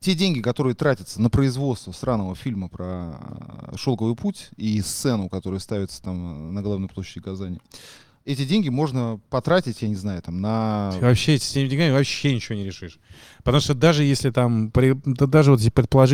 [0.00, 3.16] Те деньги, которые тратятся на производство сраного фильма про
[3.72, 7.58] э, шелковый путь и сцену, которая ставится там на главной площади Казани,
[8.28, 12.56] эти деньги можно потратить, я не знаю, там на Вообще с этими деньгами вообще ничего
[12.56, 12.98] не решишь.
[13.38, 15.60] Потому что даже если там, даже вот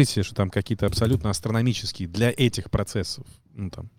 [0.09, 3.91] себе, что там какие-то абсолютно астрономические для этих процессов, ну там,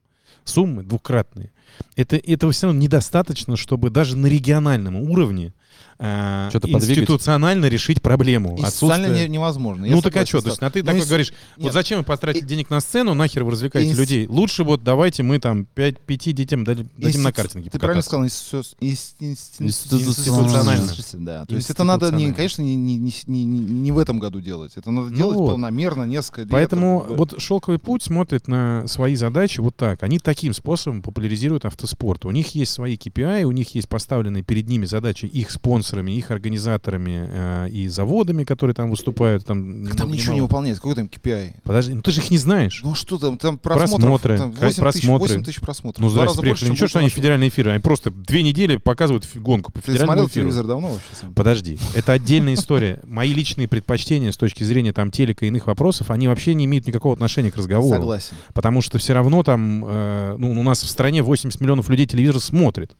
[0.46, 1.52] суммы двукратные,
[1.98, 5.54] это, этого все равно недостаточно, чтобы даже на региональном уровне
[6.00, 6.98] э, Что-то подвигать.
[6.98, 8.58] институционально решить проблему.
[8.58, 9.86] и социально Отсутствие- не- невозможно.
[9.86, 10.42] Я Ну так а что?
[10.42, 11.74] То есть, а ты Но такой есть- говоришь, вот нет.
[11.74, 14.28] зачем вы потратите И- денег на сцену, нахер вы развлекаете Инс- людей?
[14.28, 18.26] Лучше вот давайте мы там 5, пяти детям дадим, дадим на картинге Ты правильно сказал,
[18.26, 20.92] институ- инс- инс- Институционально.
[21.14, 22.36] Да, то есть это надо, не, Институционально.
[22.36, 24.74] конечно, не, не, не, не- не в этом году делать.
[24.76, 25.52] Это надо Ну делать вот.
[25.52, 26.50] полномерно, несколько лет.
[26.52, 30.04] Поэтому Это- вот «Шелковый путь» смотрит на свои задачи вот так.
[30.04, 32.26] Они таким способом популяризируют автоспорт.
[32.26, 35.52] У них есть свои KPI, у них есть поставленные перед ними задачи их
[35.86, 39.45] спонсорами, их организаторами э, и заводами, которые там выступают.
[39.45, 40.48] Там, там ни ничего не мало.
[40.48, 40.82] выполняется.
[40.82, 41.53] Какой там KPI?
[41.64, 42.82] Подожди, ну ты же их не знаешь.
[42.84, 45.28] Ну что там, там просмотров, Просмотры, там 8 тысяч, просмотры.
[45.28, 46.02] 8 тысяч просмотров.
[46.02, 46.49] Ну, здрасте, приехали.
[46.49, 47.72] больше, Ничего, что они федеральные эфиры.
[47.72, 49.86] Они просто две недели показывают гонку по нашего.
[49.86, 50.44] Ты федеральному смотрел эфиру.
[50.44, 51.34] телевизор давно вообще сам?
[51.34, 52.99] Подожди, это отдельная история.
[53.03, 56.88] Мои личные предпочтения с точки зрения там телека и иных вопросов, они вообще не имеют
[56.88, 57.95] никакого отношения к разговору.
[57.95, 58.36] Согласен.
[58.53, 62.40] Потому что все равно там, э, ну, у нас в стране 80 миллионов людей телевизор
[62.40, 62.95] смотрит.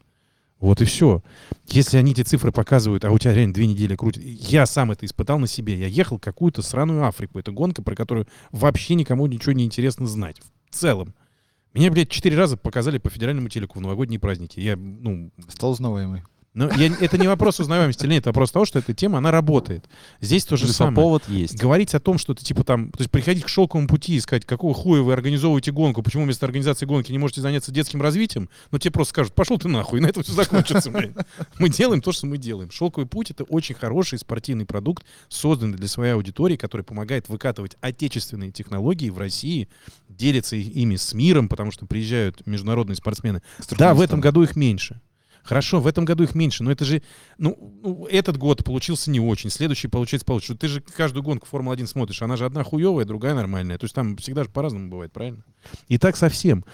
[0.66, 1.22] Вот и все.
[1.68, 4.24] Если они эти цифры показывают, а у тебя реально две недели крутят.
[4.24, 5.78] Я сам это испытал на себе.
[5.78, 7.38] Я ехал в какую-то сраную Африку.
[7.38, 10.42] Это гонка, про которую вообще никому ничего не интересно знать.
[10.72, 11.14] В целом.
[11.76, 14.60] Меня, блядь, четыре раза показали по федеральному телеку в новогодние праздники.
[14.60, 16.24] Я, ну, Стал узнаваемый.
[16.56, 19.30] Но я, это не вопрос узнаваемости или нет, это вопрос того, что эта тема, она
[19.30, 19.90] работает.
[20.22, 20.95] Здесь то же самое.
[20.95, 21.57] повод есть.
[21.57, 24.45] Говорить о том, что ты типа там, то есть приходить к шелковому пути и сказать,
[24.45, 28.80] какого хуя вы организовываете гонку, почему вместо организации гонки не можете заняться детским развитием, ну
[28.80, 30.90] тебе просто скажут, пошел ты нахуй, и на этом все закончится.
[30.90, 31.11] блядь.
[31.60, 32.72] Мы делаем то, что мы делаем.
[32.72, 38.52] Шелковый путь это очень хороший спортивный продукт, созданный для своей аудитории, который помогает выкатывать отечественные
[38.52, 39.68] технологии в России,
[40.07, 43.41] делится ими с миром, потому что приезжают международные спортсмены.
[43.77, 45.02] Да, в этом году их меньше.
[45.46, 47.04] Хорошо, в этом году их меньше, но это же,
[47.38, 50.56] ну, этот год получился не очень, следующий получается получше.
[50.56, 53.78] Ты же каждую гонку Формулы-1 смотришь, она же одна хуевая, другая нормальная.
[53.78, 55.44] То есть там всегда же по-разному бывает, правильно?
[55.88, 56.66] И так совсем.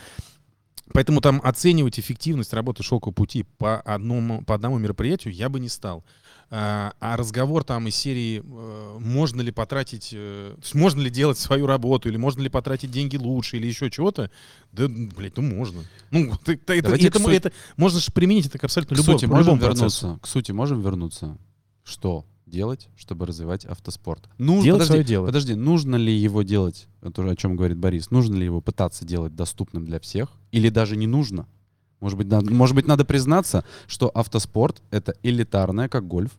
[0.93, 5.69] Поэтому там оценивать эффективность работы шелкового пути по одному, по одному мероприятию я бы не
[5.69, 6.06] стал.
[6.53, 11.09] А, а разговор там из серии, э, можно ли потратить, э, то есть можно ли
[11.09, 14.29] делать свою работу, или можно ли потратить деньги лучше, или еще чего-то,
[14.73, 15.83] да, блядь, ну можно.
[16.11, 19.29] Ну, это, это, это, сути- это- можно же применить это к абсолютно К любому, сути,
[19.29, 20.05] можем любому процессу.
[20.07, 20.19] вернуться.
[20.21, 21.37] К сути, можем вернуться.
[21.85, 24.27] Что делать, чтобы развивать автоспорт?
[24.37, 25.25] Ну, Делать подожди, свое дело.
[25.27, 29.85] подожди, нужно ли его делать, о чем говорит Борис, нужно ли его пытаться делать доступным
[29.85, 31.47] для всех, или даже не нужно?
[32.01, 36.31] Может быть, надо, может быть, надо признаться, что автоспорт— это элитарная, как гольф,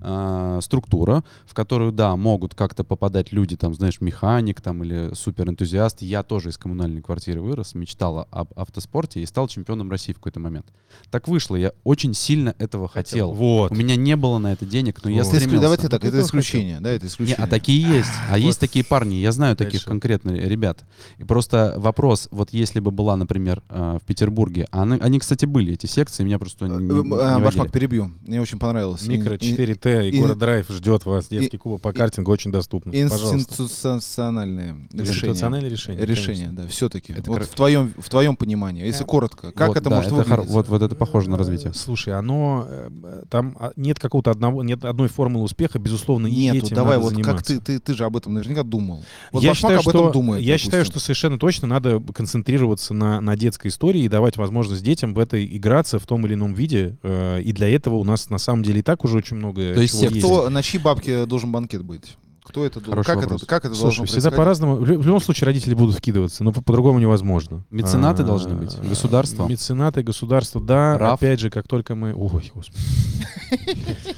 [0.00, 6.02] а, структура, в которую, да, могут как-то попадать люди, там, знаешь, механик там или суперэнтузиаст.
[6.02, 10.40] Я тоже из коммунальной квартиры вырос, мечтала об автоспорте и стал чемпионом России в какой-то
[10.40, 10.66] момент.
[11.10, 13.32] Так вышло, я очень сильно этого хотел.
[13.32, 13.70] Вот.
[13.72, 15.28] У меня не было на это денег, но я Вот.
[15.28, 15.62] Это исклю- стремился.
[15.62, 17.44] Давайте так, это исключение, да, это Не, исключение.
[17.44, 18.10] а такие есть.
[18.30, 18.68] А есть вот.
[18.68, 19.14] такие парни.
[19.16, 19.86] Я знаю таких Дальше.
[19.86, 20.84] конкретно ребят.
[21.18, 25.44] И просто вопрос, вот если бы была, например, э, в Петербурге, а они, они, кстати,
[25.44, 27.72] были, эти секции, меня просто не, не- Э, не э, Башмак, водили.
[27.72, 28.12] перебью.
[28.22, 29.06] Мне очень понравилось.
[29.06, 31.28] Микро И- и- 4Т и, и- город Драйв ждет вас.
[31.28, 32.90] Детский клуб по картингу очень доступно.
[32.92, 35.08] Институциональное решение.
[35.14, 36.06] Институциональное решение.
[36.06, 36.62] Решение, конечно.
[36.64, 37.12] да, все-таки.
[37.12, 40.12] Это Вот кор- в твоем, в твоем понимании, если коротко, как Вот, это да, может
[40.12, 40.52] это хор- выглядеть?
[40.52, 41.70] вот, вот это похоже на развитие.
[41.70, 46.34] Э, Слушай, оно э, там а, нет какого-то одного, нет одной формулы успеха, безусловно, и
[46.34, 49.04] Нету, этим давай вот как ты, ты, ты же об этом наверняка думал.
[49.32, 50.42] Вот я считаю, об этом что, думает.
[50.42, 55.14] я считаю, что совершенно точно надо концентрироваться на, на детской истории и давать возможность детям
[55.14, 56.96] в этой играться в том или ином виде.
[57.02, 59.80] э, И для этого у нас на самом деле и так уже очень много То
[59.80, 60.18] есть.
[60.18, 62.16] Кто, на чьи бабки должен банкет быть?
[62.48, 63.04] Кто это должен?
[63.04, 63.42] Как вопрос.
[63.42, 64.76] это, как это Слушай, должно всегда по-разному.
[64.76, 67.62] В лю- в любом случае родители будут вкидываться, но по- по-другому невозможно.
[67.70, 68.74] Меценаты А, должны быть?
[68.80, 69.46] Государство?
[69.46, 70.96] Меценаты, государство, да.
[70.96, 71.14] РАФ?
[71.14, 72.14] Опять же, как только мы...
[72.14, 72.78] Ой, господи.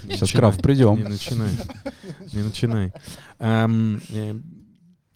[0.08, 0.96] Сейчас к придем.
[0.96, 1.50] Не начинай.
[2.32, 2.92] Не начинай.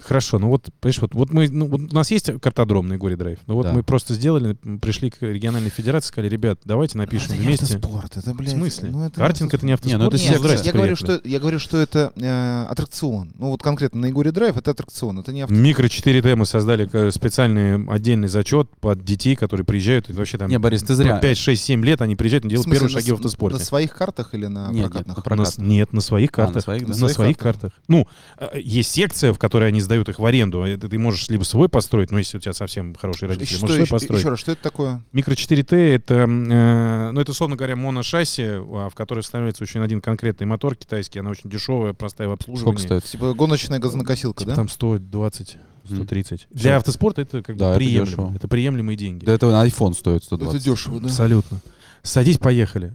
[0.07, 3.17] Хорошо, ну вот, понимаешь, вот, вот мы, ну, вот у нас есть картодром на Горе
[3.17, 3.73] Драйв, ну вот Да.
[3.73, 7.65] мы просто сделали, пришли к региональной федерации, сказали, ребят, давайте напишем Это не вместе.
[7.77, 8.91] автоспорт, это, В блядь, смысле?
[8.91, 9.99] ну, это Картинг это не автоспорт.
[9.99, 13.33] Не, ну это Нет, здрасте, я, говорю, что, я говорю, что это э, аттракцион.
[13.39, 15.55] Ну вот конкретно на Егоре Драйв это аттракцион, это не авто.
[15.55, 20.51] Микро 4Т мы создали э, специальный отдельный зачет под детей, которые приезжают, и вообще там
[20.51, 21.19] Не, Борис, ты зря.
[21.19, 23.19] 5, 6, 7 лет они приезжают и В делают смысле, первые на шаги в с-
[23.21, 23.59] автоспорте.
[23.59, 25.17] На своих картах или на Нет, нет, прокатных?
[25.17, 25.55] на На прокат.
[25.55, 26.63] с- нет, на своих А, на картах.
[26.65, 26.89] своих, да.
[26.89, 27.73] на своих своих картах.
[27.73, 27.81] картах.
[27.89, 28.07] Ну,
[28.39, 30.63] э, есть секция, в которой они сдают их в аренду.
[30.63, 33.77] это Ты можешь либо свой построить, но если у тебя совсем хорошие родители, Что можешь
[33.77, 34.21] свой еще, построить.
[34.21, 35.03] еще раз, что это такое?
[35.13, 40.01] Микро 4Т это, э, ну это, условно говоря, моношасси, а, в которой ставится очень один
[40.01, 41.19] конкретный мотор китайский.
[41.21, 42.79] Она очень дешевая, простая в обслуживании.
[42.79, 43.05] Сколько стоит?
[43.11, 44.57] Типа гоночная газонокосилка, Типа да?
[44.57, 45.97] Там 120, Мгм.
[45.97, 46.41] 130.
[46.41, 46.47] Всё.
[46.51, 48.07] Для автоспорта это как бы Да, это приемлемо.
[48.07, 48.33] дешево.
[48.37, 49.25] Это приемлемые деньги.
[49.25, 50.55] Да это iPhone стоит 120.
[50.57, 51.07] Это дешево, да?
[51.07, 51.61] Абсолютно.
[52.03, 52.95] Садись, поехали.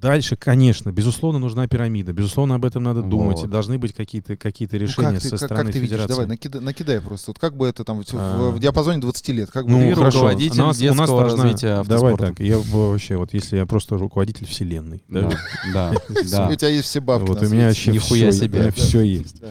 [0.00, 2.12] Дальше, конечно, безусловно, нужна пирамида.
[2.12, 3.38] Безусловно, об этом надо думать.
[3.38, 3.46] Вот.
[3.46, 5.90] И должны быть какие-то какие Ну, решения как ты, со как, стороны как ты видишь?
[5.92, 6.12] федерации.
[6.12, 7.30] Давай, накидай, накидай просто.
[7.30, 8.50] Вот как бы это там в, А.
[8.50, 10.18] в диапазоне 20 лет, как бы Ну, хорошо.
[10.20, 10.60] руководитель.
[10.60, 11.42] У нас, у нас детского должна...
[11.44, 12.26] развития Давай автоспорта.
[12.26, 12.40] так.
[12.40, 15.02] Я бы вообще, вот если я просто руководитель вселенной.
[15.08, 15.30] да,
[15.72, 15.92] Да.
[16.50, 18.58] У тебя есть все бабки Вот у меня вообще Нихуя себе.
[18.58, 19.42] у меня все есть.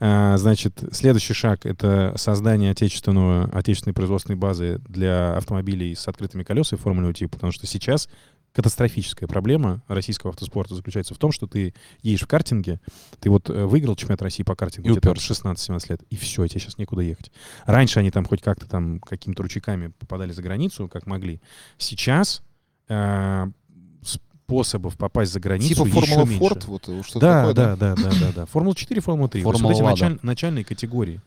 [0.00, 6.80] А, Значит, следующий шаг— это создание отечественного, отечественной производственной базы для автомобилей с открытыми колесами
[6.80, 8.08] формульного типа, потому что сейчас
[8.52, 12.80] катастрофическая проблема российского автоспорта заключается в том, что ты едешь в картинге,
[13.20, 15.34] ты вот э, выиграл чемпионат России по картингу, уперся.
[15.34, 17.32] 16-17 лет, и все, тебе сейчас некуда ехать.
[17.64, 21.40] Раньше они там хоть как-то там какими-то ручейками попадали за границу, как могли.
[21.78, 22.42] Сейчас
[22.88, 23.46] э,
[24.02, 26.38] способов попасть за границу Типа еще Формула меньше.
[26.38, 28.46] Форд, вот э, что Да, такое, да, да, да, да, да.
[28.46, 29.42] Формула 4, Формула 3.
[29.44, 29.94] Вот Формула эти Лада.
[29.94, 31.20] началь- начальные категории.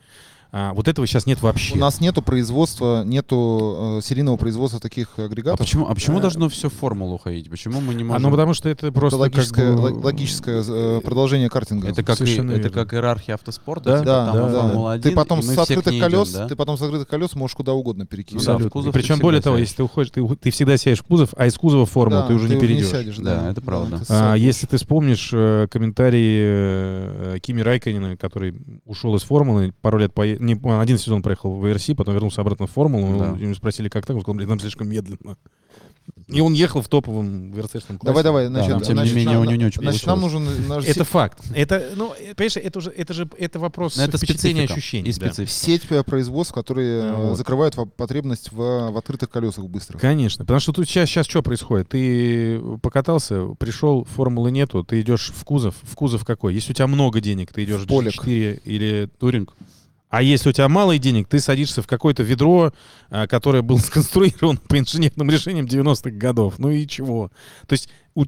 [0.52, 1.76] А, вот этого сейчас нет вообще.
[1.76, 5.60] У нас нету производства, нету э, серийного производства таких А агрегатов.
[5.60, 7.50] почему, а почему Э, должно все в формулу ходить?
[7.50, 8.22] Почему мы не А, можем...
[8.24, 11.90] ну потому что это Это просто логическое, как бы- ло- логическое э, продолжение картинга.
[11.90, 14.62] Это как, и- это как иерархия автоспорта, Да, типа, да, там да, да.
[14.70, 16.48] Формула-1, Ты потом с открытых колес, идем, да?
[16.48, 18.46] ты потом с открытых колес можешь куда угодно перекинуть.
[18.48, 19.68] Ну да, кузов ты причем более того, сядешь.
[19.70, 22.28] если ты уходишь, ты, ты всегда сядешь в кузов, а из кузова в форму Да,
[22.28, 22.88] ты уже не перейдешь.
[22.88, 23.98] сядешь, Да, это правда.
[24.00, 28.56] ты А, если ты вспомнишь э, комментарии э, Кими Райконина, который
[28.86, 30.40] ушел из формулы, пару лет пое...
[30.40, 33.26] не, он один сезон проехал в ВРС, потом вернулся обратно в формулу, Да.
[33.40, 35.38] ему спросили, как так, он сказал, блин, нам слишком медленно.
[36.28, 38.06] И он ехал в топовом ВРЦшном классе.
[38.06, 38.80] Давай, давай, Да, значит, да.
[38.80, 41.40] тем не значит, менее, нам- у него не очень значит, нам нужен наш Это факт.
[41.54, 45.10] Это, ну, э, понимаешь, это уже, это же, это вопрос Но это впечатления, ощущений.
[45.10, 45.28] И да.
[45.32, 45.52] специфика.
[45.52, 47.38] сеть э, производств, которые э, Вот.
[47.38, 48.56] закрывают потребность в,
[48.92, 50.02] в открытых колесах быстрых.
[50.02, 51.90] Конечно, потому что тут сейчас, сейчас что происходит?
[51.90, 55.76] Ты покатался, пришел, формулы нету, ты идешь в кузов.
[55.84, 56.54] В кузов какой?
[56.56, 58.14] Если у тебя много денег, ты идешь В в полик.
[58.14, 59.54] G4 или Туринг.
[60.16, 62.72] А если у тебя мало денег, ты садишься в какое-то ведро,
[63.10, 66.56] а, которое было сконструировано по инженерным решениям 90-х годов.
[66.58, 67.32] Ну и чего?
[67.68, 68.26] То есть у-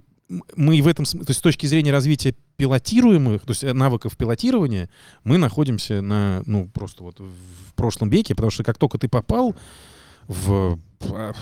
[0.58, 4.90] мы в этом, то есть с точки зрения развития пилотируемых, то есть э, навыков пилотирования,
[5.24, 9.56] мы находимся на, ну, просто вот в прошлом веке, потому что как только ты попал
[10.28, 10.78] в
[11.12, 11.34] а,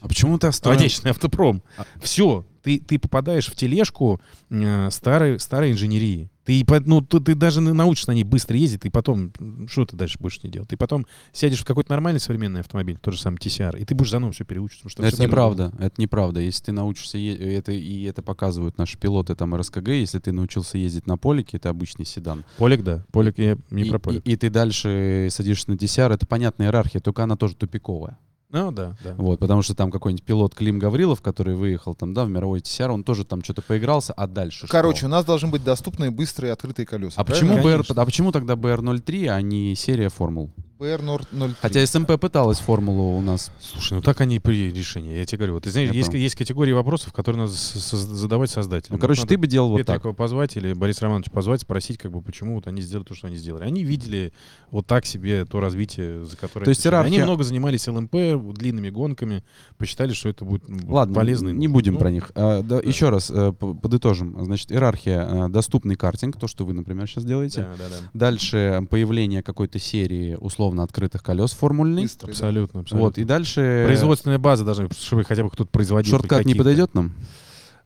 [0.00, 0.78] А почему ты оставил?
[0.78, 1.62] Отечественный автопром.
[1.76, 6.30] А- Все, ты, ты попадаешь в тележку э, старой, старой инженерии.
[6.44, 9.32] Ты, ну, ты, ты даже на- научишься на ней быстро ездить, и потом,
[9.68, 10.68] что ты дальше будешь не делать?
[10.68, 14.10] Ты потом сядешь в какой-то нормальный современный автомобиль, тот же самый TCR, и ты будешь
[14.10, 14.84] заново все переучиться.
[14.84, 16.40] потому что Это неправда, это неправда.
[16.40, 20.76] Если ты научишься, е- это, и это показывают наши пилоты там РСКГ, если ты научился
[20.76, 22.44] ездить на полике, это обычный седан.
[22.58, 23.04] Полик, да.
[23.10, 24.26] Полик, я не и, про полик.
[24.26, 28.18] и- и ты дальше садишься на TCR, это понятная иерархия, только она тоже тупиковая.
[28.54, 29.14] Ну, да, да.
[29.18, 32.88] Вот, потому что там какой-нибудь пилот Клим Гаврилов, который выехал там, да, в мировой TCR,
[32.88, 35.06] он тоже там что-то поигрался, а дальше Короче, что?
[35.06, 37.20] у нас должны быть доступные, быстрые, открытые колеса.
[37.20, 37.82] А почему, правильно?
[37.82, 40.52] BR, а почему тогда BR03, а не серия формул?
[40.84, 41.54] BR03?
[41.60, 43.50] Хотя СМП пыталась формулу у нас.
[43.60, 45.54] Слушай, ну так они и при решении, я тебе говорю.
[45.54, 48.96] Вот, ты знаешь, есть, есть категории вопросов, которые надо задавать создателям.
[48.96, 50.04] Ну, короче, Надо ты бы делал вот так.
[50.16, 53.36] Позвать или Борис Романович позвать, спросить, как бы, почему вот они сделали то, что они
[53.36, 53.64] сделали.
[53.64, 54.32] Они видели
[54.70, 56.64] вот так себе то развитие, за которое...
[56.64, 57.06] То есть отвечали.
[57.06, 58.14] Они иерархия- много занимались ЛМП,
[58.54, 59.42] длинными гонками,
[59.78, 61.48] посчитали, что это будет Ладно, полезно.
[61.50, 62.30] не будем Ну, про них.
[62.34, 64.44] А, да, Еще раз э, п- подытожим.
[64.44, 67.62] Значит, иерархия, э, доступный картинг, то, что вы, например, сейчас делаете.
[67.62, 68.10] Да, да, да.
[68.12, 72.02] Дальше появление какой-то серии условно открытых колес формульной.
[72.02, 72.32] Быстрые, да.
[72.32, 73.06] Абсолютно, абсолютно.
[73.06, 73.84] Вот, и дальше...
[73.86, 76.10] Производственная база должна, чтобы хотя бы кто-то производил.
[76.10, 77.14] Шорткат не подойдет нам?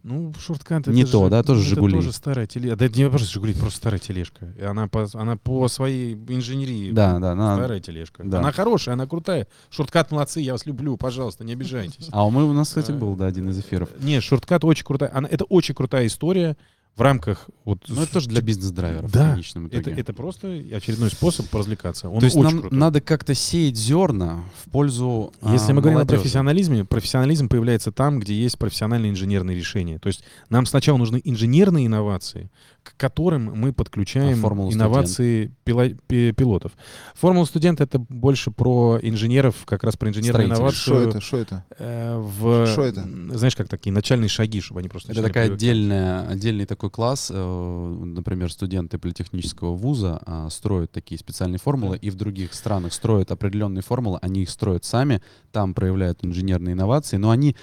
[0.05, 1.95] Ну, шорткат Не это то, же- да, тоже это «Жигули».
[1.95, 2.77] тоже старая тележка.
[2.79, 4.47] Да это не просто Жигули, просто старая тележка.
[4.57, 7.35] И она по, она по своей инженерии Да, да.
[7.35, 8.23] на- старая тележка.
[8.25, 8.39] да.
[8.39, 9.49] Она хорошая, она крутая.
[9.71, 12.09] Шорткат молодцы, я вас люблю, пожалуйста, не обижайтесь.
[12.13, 13.89] А у мы, у нас, кстати, был, да, один из эфиров.
[14.01, 15.11] Не, шорткат очень крутая.
[15.13, 16.57] Она, это очень крутая история
[16.99, 17.85] в рамках вот.
[17.87, 19.93] Ну, это тоже для бизнес-драйверов Да, в конечном итоге.
[19.93, 22.09] Это, это просто очередной способ поразвлекаться.
[22.09, 22.79] Он То есть очень нам крутой.
[22.79, 28.19] надо как-то сеять зерна в пользу Если а, мы говорим о профессионализме, профессионализм появляется там,
[28.19, 29.99] где есть профессиональные инженерные решения.
[29.99, 32.51] То есть нам сначала нужны инженерные инновации,
[32.95, 36.73] к которым мы подключаем А инновации пила- пи- пилотов.
[37.15, 40.57] Формула студента это больше про инженеров, как раз про инженерные Строителей.
[40.57, 40.79] инновации.
[40.81, 41.21] Что это?
[41.21, 41.65] Что это?
[41.79, 43.03] э, в, Что это?
[43.37, 45.63] Знаешь, как такие начальные шаги, чтобы они просто Это такая привыкать.
[45.63, 47.31] отдельная, отдельный такой класс.
[47.35, 53.31] э, Например, студенты политехнического вуза а, строят такие специальные формулы, и в других странах строят
[53.31, 57.57] определенные формулы, они их строят сами, там проявляют инженерные инновации, но они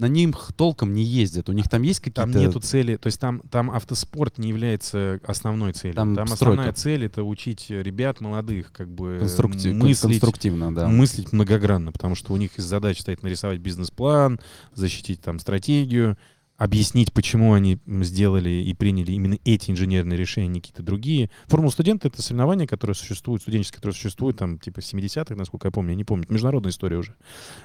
[0.00, 1.48] на них толком не ездят.
[1.48, 2.38] У них там есть Там какие-то...
[2.38, 5.94] нету цели, то есть там, там автоспорт не является основной целью.
[5.94, 6.44] Там Там, стройка.
[6.52, 10.88] основная цель это учить ребят молодых, как бы конструктив- мыслить, конструктивно, да.
[10.88, 14.40] мыслить многогранно, потому что у них из задач стоит нарисовать бизнес-план,
[14.74, 16.16] защитить там стратегию,
[16.60, 21.30] объяснить, почему они сделали и приняли именно эти инженерные решения, не какие-то другие.
[21.46, 25.92] Формула студента— это соревнование, которое существует, студенческое, которое существует там типа 70-х, насколько я помню,
[25.92, 26.24] я не помню.
[26.24, 27.14] Это международная история уже.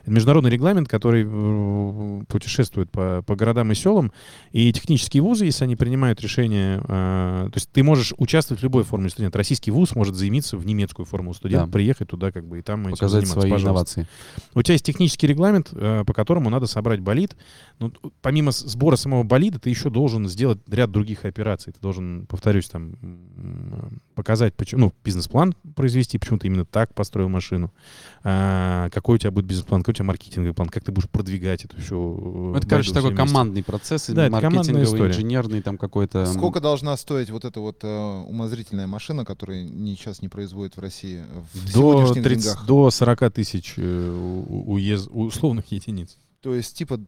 [0.04, 4.14] Это международный регламент, который э, путешествует по, по городам и селам,
[4.54, 8.86] и технические вузы, если они принимают решение, э, то есть ты можешь участвовать в любой
[8.86, 9.38] формуле студента.
[9.38, 11.72] Российский вуз может заимиться в немецкую формулу студента, Да.
[11.74, 13.42] приехать туда как бы и там Показать заниматься.
[13.42, 14.00] свои Пожалуйста.
[14.02, 14.08] инновации.
[14.54, 17.36] У тебя есть технический регламент, э, по которому надо собрать болид.
[17.80, 17.92] Ну,
[18.22, 21.74] помимо с- сбора самого болида, ты еще должен сделать ряд других операций.
[21.74, 22.96] Ты должен, повторюсь, там
[24.14, 27.74] показать, почему, ну, бизнес-план произвести, почему ты именно так построил машину,
[28.24, 31.66] а, какой у тебя будет бизнес-план, какой у тебя маркетинговый план, как ты будешь продвигать
[31.66, 31.96] это все.
[31.96, 36.28] Ну, Это, короче, такой командный процесс, Да, маркетинговый, инженерный, там какой-то...
[36.28, 37.88] Сколько должна стоить вот эта вот э,
[38.28, 42.66] умозрительная машина, которая ни- сейчас не производит в России э, в До, сегодняшних 30, деньгах?
[42.68, 46.18] до 40 тысяч э, уез- условных единиц.
[46.42, 47.00] То есть типа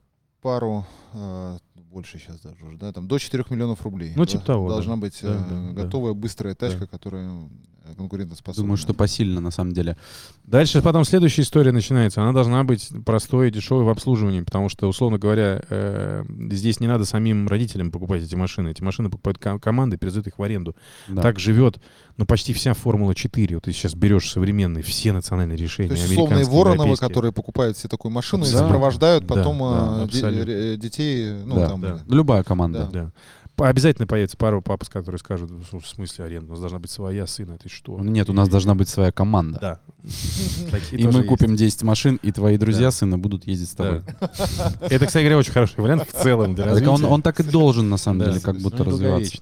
[0.42, 1.58] пару, э,
[1.98, 4.14] больше сейчас даже уже, да, там до 4 миллионов рублей.
[4.16, 5.02] Ну, да, типа того, Должна да.
[5.02, 5.84] быть Да, э, да, да.
[5.84, 6.86] готовая быстрая тачка, Да.
[6.86, 8.64] которая э, конкурентоспособна.
[8.64, 9.98] Думаю, что посильно, на самом деле.
[10.44, 12.22] Дальше потом следующая история начинается.
[12.22, 16.88] Она должна быть простой и дешевой в обслуживании, потому что, условно говоря, э, здесь не
[16.88, 18.70] надо самим родителям покупать эти машины.
[18.70, 20.76] Эти машины покупают ко- команды, передают их в аренду.
[21.08, 21.24] Да.
[21.24, 21.80] Так живет,
[22.18, 23.54] ну, почти вся Формула-4.
[23.56, 25.90] Вот ты сейчас берешь современные, все национальные решения.
[25.90, 26.98] То есть условные европейские.
[26.98, 28.58] которые покупают себе такую машину и Да.
[28.60, 31.88] сопровождают Да, потом да, э, де- ре- детей, ну Да, там, да.
[31.88, 32.90] э, Любая команда.
[32.92, 33.04] Да.
[33.04, 33.12] Да.
[33.60, 37.26] Обязательно появится пару пап, которые скажут, «Ну, в смысле аренда, у нас должна быть своя
[37.26, 38.00] сына, ты что?
[38.00, 39.58] Нет, у нас И- должна быть своя команда.
[39.60, 39.80] Да.
[40.92, 44.04] И мы купим 10 машин, и твои друзья сына будут ездить с тобой.
[44.82, 47.08] Это, кстати говоря, очень хороший вариант в целом он, развития.
[47.08, 49.38] он так и должен, на самом деле, как будто развиваться.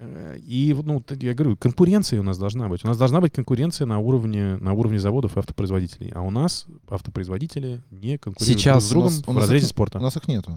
[0.00, 2.84] Э, И, вот, ну, я говорю, конкуренция у нас должна быть.
[2.84, 6.10] У нас должна быть конкуренция на уровне, на уровне заводов и автопроизводителей.
[6.14, 9.44] А у нас автопроизводители не конкурируют Сейчас друг у с нас- другом у в нас
[9.44, 9.98] разрезе их- спорта.
[9.98, 10.56] У нас их нету.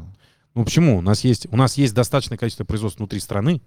[0.56, 0.98] Ну почему?
[0.98, 3.62] У нас есть, у нас есть достаточное количество производств внутри страны,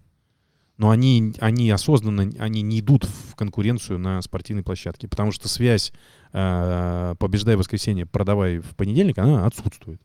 [0.78, 5.92] но они, они осознанно они не идут в конкуренцию на спортивной площадке, потому что связь
[6.32, 10.00] э, побеждай в воскресенье, продавай в понедельник, она отсутствует.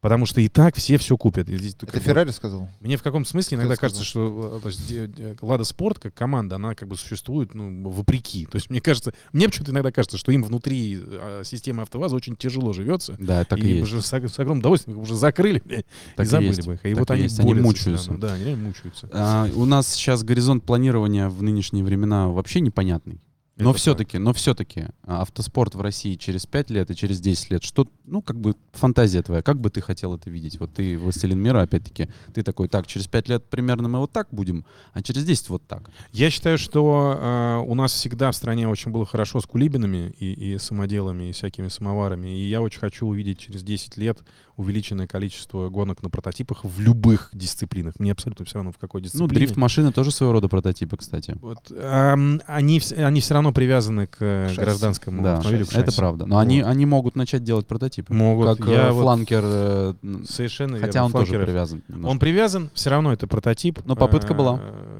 [0.00, 1.48] Потому что и так все все купят.
[1.48, 2.68] Это как бы- Феррари сказал?
[2.80, 5.98] Мне в каком-то смысле иногда Кто кажется, что э, то есть, э, э, Лада Спорт
[5.98, 8.46] как команда, она как бы существует ну, вопреки.
[8.46, 11.00] То есть мне кажется, мне почему-то иногда кажется, что им внутри
[11.44, 13.16] системы АвтоВАЗа очень тяжело живется.
[13.18, 13.84] Да, так и, и есть.
[13.84, 15.62] уже с, с огромным удовольствием их уже закрыли
[16.16, 16.66] Так и забыли есть.
[16.66, 16.84] бы их.
[16.84, 17.40] И Так вот и они есть.
[17.40, 18.10] Они мучаются.
[18.10, 18.26] равно.
[18.26, 19.08] Да, они реально мучаются.
[19.12, 23.20] А, у нас сейчас горизонт планирования в нынешние времена вообще непонятный.
[23.58, 27.88] Но все-таки, но все-таки автоспорт в России через 5 лет и через 10 лет, что,
[28.04, 30.60] ну, как бы фантазия твоя, как бы ты хотел это видеть?
[30.60, 34.28] Вот ты, властелин мира, опять-таки, ты такой, так, через 5 лет примерно мы вот так
[34.30, 35.90] будем, а через 10 вот так.
[36.12, 40.54] Я считаю, что э, у нас всегда в стране очень было хорошо с кулибинами и,
[40.54, 42.28] и самоделами, и всякими самоварами.
[42.28, 44.18] И я очень хочу увидеть через 10 лет
[44.56, 47.98] увеличенное количество гонок на прототипах в любых дисциплинах.
[47.98, 49.28] Мне абсолютно все равно, в какой Ну, дисциплине.
[49.46, 51.36] дрифт-машины тоже своего рода прототипы, кстати.
[51.42, 54.60] Вот, ам, они, они все равно привязаны к э, Шасси.
[54.60, 55.66] гражданскому Да, автомобилю.
[55.66, 55.96] к это шасси.
[55.98, 56.26] правда.
[56.26, 56.68] Но они, Вот.
[56.70, 58.12] они могут начать делать прототипы.
[58.14, 58.58] Могут.
[58.58, 61.04] Как Я э, вот- фланкер, э, н- Совершенно хотя верно.
[61.06, 61.82] он тоже привязан.
[61.88, 62.10] немножко.
[62.10, 63.80] Он привязан, все равно это прототип.
[63.84, 64.60] Но попытка была.
[64.62, 64.95] Э,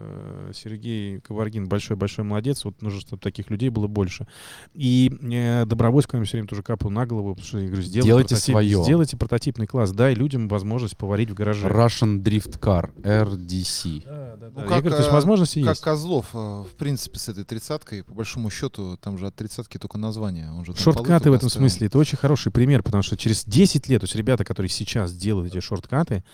[0.55, 2.64] Сергей Коваргин большой-большой молодец.
[2.64, 4.27] Вот нужно, чтобы таких людей было больше.
[4.74, 8.35] И э, Добровольскому все время тоже капал на голову, потому что я говорю, сделайте, Делайте
[8.35, 8.82] прототип- своё.
[8.85, 11.66] сделайте прототипный класс, дай людям возможность поварить в гараже.
[11.68, 14.02] Russian Drift Car, RDC.
[14.05, 14.51] Да, да, да.
[14.55, 15.82] Ну, я как, говорю, то есть э, возможности Как есть.
[15.82, 19.98] Козлов, э, в принципе, с этой тридцаткой, по большому счету, там же от тридцатки только
[19.98, 20.51] название.
[20.52, 21.68] Он же Шорткаты в этом оставил.
[21.68, 25.14] смысле это очень хороший пример, потому что через 10 лет, то есть ребята, которые сейчас
[25.14, 26.24] делают эти шорткаты,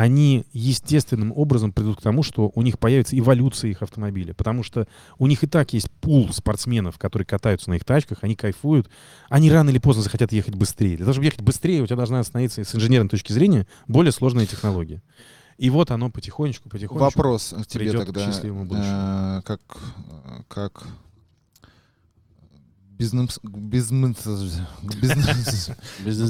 [0.00, 4.88] они естественным образом придут к тому, что у них появится эволюция их автомобиля, потому что
[5.18, 8.88] у них и так есть пул спортсменов, которые катаются на их тачках, они кайфуют,
[9.28, 10.96] они рано или поздно захотят ехать быстрее.
[10.96, 14.46] Для того, чтобы ехать быстрее, у тебя должна остановиться с инженерной точки зрения более сложная
[14.46, 15.02] технология.
[15.58, 16.98] И вот оно потихонечку, потихонечку.
[16.98, 18.24] Вопрос тебе придет к тогда.
[18.24, 18.86] счастливому будущему.
[18.88, 19.60] э, как,
[20.48, 20.86] как
[22.96, 24.24] бизнес, бизнес,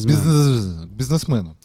[0.04, 1.56] бизнес- бизнесмену.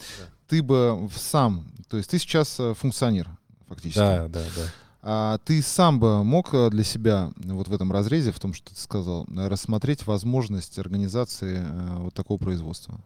[0.48, 3.30] Ты бы сам, то есть ты сейчас э, функционер
[3.68, 4.00] фактически.
[4.00, 4.72] Да, да, да.
[5.08, 8.74] А ты сам бы мог э, для себя вот в этом разрезе, в том, что
[8.74, 13.00] ты сказал, рассмотреть возможность организации э, вот такого производства?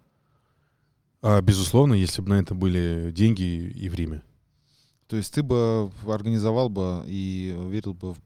[1.21, 4.23] А, безусловно, если бы на это были деньги и время.
[5.07, 8.19] То есть ты бы организовал бы и верил бы в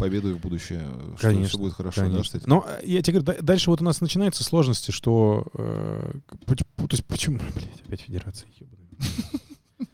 [0.00, 0.80] победу и в будущее,
[1.16, 2.36] что Конечно, все будет хорошо, да, Конечно.
[2.38, 2.48] этим?
[2.48, 5.46] Но э, я тебе говорю, да- дальше вот у нас начинаются сложности, что...
[5.54, 6.12] э,
[6.46, 8.48] то есть почему, блядь, опять федерация.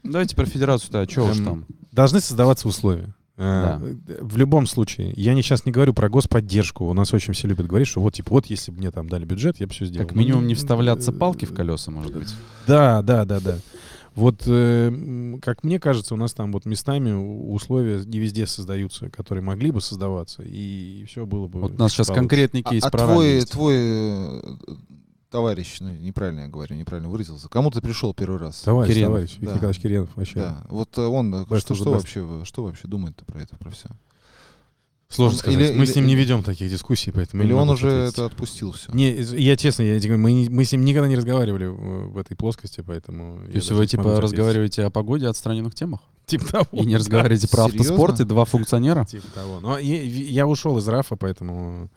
[0.03, 1.67] Давайте про федерацию-то, а что уж Эм, там?
[1.93, 3.15] Должны создаваться условия.
[3.37, 3.79] Э,
[4.21, 6.87] В любом случае, я не, сейчас не говорю про господдержку.
[6.87, 9.25] У нас очень все любят говорить, что вот, типа, вот если бы мне там дали
[9.25, 10.07] бюджет, я бы все сделал.
[10.07, 12.35] Как минимум не Ну, вставляться э, палки в колеса, может быть.
[12.67, 13.59] Да, да, да, да.
[14.17, 19.45] Вот, э, как мне кажется, у нас там вот местами условия не везде создаются, которые
[19.45, 21.61] могли бы создаваться, и все было бы...
[21.61, 22.21] Вот у нас сейчас получше.
[22.23, 23.53] конкретный А, кейс а про твой, ралли есть.
[23.53, 24.41] твой э,
[25.31, 28.63] товарищ, ну, неправильно я говорю, неправильно выразился, кому ты пришел первый раз?
[28.63, 29.09] Товарищ, Киренов.
[29.09, 29.55] товарищ, Виктор Да.
[29.55, 30.35] Николаевич Киренов вообще.
[30.37, 33.91] Да, вот э, он, Best что, что, вообще, что вообще думает про это, про все?
[35.09, 35.61] Сложно Он- сказать.
[35.61, 37.43] или- мы или- с ним не ведем таких дискуссий, поэтому...
[37.45, 38.15] Или он уже ответить.
[38.15, 38.91] это отпустил все?
[38.93, 42.19] Не, я честно, я тебе говорю, мы, мы с ним никогда не разговаривали в, в
[42.19, 43.45] этой плоскости, поэтому...
[43.47, 46.01] То есть вы типа разговариваете о погоде, отстраненных темах?
[46.27, 46.67] Типа того.
[46.73, 47.81] И не разговариваете про Серьезно?
[47.83, 49.05] автоспорт и два функционера?
[49.05, 49.61] Типа того.
[49.61, 51.89] Но я, я ушел из РАФа, поэтому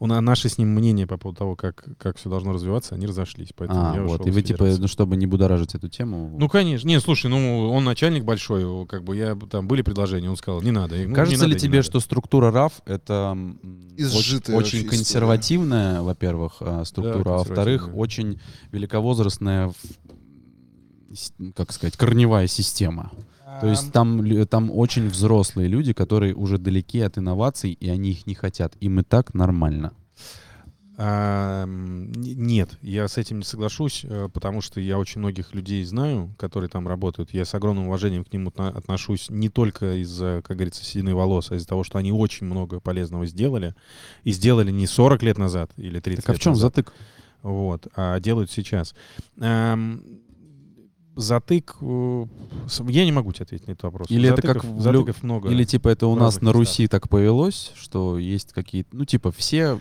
[0.00, 3.06] у на- наши с ним мнения по поводу того, как, как все должно развиваться, они
[3.06, 3.50] разошлись.
[3.54, 4.26] Поэтому А, я ушел вот.
[4.26, 6.34] И из вы типа, ну, чтобы не будоражить эту тему...
[6.36, 6.88] Ну, конечно.
[6.88, 10.72] Не, слушай, ну, он начальник большой, как бы я там были предложения, он сказал, не
[10.72, 10.96] надо.
[10.96, 11.82] Я говорю, «Ну, Кажется не ли тебе, надо».
[11.84, 13.38] что структура РАФ это
[13.96, 18.40] Изжитая очень, консервативная, во-первых, а, структура, а во-вторых, очень
[18.72, 19.72] великовозрастная,
[21.54, 23.12] как сказать, корневая система.
[23.60, 28.26] То есть там, там очень взрослые люди, которые уже далеки от инноваций, и они их
[28.26, 28.74] не хотят.
[28.80, 29.92] Им и так нормально.
[30.98, 36.34] А, нет, я с этим не соглашусь, э, потому что я очень многих людей знаю,
[36.38, 37.34] которые там работают.
[37.34, 41.50] Я с огромным уважением к ним отно- отношусь не только из-за, как говорится, седины волос,
[41.50, 43.74] а из-за того, что они очень много полезного сделали.
[44.24, 46.74] И сделали не 40 лет назад или 30 Так а в лет чем назад.
[46.76, 46.92] затык?
[47.42, 48.94] Вот, а делают сейчас.
[49.38, 50.02] Эм,
[51.16, 51.76] затык...
[51.80, 52.26] э,
[52.88, 54.10] Я не могу тебе ответить на этот вопрос.
[54.10, 55.48] Или это Затыков- как в лю- затыков много.
[55.50, 56.54] Или типа это у нас на местах.
[56.54, 59.80] Руси так повелось, что есть какие-то, ну типа все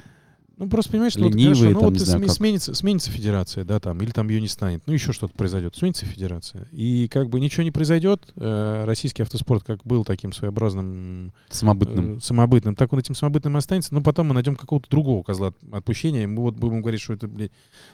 [0.58, 2.36] Ну, просто понимаешь, что вот ленивые хорошо, ну, там, вот знаю, сме- как.
[2.36, 6.06] сменится, сменится федерация, да, там, или там ее не станет, ну, еще что-то произойдет, сменится
[6.06, 6.68] федерация.
[6.72, 12.18] И как бы ничего не произойдет, э, российский автоспорт как был таким своеобразным самобытным.
[12.18, 15.58] э, самобытным, так он этим самобытным останется, но потом мы найдем какого-то другого козла от-
[15.74, 17.52] отпущения, и мы вот будем говорить, что это, блядь,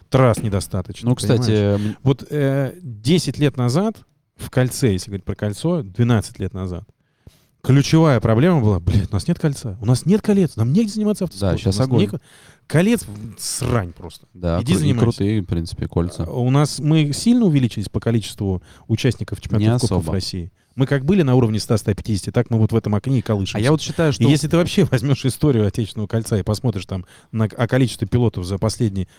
[0.09, 1.09] трасс недостаточно.
[1.09, 1.95] Ну, кстати, понимаешь?
[2.03, 3.97] Вот э, 10 лет назад
[4.35, 6.83] в кольце, если говорить про кольцо, 12 лет назад,
[7.61, 11.25] ключевая проблема была, блядь, у нас нет кольца, у нас нет колец, нам негде заниматься
[11.25, 11.57] автоспортом.
[11.59, 11.99] щас у нас огонь.
[12.01, 12.21] не ко-
[12.67, 13.05] Колец
[13.37, 14.27] срань просто.
[14.33, 15.03] Да, Иди занимайся.
[15.03, 16.23] крутые, в принципе, кольца.
[16.23, 20.09] А У нас мы сильно увеличились по количеству участников чемпионатов Кубков.
[20.13, 20.51] России.
[20.75, 23.57] Мы как были на уровне 100-150, так мы вот в этом окне и колышемся.
[23.57, 24.23] А я вот считаю, что...
[24.23, 28.45] И если ты вообще возьмешь историю Отечественного кольца и посмотришь там на о количестве пилотов
[28.45, 29.09] за последние...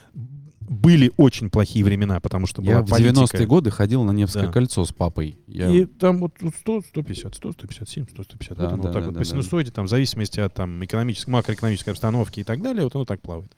[0.68, 3.36] Были очень плохие времена, потому что была Я в политика.
[3.36, 4.52] 90-е годы ходил на Невское Да.
[4.52, 5.38] кольцо с папой.
[5.46, 5.68] Я...
[5.70, 8.56] И там вот 100, 150, 100, 157, 100, 150.
[8.56, 10.54] Да, вот оно да, вот так да, вот да, по синусоиде, там, в зависимости от
[10.54, 13.52] там, экономической, макроэкономической обстановки и так далее, вот оно так плавает.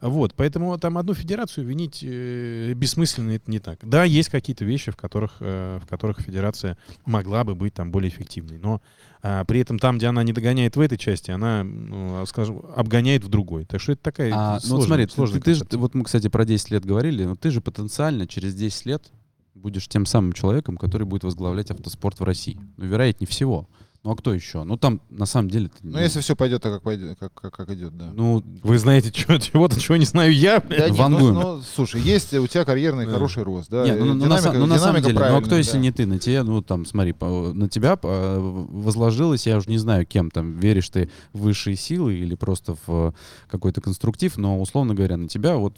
[0.00, 3.78] Вот, поэтому там одну федерацию винить э, бессмысленно это не так.
[3.82, 8.10] Да, есть какие-то вещи, в которых, э, в которых федерация могла бы быть там более
[8.10, 8.80] эффективной, но
[9.20, 13.24] а, при этом там, где она не догоняет в этой части, она, ну, скажем, обгоняет
[13.24, 13.64] в другой.
[13.64, 16.04] Так что это такая А, ну сложная, смотри, ты- сложная ты, ты же, вот мы,
[16.04, 19.10] кстати, про 10 лет говорили, но ты же потенциально через 10 лет
[19.54, 22.58] будешь тем самым человеком, который будет возглавлять автоспорт в России.
[22.76, 23.68] Ну, вероятнее всего.
[24.04, 24.62] Ну, а кто еще?
[24.62, 25.68] Ну, там, на самом деле...
[25.68, 28.10] ты, Ну, если все пойдет так, как, пойдет, как, как, как идет, да.
[28.14, 30.60] Ну, Вы знаете чё- чего-то, чего не знаю я.
[30.60, 33.12] Да, ну, ну, слушай, есть у тебя карьерный Да.
[33.12, 33.84] хороший рост, да.
[33.84, 35.72] не, ну, э, ну, на, динамика- ну, на самом динамика деле, ну, а кто, если
[35.72, 35.78] да.
[35.80, 36.06] не ты?
[36.06, 38.38] На тебе, ну, там, смотри, по- на тебя э,
[38.70, 43.08] возложилось, я уже не знаю, кем там, веришь ты в высшие силы или просто в
[43.08, 43.12] э,
[43.50, 45.74] какой-то конструктив, но, условно говоря, на тебя вот...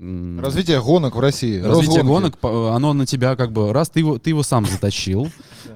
[0.00, 1.60] э, Развитие гонок в России.
[1.60, 2.06] Развитие Росгонки.
[2.06, 5.28] гонок, по- оно на тебя как бы, раз ты его, ты его сам затащил,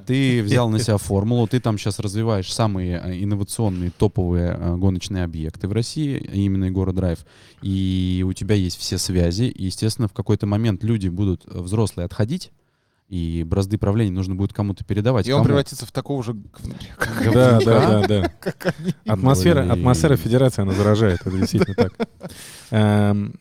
[0.06, 5.24] ты взял на себя формулу, ты там сейчас развиваешь самые э, инновационные топовые э, гоночные
[5.24, 7.18] объекты в России, именно Егора Драйв,
[7.62, 12.06] и у тебя есть все связи, и, естественно, в какой-то момент люди будут э, взрослые
[12.06, 12.51] отходить,
[13.09, 15.26] и бразды правления нужно будет кому-то передавать.
[15.28, 15.47] И он Кому?
[15.47, 16.35] превратится в такого же.
[17.32, 18.32] Да, да, да, да.
[19.06, 21.93] Атмосфера, атмосфера федерации, она заражает, это действительно так.
[22.70, 23.35] Эм,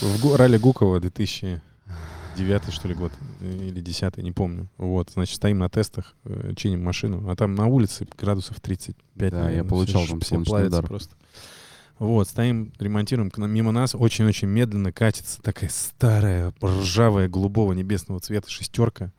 [0.00, 4.68] В ралли Гукова 2009 что ли год, или 10 не помню.
[4.78, 9.30] Вот, значит, стоим на тестах, э, чиним машину, а там на улице градусов 35.
[9.30, 10.86] Да, я получал там солнечный удар.
[10.86, 11.14] просто.
[12.02, 18.18] Вот, стоим, ремонтируем, к нам мимо нас очень-очень медленно катится такая старая, ржавая, голубого небесного
[18.18, 19.12] цвета шестерка.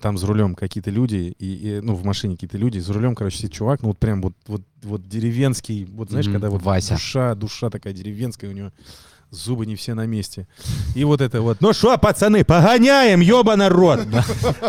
[0.00, 3.36] Там за рулем какие-то люди, и, и, ну, в машине какие-то люди, за рулем, короче,
[3.36, 6.94] сидит чувак, ну, вот прям вот, вот, вот деревенский, вот знаешь, Мгм, когда вот Вася.
[6.94, 8.72] душа, душа такая деревенская у него,
[9.34, 10.46] зубы не все на месте.
[10.94, 14.00] И вот это вот, ну что, пацаны, погоняем, ёба народ!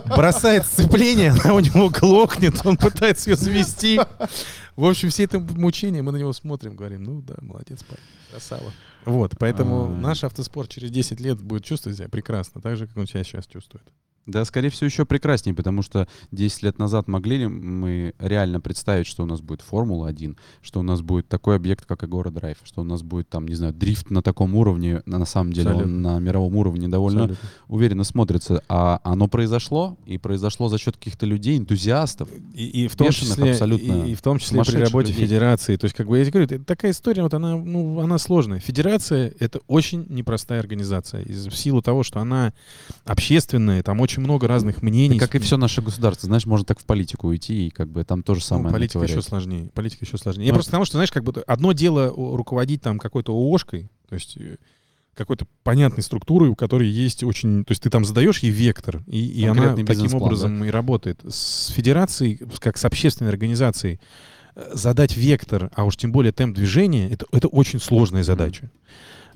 [0.05, 3.99] Бросает сцепление, она у него глохнет, он пытается ее завести.
[4.75, 8.73] В общем, все это мучения, мы на него смотрим, говорим, ну да, молодец, парень, красава.
[9.05, 10.01] Вот, поэтому Ай.
[10.01, 13.45] наш автоспорт через 10 лет будет чувствовать себя прекрасно, так же, как он себя сейчас
[13.45, 13.85] чувствует.
[14.27, 19.05] Да, скорее всего, еще прекраснее, потому что 10 лет назад могли ли мы реально представить,
[19.05, 22.81] что у нас будет Формула-1, что у нас будет такой объект, как Агора Драйв, что
[22.81, 25.93] у нас будет там, не знаю, дрифт на таком уровне, на, на самом деле Абсолютно.
[25.93, 27.49] он на мировом уровне довольно Абсолютно.
[27.67, 28.63] уверенно смотрится.
[28.67, 32.29] А оно произошло, и произошло за счет каких-то людей, энтузиастов.
[32.55, 35.25] И, и в том числе, абсолютно и, и в том числе при работе людей.
[35.25, 35.77] федерации.
[35.77, 38.59] То есть, как бы я тебе говорю, такая история, вот она, ну, она сложная.
[38.59, 41.21] Федерация— это очень непростая организация.
[41.21, 42.53] Из, в силу того, что она
[43.05, 45.19] общественная, там очень много разных мнений.
[45.19, 46.27] как и все наше государство.
[46.27, 49.21] Знаешь, можно так в политику уйти, и как бы там тоже Ну, самое политика еще
[49.21, 49.69] сложнее.
[49.73, 50.47] Политика еще сложнее.
[50.47, 54.15] Я Ну, просто потому, что, знаешь, как бы одно дело руководить там какой-то ООшкой, то
[54.15, 54.57] есть э,
[55.15, 57.63] какой-то понятной структурой, у которой есть очень...
[57.65, 61.21] То есть ты там задаешь ей вектор, и, и она таким образом и работает.
[61.27, 63.99] С федерацией, как с общественной организацией,
[64.55, 68.63] э, задать вектор, а уж тем более темп движения, это, это очень сложная задача.
[68.63, 68.69] А,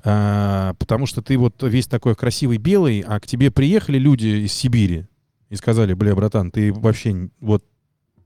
[0.02, 5.06] потому что ты вот весь такой красивый белый, а к тебе приехали люди из Сибири
[5.48, 7.64] и сказали, бля, братан, ты вообще вот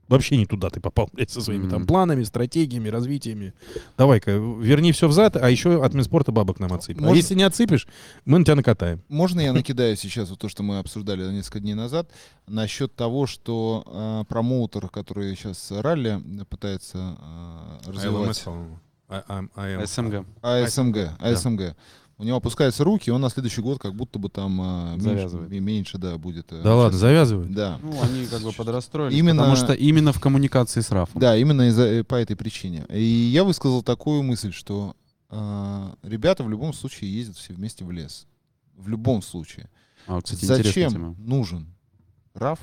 [0.07, 1.87] вообще не туда ты попал, блядь, со своими там Мгм.
[1.87, 3.53] планами, стратегиями, развитиями.
[3.97, 6.99] Давай-ка, верни все взад, а еще от Минспорта бабок нам отсыпь.
[6.99, 7.87] А Можно- если не отсыпешь,
[8.23, 9.01] мы на тебя накатаем.
[9.09, 12.07] Можно я накидаю сейчас вот то, что мы обсуждали несколько дней назад,
[12.47, 16.21] насчет того, что э, промоутер, который сейчас ралли
[16.51, 17.17] пытается
[17.87, 18.43] э, развивать,
[19.07, 19.85] А, а, АМ.
[19.87, 20.25] СМГ.
[20.41, 21.75] АСМГ, АСМГ,
[22.17, 24.57] у него опускаются руки, и он на следующий год как будто бы там
[24.93, 25.51] меньше, Завязывает.
[25.51, 26.51] и меньше, да, будет.
[26.51, 26.99] э, Да ладно, участвовать.
[27.01, 27.47] завязывай.
[27.49, 27.79] Да.
[27.83, 29.17] Ну, они как бы подрастроились.
[29.17, 31.19] Именно- Потому что именно в коммуникации с Рафом.
[31.19, 32.85] Да, именно из-за, э, по этой причине.
[32.89, 34.95] И я высказал такую мысль, что
[35.29, 38.25] э, ребята в любом случае ездят все вместе в лес.
[38.77, 39.69] В любом случае.
[40.07, 41.15] А, вот, кстати, Зачем тема.
[41.17, 41.67] нужен
[42.33, 42.59] РАФ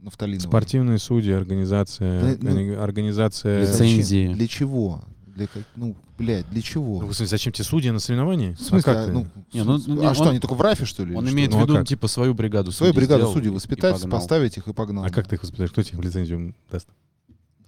[0.00, 0.48] нафталиновый?
[0.48, 3.62] Спортивные судьи, организация, Да, ну, организация...
[3.62, 4.32] Лицензии.
[4.34, 5.02] Для чего?
[5.34, 5.62] Для как...
[5.74, 7.00] Ну, блядь, для чего?
[7.00, 8.52] Ну, в смысле, зачем тебе судьи на соревновании?
[8.52, 9.12] В смысле, А как а, ты?
[9.12, 11.14] ну, Не, ну, не, а что, он- они только в РАФе, что ли?
[11.14, 11.56] Он имеет что?
[11.56, 11.88] в Ну, а виду, как?
[11.88, 15.04] типа, свою бригаду Свою бригаду судей воспитать, поставить их и погнал.
[15.04, 15.70] А как ты их воспитаешь?
[15.70, 16.88] Кто тебе лицензию даст?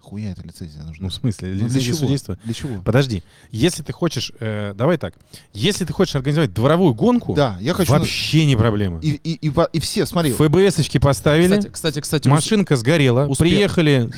[0.06, 1.02] Хуя эта лицензия нужна?
[1.02, 1.96] Ну, в смысле, Ну, для лицензия чего?
[1.98, 2.38] судейства?
[2.44, 2.80] Для чего?
[2.82, 5.14] Подожди, если ты хочешь, э, давай так,
[5.52, 7.92] если ты хочешь организовать дворовую гонку, Да, я хочу...
[7.92, 9.00] на- вообще не проблема.
[9.00, 14.08] И, и, и, и все, смотри, ФБС-очки поставили, Кстати, кстати, кстати, машинка сгорела, успех- приехали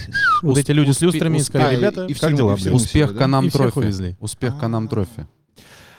[0.43, 2.51] вот эти люди с люстрами и сказали, ребята, и как дела?
[2.51, 3.17] и блядь?» всему успех?
[3.17, 4.17] Can-Am Trophy.
[4.21, 4.89] Успех Can-Am А.
[4.89, 5.27] Trophy.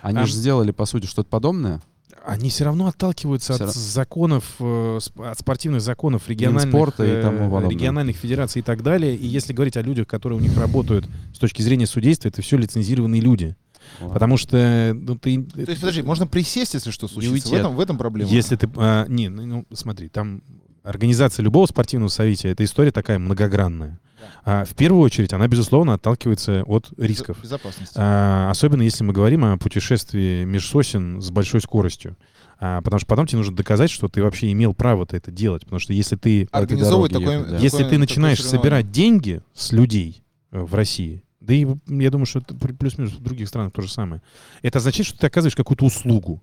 [0.04, 1.82] Они же сделали, по сути, что-то подобное.
[2.30, 7.50] Они все равно отталкиваются Всё от законов, э, от спортивных законов региональных, и э, тому
[7.50, 7.70] подобное.
[7.70, 9.16] региональных федераций и так далее.
[9.16, 12.58] И если говорить о людях, которые у них работают с точки зрения судейства, это все
[12.58, 13.56] лицензированные люди.
[14.00, 14.14] Вот.
[14.14, 15.44] Потому что ну, ты...
[15.44, 17.34] То есть, подожди, можно присесть, если что случится.
[17.34, 18.30] уйти В этом, в этом проблема.
[18.30, 18.70] Если ты...
[18.76, 20.44] а, не, ну, ну, смотри, там
[20.84, 24.00] организация любого спортивного события, это история такая многогранная.
[24.46, 27.38] А, в первую очередь, она, безусловно, отталкивается от рисков.
[27.38, 27.94] Безо- Безопасности.
[27.98, 32.18] А, особенно если мы говорим о путешествии межсосен с большой скоростью.
[32.62, 35.64] А, потому что потом тебе нужно доказать, что ты вообще имел право-то это делать.
[35.64, 37.58] Потому что если ты, Организовывать дороги такое, ехать, да.
[37.60, 38.62] если ты такое начинаешь соревнование.
[38.64, 43.24] собирать деньги с людей э, в России, да и я думаю, что это плюс-минус в
[43.24, 44.22] других странах то же самое,
[44.62, 46.42] это означает, что ты оказываешь какую-то услугу.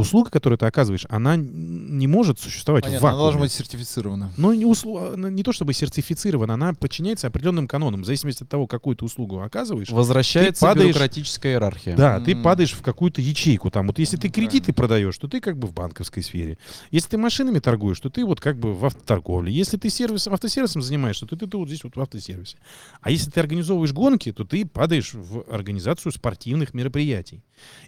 [0.00, 3.46] Услуга, которую ты оказываешь, она не может существовать в Понятно, она должна вакууме.
[3.46, 4.32] быть сертифицирована.
[4.36, 8.02] Но не, услу- не то чтобы сертифицирована, она подчиняется определенным канонам.
[8.02, 11.96] В зависимости от того, какую ты услугу оказываешь, Возвращается ты падаешь- бюрократическая иерархия.
[11.96, 12.42] да, ты М.
[12.42, 13.70] падаешь в какую-то ячейку.
[13.70, 16.58] Там, вот если ты кредиты продаешь, то ты как бы в банковской сфере.
[16.90, 19.50] Если ты машинами торгуешь, то ты вот как бы в автоторговле.
[19.50, 22.58] Если ты сервисом, автосервисом занимаешься, то ты, ты вот здесь вот в автосервисе.
[23.00, 27.42] А если ты организовываешь гонки, то ты падаешь в организацию спортивных мероприятий.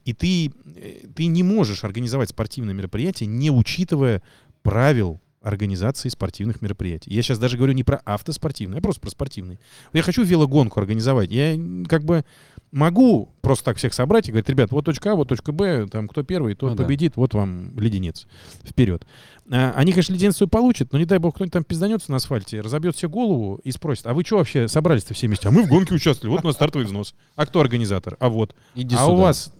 [0.06, 4.22] И ты, э, ты не можешь организовать спортивное мероприятие, не учитывая
[4.62, 7.12] правил организации спортивных мероприятий.
[7.12, 9.60] Я сейчас даже говорю не про автоспортивный, а просто про спортивный.
[9.92, 11.30] Я хочу велогонку организовать.
[11.30, 11.56] Я
[11.88, 12.24] как бы
[12.72, 16.08] могу просто так всех собрать и говорить, ребят, вот точка А, вот точка Б, там
[16.08, 16.84] кто первый, тот Ну да.
[16.84, 18.26] победит, вот вам леденец.
[18.64, 19.06] Вперед.
[19.50, 22.60] А, Они, конечно, леденец свой получат, но не дай бог кто-нибудь там пизданется на асфальте,
[22.60, 25.48] разобьет себе голову и спросит, а вы что вообще собрались-то все вместе?
[25.48, 27.14] А мы в гонке участвовали, вот у нас стартовый взнос.
[27.36, 28.16] А кто организатор?
[28.20, 28.54] А вот.
[28.74, 29.12] Иди а сюда.
[29.12, 29.52] у вас...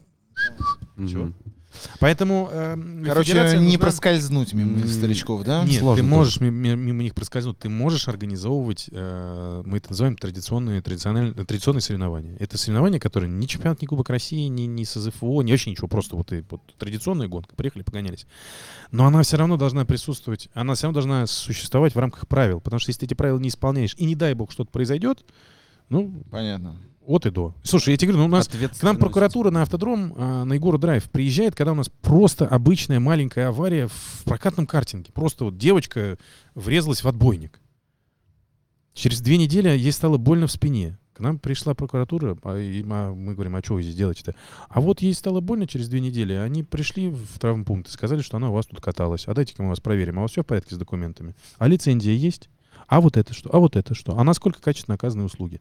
[0.97, 1.35] Мгм.
[2.01, 2.49] Поэтому...
[2.53, 5.65] эм, Короче, федерация не нужна- проскользнуть мимо старичков, да?
[5.65, 7.59] Нет, Сложно ты можешь ми- ми- мимо них проскользнуть.
[7.59, 12.37] Ты можешь организовывать, э, мы это называем традиционные, традиционные, традиционные соревнования.
[12.39, 16.17] Это соревнования, которые ни чемпионат, ни Кубок России, ни, ни СЗФО, ни вообще ничего, просто
[16.17, 18.27] вот, и, вот традиционная гонка, приехали, погонялись.
[18.91, 22.81] Но она все равно должна присутствовать, она все равно должна существовать в рамках правил, потому
[22.81, 25.25] что если ты эти правила не исполняешь, и не дай бог что-то произойдет,
[25.89, 26.77] ну, Понятно.
[27.09, 27.55] От и до.
[27.63, 30.77] Слушай, я тебе говорю, ну, у нас к нам прокуратура на автодром а, на Егора
[30.79, 35.11] Драйв приезжает, когда у нас просто обычная маленькая авария в прокатном картинге.
[35.15, 36.19] Просто вот девочка
[36.55, 37.61] врезалась в отбойник.
[38.93, 40.99] Через две недели ей стало больно в спине.
[41.15, 44.35] К нам пришла прокуратура, а, и ма- мы говорим, а что вы здесь делаете-то?
[44.69, 46.35] А вот ей стало больно через две недели.
[46.35, 49.25] Они пришли в травмпункт и сказали, что она у вас тут каталась.
[49.27, 50.19] А дайте-ка мы вас проверим.
[50.19, 51.35] А у вас все в порядке с документами?
[51.57, 52.51] А лицензия есть?
[52.87, 53.51] А вот это что?
[53.53, 54.19] А вот это что?
[54.19, 55.61] А насколько качественно оказаны услуги?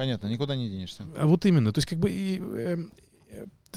[0.00, 1.04] Понятно, никуда не денешься.
[1.14, 1.74] А вот именно.
[1.74, 2.90] То есть как бы и, эм,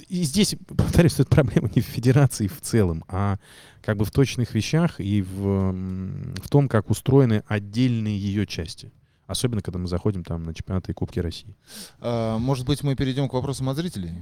[0.07, 3.39] и здесь, повторюсь, тут проблема не в федерации в целом, а
[3.81, 8.93] как бы в точных вещах и в, в том, как устроены отдельные ее части.
[9.27, 11.57] Особенно, когда мы заходим там на чемпионаты и Кубки России.
[11.99, 14.13] А, может быть, мы перейдем к вопросам от зрителей?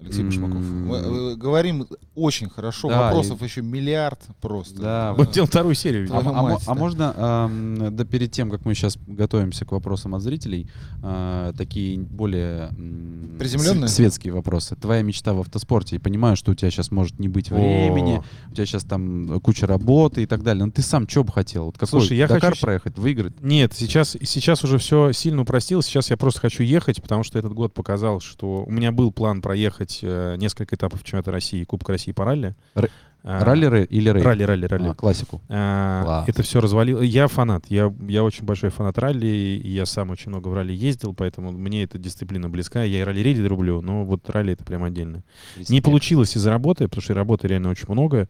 [0.00, 0.62] Алексей Башмаков.
[0.62, 4.80] Мы э, говорим очень хорошо, Да, вопросов еще миллиард просто.
[4.80, 6.08] Да, Э, Вот делаем вторую серию.
[6.10, 6.30] А, видимо.
[6.30, 6.80] А мо- мать, а да.
[6.80, 10.68] можно, ам, да перед тем, как мы сейчас готовимся к вопросам от зрителей,
[11.02, 13.88] а, такие более м, Приземленные?
[13.88, 14.74] светские вопросы.
[14.76, 15.96] Твоя мечта в автоспорте.
[15.96, 19.40] Я понимаю, что у тебя сейчас может не быть времени, О, у тебя сейчас там
[19.40, 20.64] куча работы и так далее.
[20.64, 21.66] Но ты сам что бы хотел?
[21.66, 23.40] Вот какой Слушай, я Дакар хочу проехать, выиграть?
[23.42, 25.86] Нет, сейчас, сейчас уже все сильно упростилось.
[25.86, 29.42] Сейчас я просто хочу ехать, потому что этот год показал, что у меня был план
[29.42, 32.54] проехать э, несколько этапов чемпионата России, Кубка России по ралли.
[32.74, 32.90] Р-
[33.22, 34.24] А, Раллеры или рейд?
[34.24, 34.88] Ралли, ралли, ралли.
[34.88, 35.42] А, классику.
[35.50, 36.24] А, Класс.
[36.28, 37.02] это все развалило.
[37.02, 37.64] Я фанат.
[37.68, 39.26] Я, я очень большой фанат ралли.
[39.26, 42.82] И я сам очень много в ралли ездил, поэтому мне эта дисциплина близка.
[42.82, 45.22] Я и ралли-рейды люблю, но вот ралли это прям отдельно.
[45.68, 48.26] Не получилось из-за работы, потому что работы реально очень много.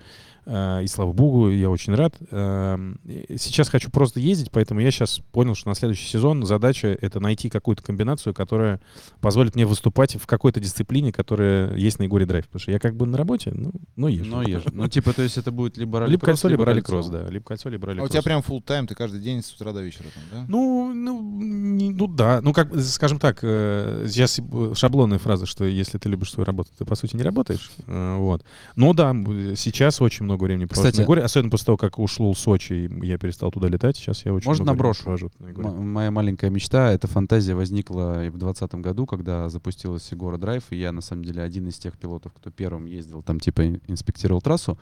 [0.52, 2.14] А, И слава богу, я очень рад.
[2.30, 2.98] Эм,
[3.38, 7.48] Сейчас хочу просто ездить, поэтому я сейчас понял, что на следующий сезон задача это найти
[7.48, 8.80] какую-то комбинацию, которая
[9.20, 12.46] позволит мне выступать в какой-то дисциплине, которая есть на Егоре Драйв.
[12.46, 14.30] Потому что я как бы на работе, ну, но езжу.
[14.30, 14.68] Ну, езжу.
[14.72, 17.28] Ну, типа, то есть это будет либо ралли Либо кольцо, либо ралли-кросс, да.
[17.28, 18.08] Либо кольцо, либо А ралли-кросс.
[18.10, 20.44] у тебя прям full тайм, ты каждый день с утра до вечера там, да?
[20.48, 22.40] Ну, ну, не- ну да.
[22.42, 26.70] Ну, как, скажем так, э, сейчас э, шаблонная фраза, что если ты любишь свою работу,
[26.76, 27.70] ты, по сути, не работаешь.
[27.86, 28.42] Э, Вот.
[28.76, 31.98] Но да, м, сейчас очень много времени провожу Кстати- на горе, особенно после того, как
[31.98, 33.96] ушло Сочи, и я перестал туда летать.
[33.96, 35.02] Сейчас я очень Можно много наброшу?
[35.04, 35.68] провожу на Егоре.
[35.68, 40.64] М- моя маленькая мечта, эта фантазия возникла и в 2020 году, когда запустилась Егора Драйв,
[40.70, 43.80] и я, на самом деле, один из тех пилотов, кто первым ездил, там, типа, ин-
[43.88, 44.78] инспектировал трассу.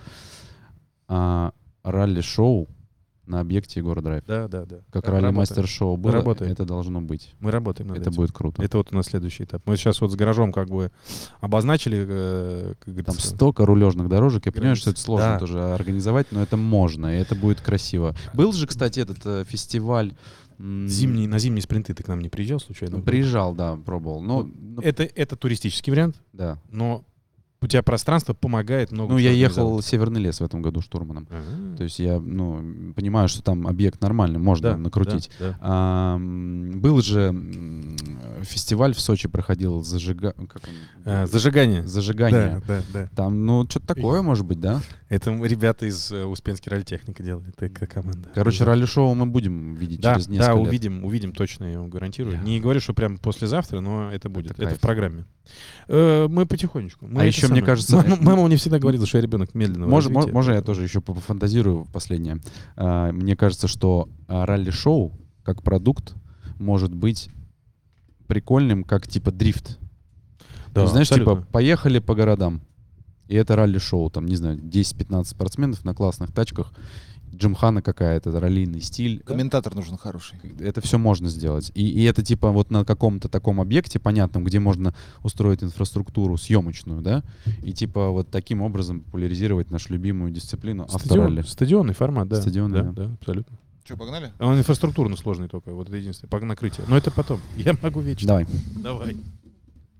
[1.09, 1.53] А,
[1.83, 2.69] ралли-шоу
[3.29, 4.25] на объекте Егора Драйв.
[4.27, 4.77] Да, да, да.
[4.91, 6.51] Как ралли-мастер-шоу Мы было, работаем.
[6.53, 7.35] это должно быть.
[7.41, 8.17] Мы работаем над Это этим.
[8.17, 8.63] будет круто.
[8.63, 9.63] Это вот у нас следующий этап.
[9.67, 10.91] Мы сейчас вот с гаражом как бы
[11.41, 14.47] обозначили, э, как Там говорится, столько рулежных дорожек.
[14.47, 15.39] Я понимаю, что это сложно Да.
[15.39, 18.15] тоже организовать, но это можно, и это будет красиво.
[18.35, 20.15] Был же, кстати, этот э, фестиваль...
[20.59, 23.01] м, зимний, на зимние спринты ты к нам не приезжал случайно?
[23.01, 24.21] Приезжал, да, пробовал.
[24.23, 26.59] Ну, ну, Это, это туристический вариант, да.
[26.71, 27.05] но
[27.61, 31.27] у тебя пространство помогает много Ну, я ехал в Северный лес в этом году штурманом.
[31.31, 31.77] Ага.
[31.77, 35.31] То есть я, ну, понимаю, что там объект нормальный, можно Да, накрутить.
[35.41, 35.59] да, да.
[35.61, 37.35] А, был же
[38.43, 40.33] фестиваль в Сочи проходил зажига...
[40.33, 40.75] как он?
[41.05, 41.87] А, зажигание.
[41.87, 42.63] зажигание.
[42.67, 43.09] Да, да, да.
[43.15, 44.81] Там, ну, что-то такое, может быть, да?
[45.09, 48.29] Это ребята из э, Успенской раллитехники делали, это команда.
[48.35, 50.69] Короче, ралли-шоу мы будем видеть да, через несколько да, лет.
[50.69, 52.37] увидим, увидим точно, я вам гарантирую.
[52.37, 54.53] Я- Не говорю, что прям послезавтра, но это будет.
[54.53, 54.77] Это, кайф.
[54.79, 55.25] в программе.
[55.89, 57.07] Э, мы потихонечку.
[57.07, 57.65] Мы А это еще, мне самое.
[57.65, 60.35] кажется, мама, это- мама мне всегда говорила, что я ребенок медленного Можно, развития.
[60.35, 62.39] можно я тоже еще пофантазирую последнее?
[62.77, 65.13] А, Мне кажется, что а, ралли-шоу
[65.43, 66.13] как продукт
[66.59, 67.31] может быть
[68.29, 69.79] прикольным, как типа дрифт.
[70.73, 71.43] Да, Ну, знаешь, абсолютно.
[71.43, 72.61] типа поехали по городам,
[73.27, 76.73] и это ралли-шоу, там, не знаю, 10-15 спортсменов на классных тачках,
[77.35, 79.23] джимхана какая-то, раллийный стиль.
[79.25, 80.39] Комментатор нужен хороший.
[80.61, 81.71] Это все можно сделать.
[81.75, 87.03] И, и это типа вот на каком-то таком объекте, понятном, где можно устроить инфраструктуру съемочную,
[87.03, 87.23] да,
[87.63, 91.43] и типа вот таким образом популяризировать нашу любимую дисциплину Стадион, авторалли.
[91.43, 92.41] стадионный формат, да.
[92.41, 93.05] Стадионный, да, да.
[93.07, 93.59] да, абсолютно.
[93.89, 94.35] Что, погнали?
[94.39, 96.85] А Он инфраструктурно сложный только, вот это единственное, по накрытию.
[96.91, 97.41] Но это потом.
[97.57, 98.29] Я могу вечно.
[98.29, 98.47] Давай.
[98.77, 99.17] Давай.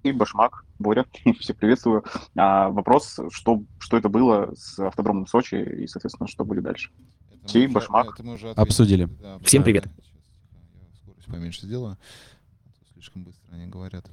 [0.03, 1.07] И Башмак, Боря,
[1.41, 2.05] всех приветствую.
[2.37, 6.91] А, вопрос, что, что это было с автодромом Сочи и, соответственно, что будет дальше?
[7.33, 8.13] Это Чей мы уже- башмак?
[8.13, 8.69] это мы уже ответили.
[8.69, 9.05] Обсудили.
[9.23, 9.85] Да, Всем привет.
[9.87, 11.97] Сейчас, скорость поменьше сделаю.
[11.97, 14.07] а Слишком быстро они говорят.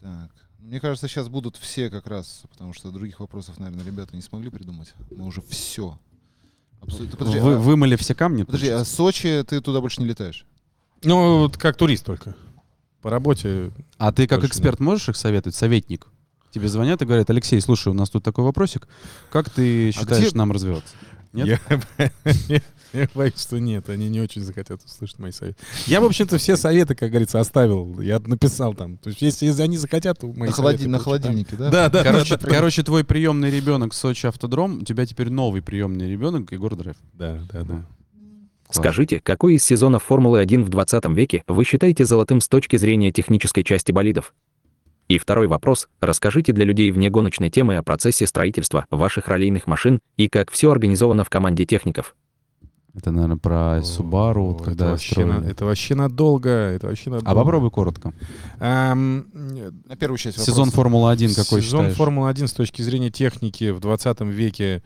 [0.00, 0.30] Так.
[0.60, 4.48] Мне кажется, сейчас будут все как раз, потому что других вопросов, наверное, ребята не смогли
[4.48, 4.94] придумать.
[5.10, 5.98] Мы уже все.
[6.80, 7.16] Абсолютно.
[7.16, 8.42] Подожди, Вы а- вымыли все камни?
[8.44, 10.46] подожди, а Сочи ты туда больше не летаешь?
[11.02, 12.34] Ну, вот как турист только.
[13.02, 13.70] По работе.
[13.98, 15.54] А ты как эксперт можешь их советовать?
[15.54, 16.06] Советник.
[16.52, 18.88] Тебе звонят и говорят, Алексей, слушай, у нас тут такой вопросик.
[19.30, 20.94] Как ты считаешь где- нам развиваться?
[21.44, 21.60] Нет?
[22.48, 22.60] Я,
[22.92, 25.58] я боюсь, что нет, они не очень захотят услышать мои советы.
[25.86, 28.00] Я, в общем-то, все советы, как говорится, оставил.
[28.00, 28.96] Я написал там.
[28.98, 31.70] То есть, если, если они захотят, то мои На, холоди- советы на холодильнике, да?
[31.70, 32.48] Да, да, Короче, да, да.
[32.50, 36.96] короче, твой приемный ребенок Сочи Автодром, у тебя теперь новый приемный ребенок Егор Драйв.
[37.12, 37.86] Да, да, да.
[38.68, 38.78] Класс.
[38.78, 43.62] Скажите, какой из сезонов Формулы-1 в 20 веке вы считаете золотым с точки зрения технической
[43.62, 44.34] части болидов?
[45.08, 45.88] И второй вопрос.
[46.00, 50.70] Расскажите для людей вне гоночной темы о процессе строительства ваших раллийных машин и как все
[50.70, 52.16] организовано в команде техников.
[52.94, 56.48] Это, наверное, про Subaru, вот когда это вообще, на- это вообще надолго.
[56.48, 57.30] Это вообще надолго.
[57.30, 58.14] А попробуй коротко.
[58.58, 59.26] Ам,
[59.86, 60.76] На первую часть Сезон вопроса.
[60.76, 61.96] Формулы-1 какой Сезон считаешь?
[61.98, 64.82] Формулы-1 с точки зрения техники в 20 веке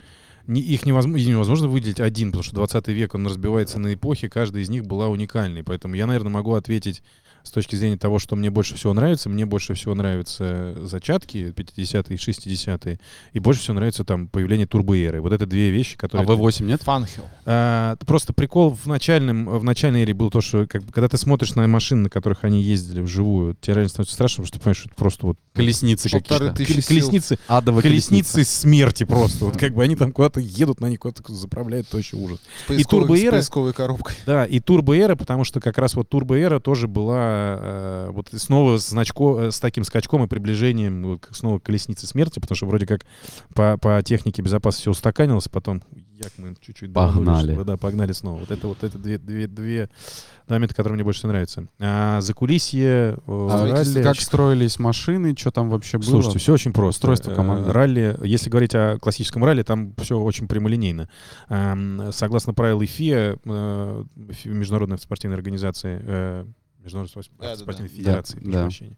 [0.49, 4.65] не, их невозможно, невозможно выделить один, потому что 20 век, он разбивается на эпохи, каждая
[4.65, 5.63] из них была уникальной.
[5.63, 7.05] Поэтому я, наверное, могу ответить
[7.43, 9.29] с точки зрения того, что мне больше всего нравится.
[9.29, 13.01] Мне больше всего нравятся зачатки 50-е и 60-е.
[13.33, 15.21] И больше всего нравится там появление турбоэры.
[15.21, 16.27] Вот это две вещи, А которые...
[16.29, 16.83] V8 нет?
[16.83, 17.25] Фанхел.
[17.47, 21.55] А, просто прикол в начальном в начальной эре был то, что как, когда ты смотришь
[21.55, 24.77] на машины, на которых они ездили вживую, тебе реально становится страшно, потому что ты понимаешь,
[24.79, 26.55] что это просто вот Колесницы какие-то.
[26.55, 29.47] колесницы, Адовые колесницы смерти просто.
[29.47, 32.39] Вот как бы они там куда-то едут, на них куда-то заправляют, то еще ужас.
[32.65, 34.15] С поисковой, турбоэра- с поисковой коробкой.
[34.27, 38.89] Да, и турбоэра, потому что как раз вот турбоэра тоже была э, вот снова с,
[38.89, 42.87] значко, э, с таким скачком и приближением вот, снова к колеснице смерти, потому что вроде
[42.87, 43.05] как
[43.55, 45.83] по, по технике безопасности все устаканилось, потом
[46.23, 47.59] як мы чуть-чуть Погнали.
[47.65, 48.41] Да, погнали снова.
[48.41, 49.89] Вот это вот это две, две, две
[50.49, 51.67] моменты, которые мне больше всего нравятся.
[51.79, 54.03] А за кулисье А ралли...
[54.03, 56.07] как строились машины, что там вообще было?
[56.11, 56.99] Слушайте, все очень просто.
[56.99, 57.73] Устройство Э, команды.
[57.73, 61.09] Ралли, если говорить о классическом ралли, там все очень прямолинейно.
[62.13, 66.45] Согласно правилам ИФИА, э, фи- Международной спортивной организации, э,
[66.83, 67.57] Международной Да-да-да.
[67.57, 68.63] спортивной Да, федерации, прошу да.
[68.63, 68.97] прощения.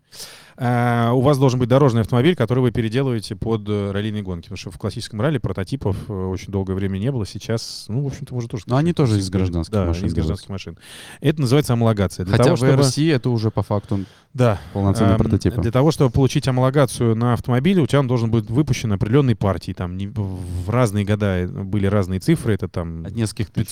[0.56, 4.44] Э, у вас должен быть дорожный автомобиль, который вы переделываете под э, раллийные гонки.
[4.44, 7.26] Потому что в классическом ралли прототипов э, очень долгое время не было.
[7.26, 8.64] Сейчас, ну, в общем-то, может тоже...
[8.66, 10.78] Но они тоже из гражданских да, машин из гражданских машин.
[11.20, 12.24] Это называется амалогация.
[12.24, 12.72] Для Хотя того, в чтобы...
[12.82, 15.54] VRC это уже по факту Да, полноценный Эм, прототип.
[15.56, 19.72] Для того, чтобы получить амалогацию на автомобиле, у тебя он должен быть выпущен определенной партии.
[19.72, 22.54] Там не- в разные года были разные цифры.
[22.54, 23.70] Это там От нескольких тысяч.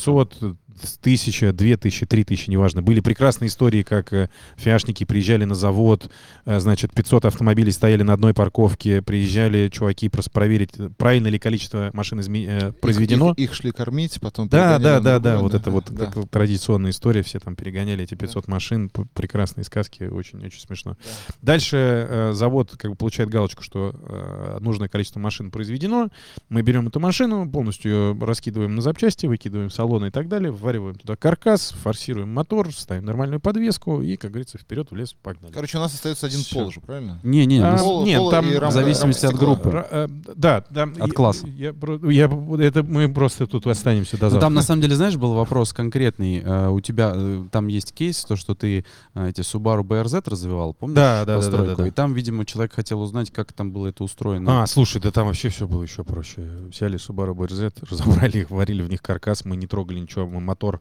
[0.80, 2.82] 500, тысяча, две тысячи, три тысячи, неважно.
[2.82, 6.10] Были прекрасные истории, как э, фиашники приезжали на завод,
[6.44, 11.90] э, значит, 500 автомобилей стояли на одной парковке, приезжали чуваки просто проверить, правильно ли количество
[11.92, 13.32] машин изме- э, произведено.
[13.36, 16.06] Их, их шли кормить, потом Да, да, да, да, вот это вот да.
[16.06, 20.96] как традиционная история, все там перегоняли эти 500 машин, п- прекрасные сказки, очень-очень смешно.
[21.42, 26.08] Дальше э, завод как бы получает галочку, что э, нужное количество машин произведено,
[26.48, 30.52] мы берем эту машину, полностью ее раскидываем на запчасти, выкидываем в салоны и так далее,
[30.70, 35.52] ввариваем туда каркас, форсируем мотор, ставим нормальную подвеску и, как говорится, вперед в лес погнали.
[35.52, 36.60] Короче, у нас остается один Всё.
[36.60, 37.18] пол же, правильно?
[37.24, 39.54] Не-не, А, ну, Пол- нет, пол там в зависимости от рамка стекла.
[39.54, 39.68] группы.
[39.70, 41.46] Ра- э, да, там, От я- класса.
[41.48, 41.74] Я,
[42.10, 44.46] я- это мы просто тут останемся до Ну, завтра.
[44.46, 46.40] там, на самом деле, знаешь, был вопрос конкретный.
[46.44, 48.84] Э, у тебя э, там есть кейс, то, что ты
[49.14, 50.94] эти Subaru BRZ развивал, помнишь?
[50.96, 51.66] Да, да, да, да, постройку?
[51.66, 51.88] да, да.
[51.88, 54.62] И там, видимо, человек хотел узнать, как там было это устроено.
[54.62, 56.42] А, слушай, да там вообще все было еще проще.
[56.72, 60.80] Взяли Subaru BRZ, разобрали их, варили в них каркас, мы не трогали ничего, мы мотор,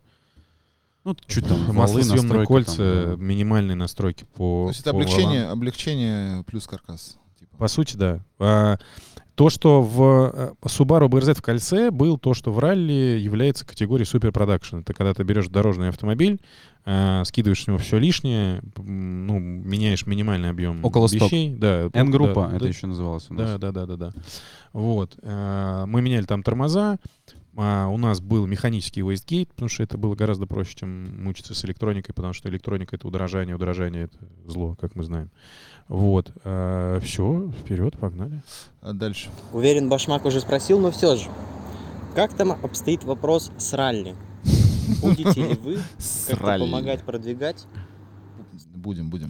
[1.05, 3.23] ну, чуть там маслосъемные настройка кольца, там, да.
[3.23, 5.57] минимальные настройки по То есть это по облегчение, валам.
[5.57, 7.17] облегчение плюс каркас.
[7.39, 7.57] типа.
[7.57, 8.19] По сути, да.
[8.37, 8.77] А,
[9.35, 14.05] то, что в э, Subaru BRZ в кольце был, то, что в ралли является категорией
[14.05, 14.77] супер продакшн.
[14.79, 16.41] Это когда ты берешь дорожный автомобиль,
[16.85, 21.55] а, скидываешь с него все лишнее, ну, меняешь минимальный объем Около вещей.
[21.55, 23.51] Да, N-группа, да, это да, еще называлось у нас.
[23.51, 24.11] Да, да, да, да, да.
[24.73, 25.17] Вот.
[25.21, 26.97] э, Мы меняли там тормоза.
[27.55, 31.65] А, У нас был механический wastegate, потому что это было гораздо проще, чем мучиться с
[31.65, 35.29] электроникой, потому что электроника— это удорожание, удорожание— это зло, как мы знаем.
[35.87, 36.29] Вот.
[37.03, 38.43] Все, вперед, погнали.
[38.81, 39.29] А дальше.
[39.53, 41.29] Уверен, Башмак уже спросил, но все же.
[42.15, 44.15] Как там обстоит вопрос с ралли?
[45.01, 45.77] Будете ли вы
[46.27, 47.65] как-то помогать продвигать?
[48.73, 49.29] Будем, будем.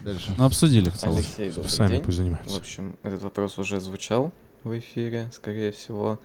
[0.00, 0.34] Дальше.
[0.36, 1.16] Ну, обсудили в целом.
[1.18, 2.02] Алексей, Сами день.
[2.02, 2.56] пусть В занимаются.
[2.56, 4.32] общем, этот вопрос уже звучал
[4.64, 6.18] в эфире, скорее всего.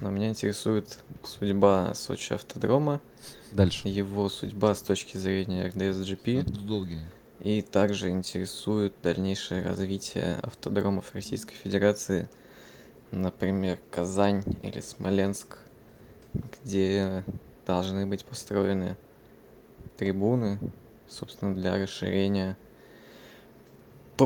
[0.00, 3.00] Но меня интересует судьба Сочи автодрома,
[3.52, 3.88] Дальше.
[3.88, 5.68] его судьба с точки зрения
[6.44, 7.00] Тут долгий.
[7.40, 12.28] и также интересует дальнейшее развитие автодромов Российской Федерации,
[13.10, 15.58] например, Казань или Смоленск,
[16.62, 17.24] где
[17.66, 18.96] должны быть построены
[19.96, 20.58] трибуны,
[21.08, 22.56] собственно, для расширения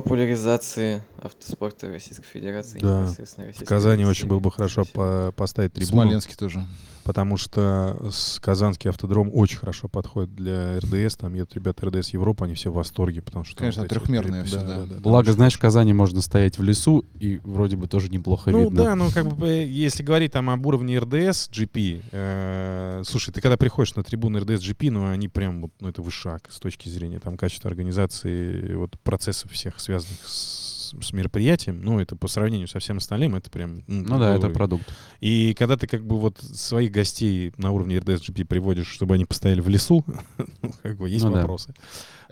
[0.01, 2.79] популяризации автоспорта Российской Федерации.
[2.81, 6.65] Да, В Российской Казани очень было бы хорошо по- поставить трибуну, Смоленский тоже.
[7.05, 11.17] Потому что с Казанский автодром очень хорошо подходит для РДС.
[11.17, 13.55] Там едут ребята РДС Европа, они все в восторге, потому что...
[13.55, 14.87] там Конечно, вот перед- всё, да, да.
[14.87, 18.51] да, Благо, очень знаешь, в Казани можно стоять в лесу, и вроде бы тоже неплохо
[18.51, 18.83] Ну видно.
[18.85, 23.57] да, ну как бы если говорить там об уровне РДС GP, э, слушай, ты когда
[23.57, 27.19] приходишь на трибуны РДС GP, ну они прям вот, ну это вышаг с точки зрения
[27.21, 30.64] там качества организации, вот процессов всех связанных с,
[31.01, 33.83] с мероприятием, ну это по сравнению со всем остальным, это прям...
[33.87, 34.93] Ну да, это продукт.
[35.21, 39.25] И когда ты как бы вот своих гостей на уровне РДС GP приводишь, чтобы они
[39.25, 40.05] постояли в лесу,
[40.63, 41.47] ну, как бы есть Ну да.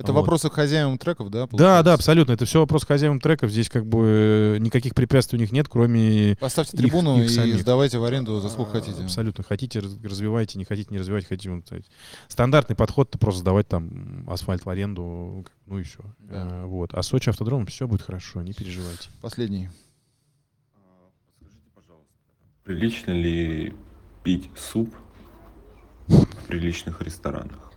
[0.03, 0.21] Это Вот.
[0.21, 1.41] вопросы к хозяевам треков, да?
[1.43, 1.83] Да, получается?
[1.85, 2.33] да, абсолютно.
[2.33, 3.51] Это все вопрос к хозяевам треков.
[3.51, 7.29] Здесь как бы э, никаких препятствий у них нет, кроме Поставьте Их- трибуну их и
[7.29, 7.61] самих.
[7.61, 9.03] сдавайте в аренду за сколько А, хотите.
[9.03, 9.45] Абсолютно.
[9.45, 11.51] Хотите, раз- развивайте, не хотите, не развивайте, хотите.
[11.51, 11.65] вот,
[12.29, 16.01] стандартный подход это просто сдавать там асфальт в аренду, ну и все.
[16.19, 16.65] Да.
[16.67, 16.93] вот.
[16.95, 19.09] А Сочи автодром все будет хорошо, не переживайте.
[19.21, 19.69] Последний.
[22.65, 23.75] Прилично ли
[24.23, 24.95] пить суп
[26.09, 27.73] в приличных ресторанах?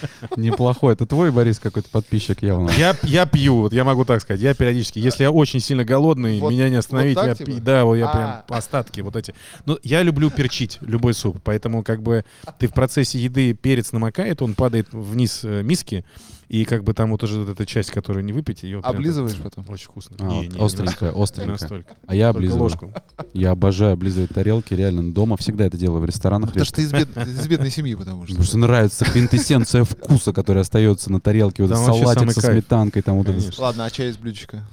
[0.36, 0.94] Неплохой.
[0.94, 2.70] Это твой, Борис, какой-то подписчик явно.
[2.78, 4.40] Я, я пью, вот я могу так сказать.
[4.40, 7.50] Я периодически, если я очень сильно голодный, Вот- меня не остановить, вот так я типа?
[7.52, 7.60] пью.
[7.60, 8.12] Да, вот я А.
[8.44, 9.34] прям остатки вот эти.
[9.64, 12.24] Ну, я люблю перчить любой суп, поэтому как бы
[12.58, 16.04] ты в процессе еды перец намокает, он падает вниз э, миски,
[16.48, 19.34] и как бы там вот уже вот эта часть, которую не выпить, ее прям Облизываешь
[19.34, 19.64] так- потом?
[19.68, 20.16] Очень вкусно.
[20.20, 21.12] А, Не, вот не, остренькая.
[21.12, 21.52] Не остренькая.
[21.52, 21.96] настолько.
[22.06, 22.62] А я облизываю.
[22.62, 22.94] ложку.
[23.32, 25.12] Я обожаю облизывать тарелки, реально.
[25.12, 26.50] Дома всегда это делаю, в ресторанах.
[26.50, 28.34] Потому что ты из, бед- из бедной семьи, потому что.
[28.34, 31.64] Потому что нравится квинтэссенция вкуса, который остается на тарелке.
[31.64, 33.02] Вот салатик со сметанкой.
[33.02, 33.60] Там вот это.
[33.60, 34.64] Ладно, а чай из блюдечка?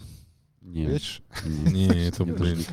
[0.61, 1.21] Не, Видишь?
[1.45, 2.63] не, это, блин,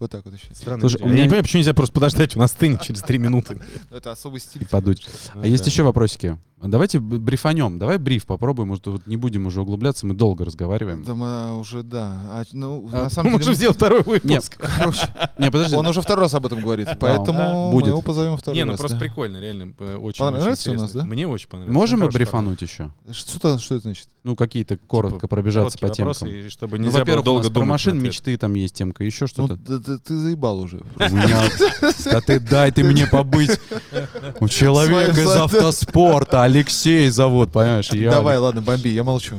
[0.00, 0.46] вот так вот еще.
[0.52, 0.80] странно.
[0.80, 3.60] Слушай, Я не понимаю, почему нельзя просто подождать, у нас стынет через три минуты.
[3.90, 4.62] Это особый стиль.
[4.62, 5.06] И подуть.
[5.34, 6.38] Ну А есть еще вопросики?
[6.62, 7.78] Давайте брифанем.
[7.78, 8.68] Давай бриф попробуем.
[8.68, 10.06] Может, вот не будем уже углубляться.
[10.06, 11.02] Мы долго разговариваем.
[11.04, 12.20] Да мы уже, да.
[12.30, 13.46] А, ну, А, на самом Мы деле...
[13.50, 14.56] можем сделать второй Нет, выпуск.
[14.78, 15.08] Короче,
[15.38, 15.76] не, подожди.
[15.76, 17.88] он уже второй раз об этом говорит, поэтому мы Будет.
[17.88, 18.80] его позовем второй Не, ну раз.
[18.80, 19.04] просто да.
[19.04, 19.72] прикольно, реально.
[19.78, 21.04] э, Очень, Понравится очень у нас, да?
[21.04, 21.74] Мне очень понравилось.
[21.74, 22.90] Можем Ну, мы брифануть еще?
[23.10, 24.08] Что, что это значит?
[24.24, 26.28] Ну, какие-то коротко Типа, пробежаться по темкам.
[26.28, 29.24] и чтобы Ну, нельзя было во-первых, долго про думать машин мечты там есть темка, еще
[29.24, 29.56] Ну, что-то.
[29.56, 30.80] да- да ты заебал уже.
[30.98, 33.58] Да ты дай ты мне побыть.
[34.40, 37.90] У человека из автоспорта Алексей зовут, понимаешь?
[37.92, 39.36] я- Давай, ладно, бомби, я молчу.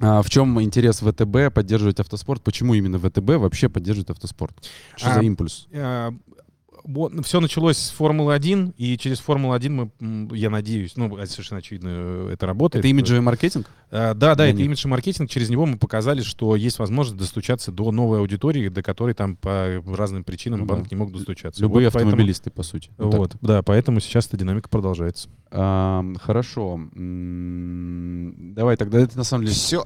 [0.00, 2.42] А, в чем интерес ВТБ поддерживать автоспорт?
[2.42, 4.54] Почему именно ВТБ вообще поддерживает автоспорт?
[4.96, 5.66] Что А, за импульс?
[5.72, 6.12] А,
[7.22, 12.30] все началось с Формулы-1, и через Формулу-1 мы, я надеюсь, ну, это совершенно очевидно, э,
[12.34, 12.84] это работает.
[12.84, 13.66] Это имиджевый маркетинг?
[13.90, 14.66] А, да, да, Для это них.
[14.66, 15.30] имидж и маркетинг.
[15.30, 19.80] Через него мы показали, что есть возможность достучаться до новой аудитории, до которой там по
[19.86, 20.88] разным причинам Ну банк да.
[20.90, 21.60] не мог достучаться.
[21.62, 22.90] Любые Вот поэтому- автомобилисты, по сути.
[22.98, 23.40] Вот так.
[23.42, 25.28] Да, поэтому сейчас эта динамика продолжается.
[25.50, 26.80] Хорошо.
[28.54, 29.54] Давай тогда это на самом деле...
[29.54, 29.84] Все.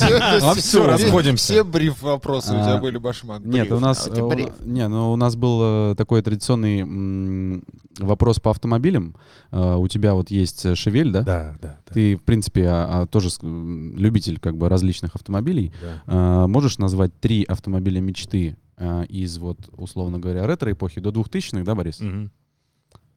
[0.00, 1.44] А всё, расходимся.
[1.52, 3.40] Все бриф вопросы у тебя А, были, Башмак.
[3.44, 7.62] Нет, у нас, А э, не, ну у нас был э, такой традиционный м,
[7.98, 9.14] вопрос по автомобилям.
[9.50, 11.22] Э, У тебя вот есть э, Шевель, да?
[11.22, 11.92] Да, да, да.
[11.94, 15.72] Ты, в принципе, а, а, тоже любитель как бы различных автомобилей.
[15.80, 16.02] да.
[16.06, 21.74] А, Можешь назвать три автомобиля мечты а, из вот, условно говоря, ретро-эпохи до 2000-х, да,
[21.74, 22.00] Борис?
[22.00, 22.30] Мгм.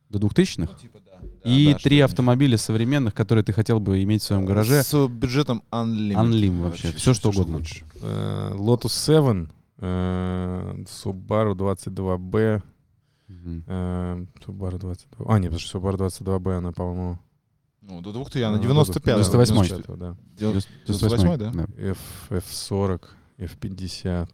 [0.10, 0.72] До 2000-х?
[1.44, 4.84] Да, И да, три автомобиля современных, которые ты хотел бы иметь в своем гараже.
[4.84, 6.16] С бюджетом Unlimited.
[6.18, 7.58] Unlim вообще, всё, что угодно.
[7.60, 7.84] хочешь.
[8.02, 9.48] Э, Lotus 7,
[9.80, 12.62] э, Subaru 22B,
[13.32, 13.64] Мгм.
[13.68, 15.26] э, Subaru 22...
[15.34, 17.20] А, нет, потому что Subaru 22B, она, по-моему...
[17.82, 19.70] Ну, до 2000, она э, 95 98-й.
[19.70, 20.16] 95-го, да.
[20.38, 21.52] 98 да?
[21.78, 21.98] F,
[22.30, 23.02] F40,
[23.40, 24.30] F50.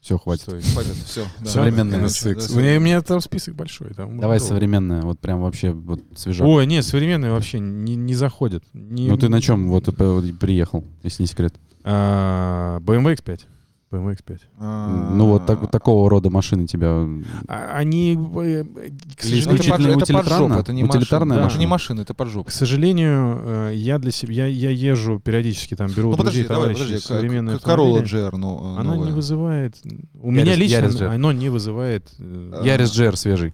[0.00, 0.42] Все, хватит.
[0.42, 0.62] Стой.
[0.62, 1.24] Хватит, все.
[1.44, 2.52] Современная NSX.
[2.54, 3.94] У меня, у меня там список большой.
[3.94, 4.48] Там Давай много.
[4.48, 6.46] современное, вот прям вообще вот свежак.
[6.46, 8.64] Ой, нет, современные вообще не, не заходят.
[8.72, 11.54] Не- Ну ты на чем вот э, приехал, если не секрет?
[11.84, 13.40] А, BMW X5.
[13.92, 15.12] BMW X5.
[15.14, 17.06] Ну вот так- такого рода машины тебя...
[17.48, 21.50] А- Они, э, к Или сожалению, исключительно это поджог, это не Утилитарная машина.
[21.50, 22.48] Это не машина, это поджог.
[22.48, 26.48] К сожалению, э, я для себя, я, я езжу периодически, там беру Ну подожди, друзей,
[26.48, 26.98] давай, подожди.
[26.98, 28.02] современные Corolla.
[28.02, 29.76] GR, ну, э, Она не вызывает...
[30.14, 32.10] У меня Ярис- лично Ярис оно не вызывает...
[32.18, 33.52] А, Ярис GR свежий.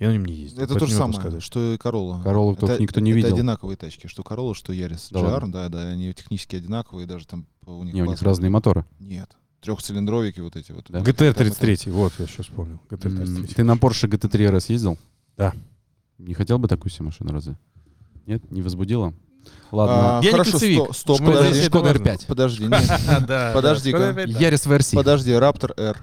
[0.00, 0.62] Я на нем не ездил.
[0.62, 1.42] Это то же самое, сказать.
[1.42, 2.22] что и Corolla.
[2.22, 3.34] Corolla Это- только никто не это видел.
[3.34, 5.08] одинаковые тачки, что Corolla, что Yaris.
[5.10, 8.48] Да GR, да, да, они технически одинаковые, даже там у них Не, у них разные
[8.48, 8.84] моторы.
[9.00, 9.28] Нет.
[9.60, 10.86] Трехцилиндровики вот эти вот.
[10.88, 11.00] Да?
[11.00, 12.78] GTR 33, вот, я сейчас вспомнил.
[12.90, 13.54] GTR М, 33.
[13.54, 14.98] Ты на Porsche GT3 RS ездил?
[15.36, 15.52] Да.
[16.18, 17.56] Не хотел бы такую себе машину разве?
[18.26, 19.14] Нет, не возбудила?
[19.72, 20.18] Ладно.
[20.18, 20.82] А, Я не хорошо, кольцевик.
[20.84, 22.02] сто- стоп, Шкода- подожди, Шкода важно.
[22.02, 22.26] R5.
[22.26, 24.20] подожди, нет, Подожди-ка.
[24.26, 24.96] Ярис версии.
[24.96, 25.98] подожди, Raptor R.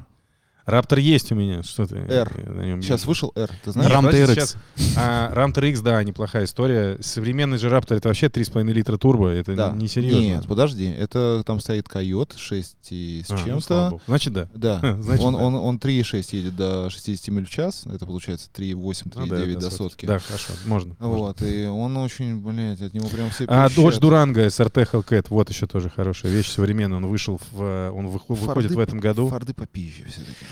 [0.66, 1.62] Раптор есть у меня.
[1.64, 1.96] Что ты?
[1.98, 2.82] R.
[2.82, 3.92] Сейчас вышел R, ты знаешь?
[3.92, 4.36] Рам подожди, TRX.
[4.36, 4.58] сейчас.
[4.98, 6.98] А, Рамтор X, да, неплохая история.
[7.02, 9.28] Современный же Раптор это вообще 3,5 литра турбо.
[9.30, 9.72] Это Да.
[9.72, 10.22] не серьезно.
[10.22, 13.88] Нет, подожди, это там стоит Койот 6 и с А, ну, чем-то.
[13.92, 14.02] богу.
[14.08, 14.48] Значит, да.
[14.56, 15.40] Да, Значит, он, да.
[15.40, 19.46] он, он 3,6 едет до 60 миль в час, это получается 3,8, Ну 3,9 да,
[19.46, 20.06] до да, сотки.
[20.08, 20.96] Да, хорошо, можно.
[21.00, 21.16] можно.
[21.18, 23.68] Вот, и он очень, блядь, от него прям все А.
[23.68, 26.98] Dodge Durango SRT Hellcat, вот еще тоже хорошая вещь, современная.
[26.98, 29.28] Он вышел, в, э, он выхо- выходит Форды в этом году.
[29.28, 30.46] Форды попизже все-таки.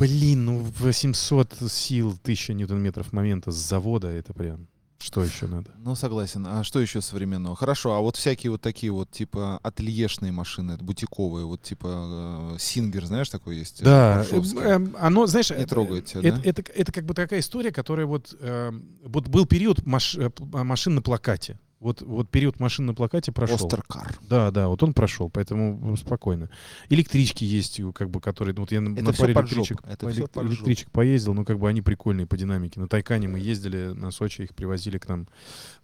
[0.00, 4.66] Блин, ну 800 сил, 1000 ньютон-метров момента с завода, это прям...
[5.02, 5.70] Что еще надо?
[5.78, 6.46] Ну, согласен.
[6.46, 7.56] А что еще современного?
[7.56, 13.30] Хорошо, а вот всякие вот такие вот, типа, ательешные машины, бутиковые, вот типа Сингер, знаешь,
[13.30, 13.80] такой есть?
[13.80, 14.58] э, Да, Варшавский?
[14.60, 16.42] э, эм, оно, знаешь, Не это- трогает тебя, это, да?
[16.50, 20.96] это, это как бы такая история, которая вот, эм, вот был период маш- э, машин
[20.96, 21.58] на плакате.
[21.80, 23.56] Вот, вот период машин на плакате прошел.
[23.56, 24.18] Остеркар.
[24.28, 26.50] Да, да, вот он прошел, поэтому спокойно.
[26.90, 30.06] Электрички есть, у, как бы, которые, ну, вот я на, Это на паре электричек, это
[30.08, 32.80] элек- электричек поездил, ну, как бы они прикольные по динамике.
[32.80, 35.26] На Тайкане мы ездили, на Сочи их привозили к нам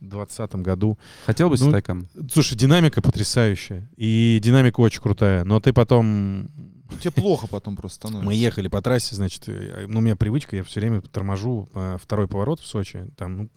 [0.01, 0.99] в 2020 году.
[1.25, 2.09] Хотел бы Ну, с Тайкан?
[2.31, 6.51] Слушай, динамика потрясающая, и динамика очень крутая, но ты потом
[7.01, 8.27] Тебе плохо потом просто становится.
[8.27, 11.99] мы ехали по трассе, значит, э, ну, у меня привычка, я все время торможу э,
[12.03, 13.07] второй поворот в Сочи.
[13.17, 13.49] Там, ну,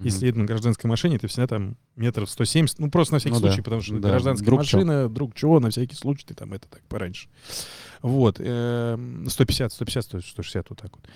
[0.00, 3.40] если едет на гражданской машине, ты всегда там метров 170, ну, просто на всякий Ну
[3.40, 4.78] да, случай, потому что да, гражданская вдруг чё.
[4.78, 7.28] машина, вдруг чего, на всякий случай ты там это так пораньше.
[8.02, 11.06] Вот, эм, 150, 150, 160, вот так вот.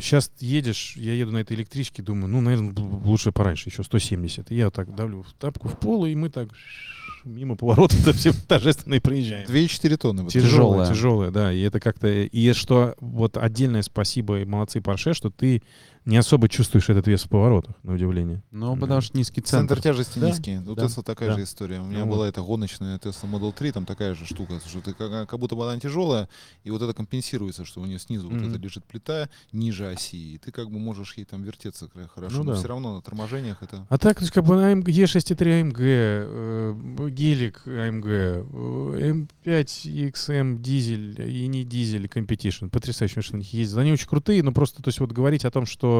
[0.00, 4.50] Сейчас едешь, я еду на этой электричке, думаю, ну, наверное, лучше пораньше, еще 170.
[4.52, 6.48] И я вот так давлю в тапку в пол, и мы так
[7.26, 9.48] мимо поворота все торжественно и проезжаем.
[9.48, 10.22] 2,4 тонны.
[10.22, 10.32] вот.
[10.32, 10.88] Тяжелая.
[10.88, 11.52] тяжелая, да.
[11.52, 12.08] И это как-то...
[12.08, 15.62] И что вот отдельное спасибо и молодцы Порше, что ты
[16.06, 18.42] не особо чувствуешь этот вес в поворотах, на удивление.
[18.52, 18.80] Ну, Мгм.
[18.80, 19.82] потому что низкий Центр центр.
[19.82, 20.58] тяжести Да, низкий.
[20.58, 21.36] У да, Тесла такая да.
[21.36, 21.80] же история.
[21.80, 24.94] У меня Ну была эта гоночная Tesla Model 3, там такая же штука, что ты
[24.94, 26.28] как, как будто бы она тяжелая,
[26.62, 28.50] и вот это компенсируется, что у нее снизу вот Мгм.
[28.50, 32.44] это лежит плита ниже оси, и ты как бы можешь ей там вертеться хорошо, Ну
[32.44, 32.58] но да.
[32.58, 33.84] все равно на торможениях это...
[33.88, 40.10] А так, то есть, как бы на AMG, E63 AMG, э, гелик AMG, э, M5
[40.12, 42.70] XM дизель и не дизель Competition.
[42.70, 43.78] Потрясающие машины на них ездят.
[43.78, 45.95] Они очень крутые, но просто, то есть, вот говорить о том, что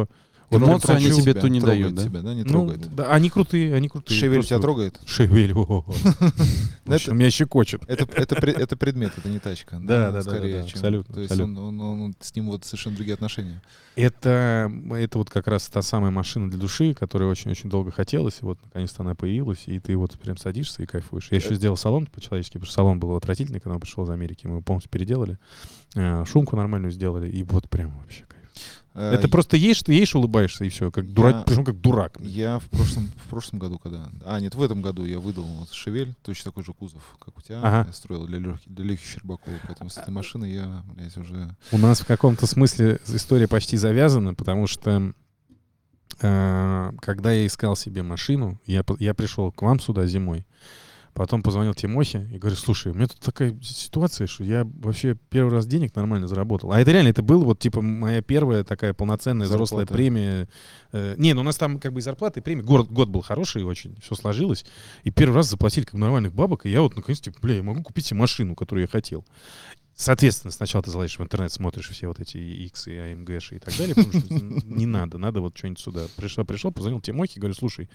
[0.49, 2.05] Вот Эмоции они тебе ту не дают, да?
[2.05, 2.33] тебя, да?
[2.33, 2.95] Не Ну, трогает.
[2.95, 4.17] да, они крутые, они крутые.
[4.21, 5.01] Шевель тебя трогает?
[5.05, 5.53] Шевель.
[6.87, 7.83] Это- Меня щекочет.
[7.89, 9.79] Это, это, это предмет, это не тачка.
[9.81, 11.65] Да, да, да, скорее, да, абсолютно, То есть абсолютно.
[11.67, 13.61] Он, он- он- с ним вот совершенно другие отношения.
[13.97, 18.45] Это, это вот как раз та самая машина для души, которая очень-очень долго хотелось, и
[18.45, 21.29] вот наконец-то она появилась, и ты вот прям садишься и кайфуешь.
[21.33, 24.47] Я еще сделал салон по-человечески, потому что салон был отвратительный, когда он пришел из Америки.
[24.47, 25.39] Мы его полностью переделали,
[25.97, 28.36] э, шумку нормальную сделали, и вот прям вообще кайф.
[28.36, 28.36] Э,
[28.97, 32.17] Это просто едешь, ты едешь, улыбаешься, и все, как дурак, Я- причем как дурак.
[32.21, 34.09] Я в прошлом, в прошлом году, когда...
[34.25, 37.43] А, нет, в этом году я выдал вот «Шевель», точно такой же кузов, как у
[37.43, 37.61] тебя.
[37.63, 37.85] Ага.
[37.87, 39.55] Я строил для Лехи, для Лехи Щербакова.
[39.67, 41.55] Поэтому с этой машиной я, блядь, уже...
[41.73, 45.13] У нас в каком-то смысле история почти завязана, потому что
[46.21, 50.47] э, когда я искал себе машину, я, я пришел к вам сюда зимой,
[51.17, 55.51] потом позвонил Тимохе и говорю, слушай, у меня тут такая ситуация, что я вообще первый
[55.55, 56.73] раз денег нормально заработал.
[56.73, 59.95] А это реально, это был вот типа моя первая такая полноценная взрослая Зарплата.
[59.95, 60.49] премия.
[60.93, 62.63] Э, не, ну у нас там как бы и зарплата, и премия.
[62.63, 64.67] Год, год был хороший очень, все сложилось.
[65.05, 68.07] И первый раз заплатили как нормальных бабок, и я вот наконец-то, бля, я могу купить
[68.07, 69.25] себе машину, которую я хотел.
[69.99, 73.75] Соответственно, сначала ты залазишь в интернет, смотришь все вот эти X и AMG и так
[73.79, 74.35] далее, потому что
[74.67, 76.03] не надо, надо вот что-нибудь сюда.
[76.17, 77.89] Пришел, пришел, позвонил Тимохе, говорю, слушай,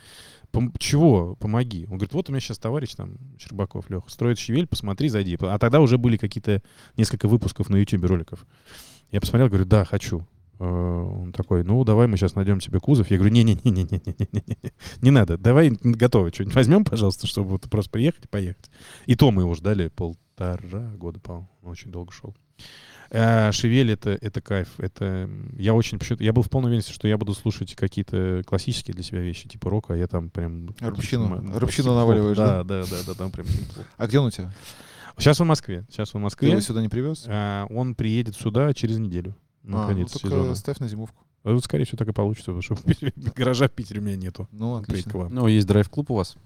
[0.51, 1.83] пом- чего, помоги.
[1.85, 5.37] Он говорит, вот у меня сейчас товарищ там, Щербаков Леха, строит щевель, посмотри, зайди.
[5.41, 6.63] А тогда уже были какие-то
[6.97, 8.47] несколько выпусков на YouTube роликов.
[9.11, 10.25] Я посмотрел, говорю, да, хочу.
[10.57, 13.11] Э, Он такой, ну, давай мы сейчас найдем тебе кузов.
[13.11, 14.71] Я говорю, не-не-не-не-не-не-не,
[15.01, 18.71] не надо, давай готово что-нибудь возьмем, пожалуйста, чтобы вот просто приехать и поехать.
[19.05, 19.89] И то мы его ждали
[20.41, 22.35] полтора года, по-моему, очень долго шел.
[23.09, 24.69] Э, Шевель это, это кайф.
[24.79, 29.03] Это я очень я был в полной уверенности, что я буду слушать какие-то классические для
[29.03, 31.85] себя вещи, типа рока, а я там прям рыбщину хип-хоп.
[31.85, 32.63] наваливаешь, да?
[32.63, 33.47] Да, да, да, там прям.
[33.97, 34.53] А где он у тебя?
[35.17, 35.85] Сейчас он в Москве.
[35.89, 36.49] Сейчас он в Ты Москве.
[36.51, 37.25] его сюда не привез?
[37.27, 39.35] А, он приедет сюда через неделю.
[39.63, 40.55] А, ну Наконец только сезона.
[40.55, 41.23] ставь на зимовку.
[41.43, 42.77] А вот, скорее всего, так и получится, потому что
[43.35, 44.47] гаража в Питере у меня нету.
[44.51, 45.27] Ну, отлично.
[45.29, 46.37] Ну, есть драйв-клуб у вас?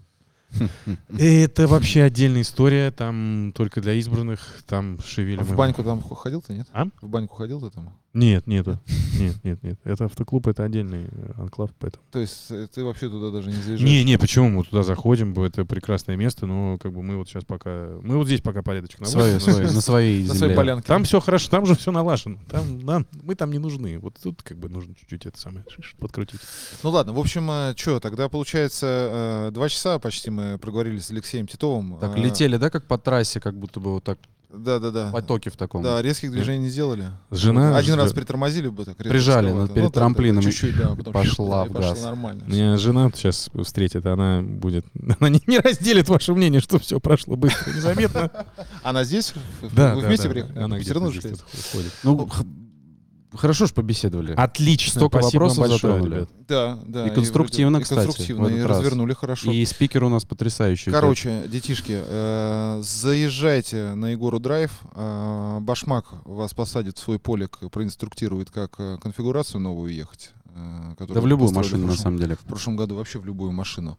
[1.18, 5.40] Это вообще отдельная история, там только для избранных, там шевели.
[5.40, 6.68] А в баньку там ходил ты, нет?
[6.72, 6.86] А?
[7.02, 7.94] В баньку ходил ты там?
[8.16, 8.80] Нет, нету.
[9.20, 9.80] Нет, нет, нет.
[9.84, 12.04] Это автоклуб, это отдельный э, анклав, поэтому.
[12.12, 13.82] То есть э, ты вообще туда даже не заезжаешь?
[13.82, 17.44] Не, не, почему мы туда заходим, это прекрасное место, но как бы мы вот сейчас
[17.46, 17.70] пока,
[18.02, 20.56] мы вот здесь пока порядочек на своей На своей земле.
[20.56, 20.88] полянке.
[20.88, 24.42] Там все хорошо, там же все налажено, там нам, мы там не нужны, вот тут
[24.42, 25.64] как бы нужно чуть-чуть это самое
[26.00, 26.40] подкрутить.
[26.82, 31.46] Ну ладно, в общем, что, тогда получается э, два часа почти мы проговорили с Алексеем
[31.48, 32.00] Титовым.
[32.00, 34.18] Так, Э, летели, да, как по трассе, как будто бы вот так,
[34.52, 35.12] Да-да-да.
[35.12, 35.84] потоки в таком.
[35.84, 37.06] Да, резких движений не сделали.
[37.32, 38.18] Жена Один раз ждет.
[38.20, 38.98] притормозили бы так.
[38.98, 40.96] Прижали над- перед Ну, да, да, трамплином Чуть-чуть, да.
[40.96, 42.02] потом пошла в газ.
[42.04, 42.44] нормально.
[42.48, 44.86] Меня жена сейчас встретит, она будет,
[45.20, 48.32] она не, не разделит ваше мнение, что все прошло быстро, незаметно.
[48.84, 49.34] Она здесь?
[49.74, 50.60] Да, Вы да, вместе да, приехали?
[50.60, 51.92] Она Все равно же ходит?
[52.04, 52.30] Ну,
[53.38, 54.34] хорошо ж побеседовали.
[54.38, 56.16] Отлично, Столько спасибо вопросов большое, затронули.
[56.16, 56.30] ребят.
[56.48, 57.08] Да, да.
[57.08, 58.78] И конструктивно, и, кстати, конструктивно, в и раз.
[58.78, 59.52] развернули хорошо.
[59.52, 60.92] И спикер у нас потрясающий.
[60.92, 64.72] Короче, детишки, э, заезжайте на Егору Драйв.
[64.96, 70.32] э, Башмак вас посадит в свой полик, проинструктирует, как э, конфигурацию новую ехать.
[70.56, 72.36] Э, Да в любую машину, в на прошлом- самом деле.
[72.36, 73.98] В прошлом году вообще в любую машину.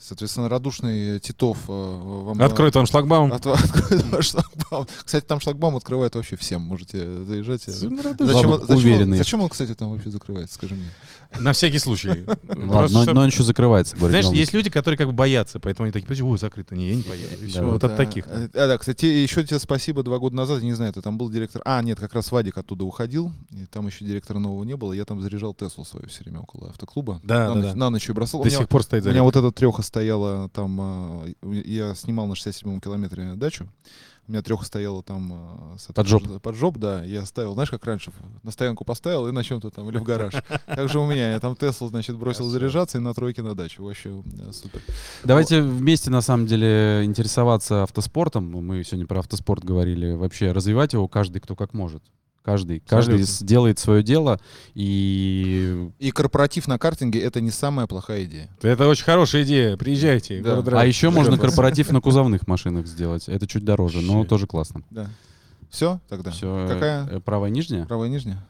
[0.00, 2.40] Соответственно, радушный Титов э, вам...
[2.40, 3.32] э, Открой там шлагбаум.
[3.32, 4.86] от- откроет ваш шлагбаум.
[5.04, 6.62] Кстати, там шлагбаум открывает вообще всем.
[6.62, 7.62] Можете заезжать.
[7.64, 7.96] Зачем,
[8.26, 10.90] зачем, он, зачем он, кстати, там вообще закрывается, скажи мне?
[11.40, 12.24] На всякий случай.
[12.48, 13.96] Ладно, но, он еще закрывается.
[13.96, 16.94] Знаешь, есть люди, которые как бы боятся, поэтому они такие, подожди, ой, закрыто, не, я
[16.96, 17.70] не поеду.
[17.70, 18.26] Вот от таких.
[18.26, 20.02] Э, А, да, кстати, еще тебе спасибо.
[20.02, 21.62] Два года назад, я не знаю, ты там был директор.
[21.64, 23.32] А, нет, как раз Вадик оттуда уходил.
[23.50, 24.92] И там еще директора нового не было.
[24.92, 27.20] Я там заряжал Теслу свою все время около автоклуба.
[27.22, 28.42] Да, на, да, на ночь ее бросал.
[28.42, 32.34] До сих пор стоит У меня вот эта треха стояла там, а, я снимал на
[32.34, 33.68] 67-м километре дачу.
[34.28, 35.76] У меня треха стояла там...
[35.78, 36.22] с- Под жоп.
[36.40, 37.02] Под жоп, да.
[37.04, 38.12] Я ставил, знаешь, как раньше,
[38.44, 40.32] на стоянку поставил и на чем-то там, или в гараж.
[40.66, 41.32] Так же у меня.
[41.32, 43.82] Я там Теслу, значит, бросил заряжаться и на тройке на дачу.
[43.84, 44.80] Вообще э, супер.
[45.24, 48.44] Давайте вместе, на самом деле, интересоваться автоспортом.
[48.50, 50.12] Мы сегодня про автоспорт говорили.
[50.12, 52.02] Вообще развивать его каждый, кто как может.
[52.42, 52.80] Каждый.
[52.80, 53.46] Каждый Абсолютно.
[53.46, 54.40] делает свое дело.
[54.74, 55.90] И...
[56.00, 58.50] И корпоратив на картинге— это не самая плохая идея.
[58.62, 59.76] Это очень хорошая идея.
[59.76, 60.42] Приезжайте.
[60.42, 60.56] Да.
[60.56, 63.28] город А еще можно корпоратив на кузовных машинах сделать.
[63.28, 64.82] Это чуть дороже, но тоже классно.
[64.90, 65.08] Да.
[65.70, 66.32] Все тогда?
[66.32, 66.66] Все.
[66.68, 67.20] Какая?
[67.20, 67.86] Правая нижняя?
[67.86, 68.44] Правая нижняя?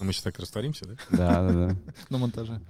[0.00, 0.94] Мы сейчас так растворимся, да?
[1.10, 1.76] Да, да, да.
[2.10, 2.60] На монтаже.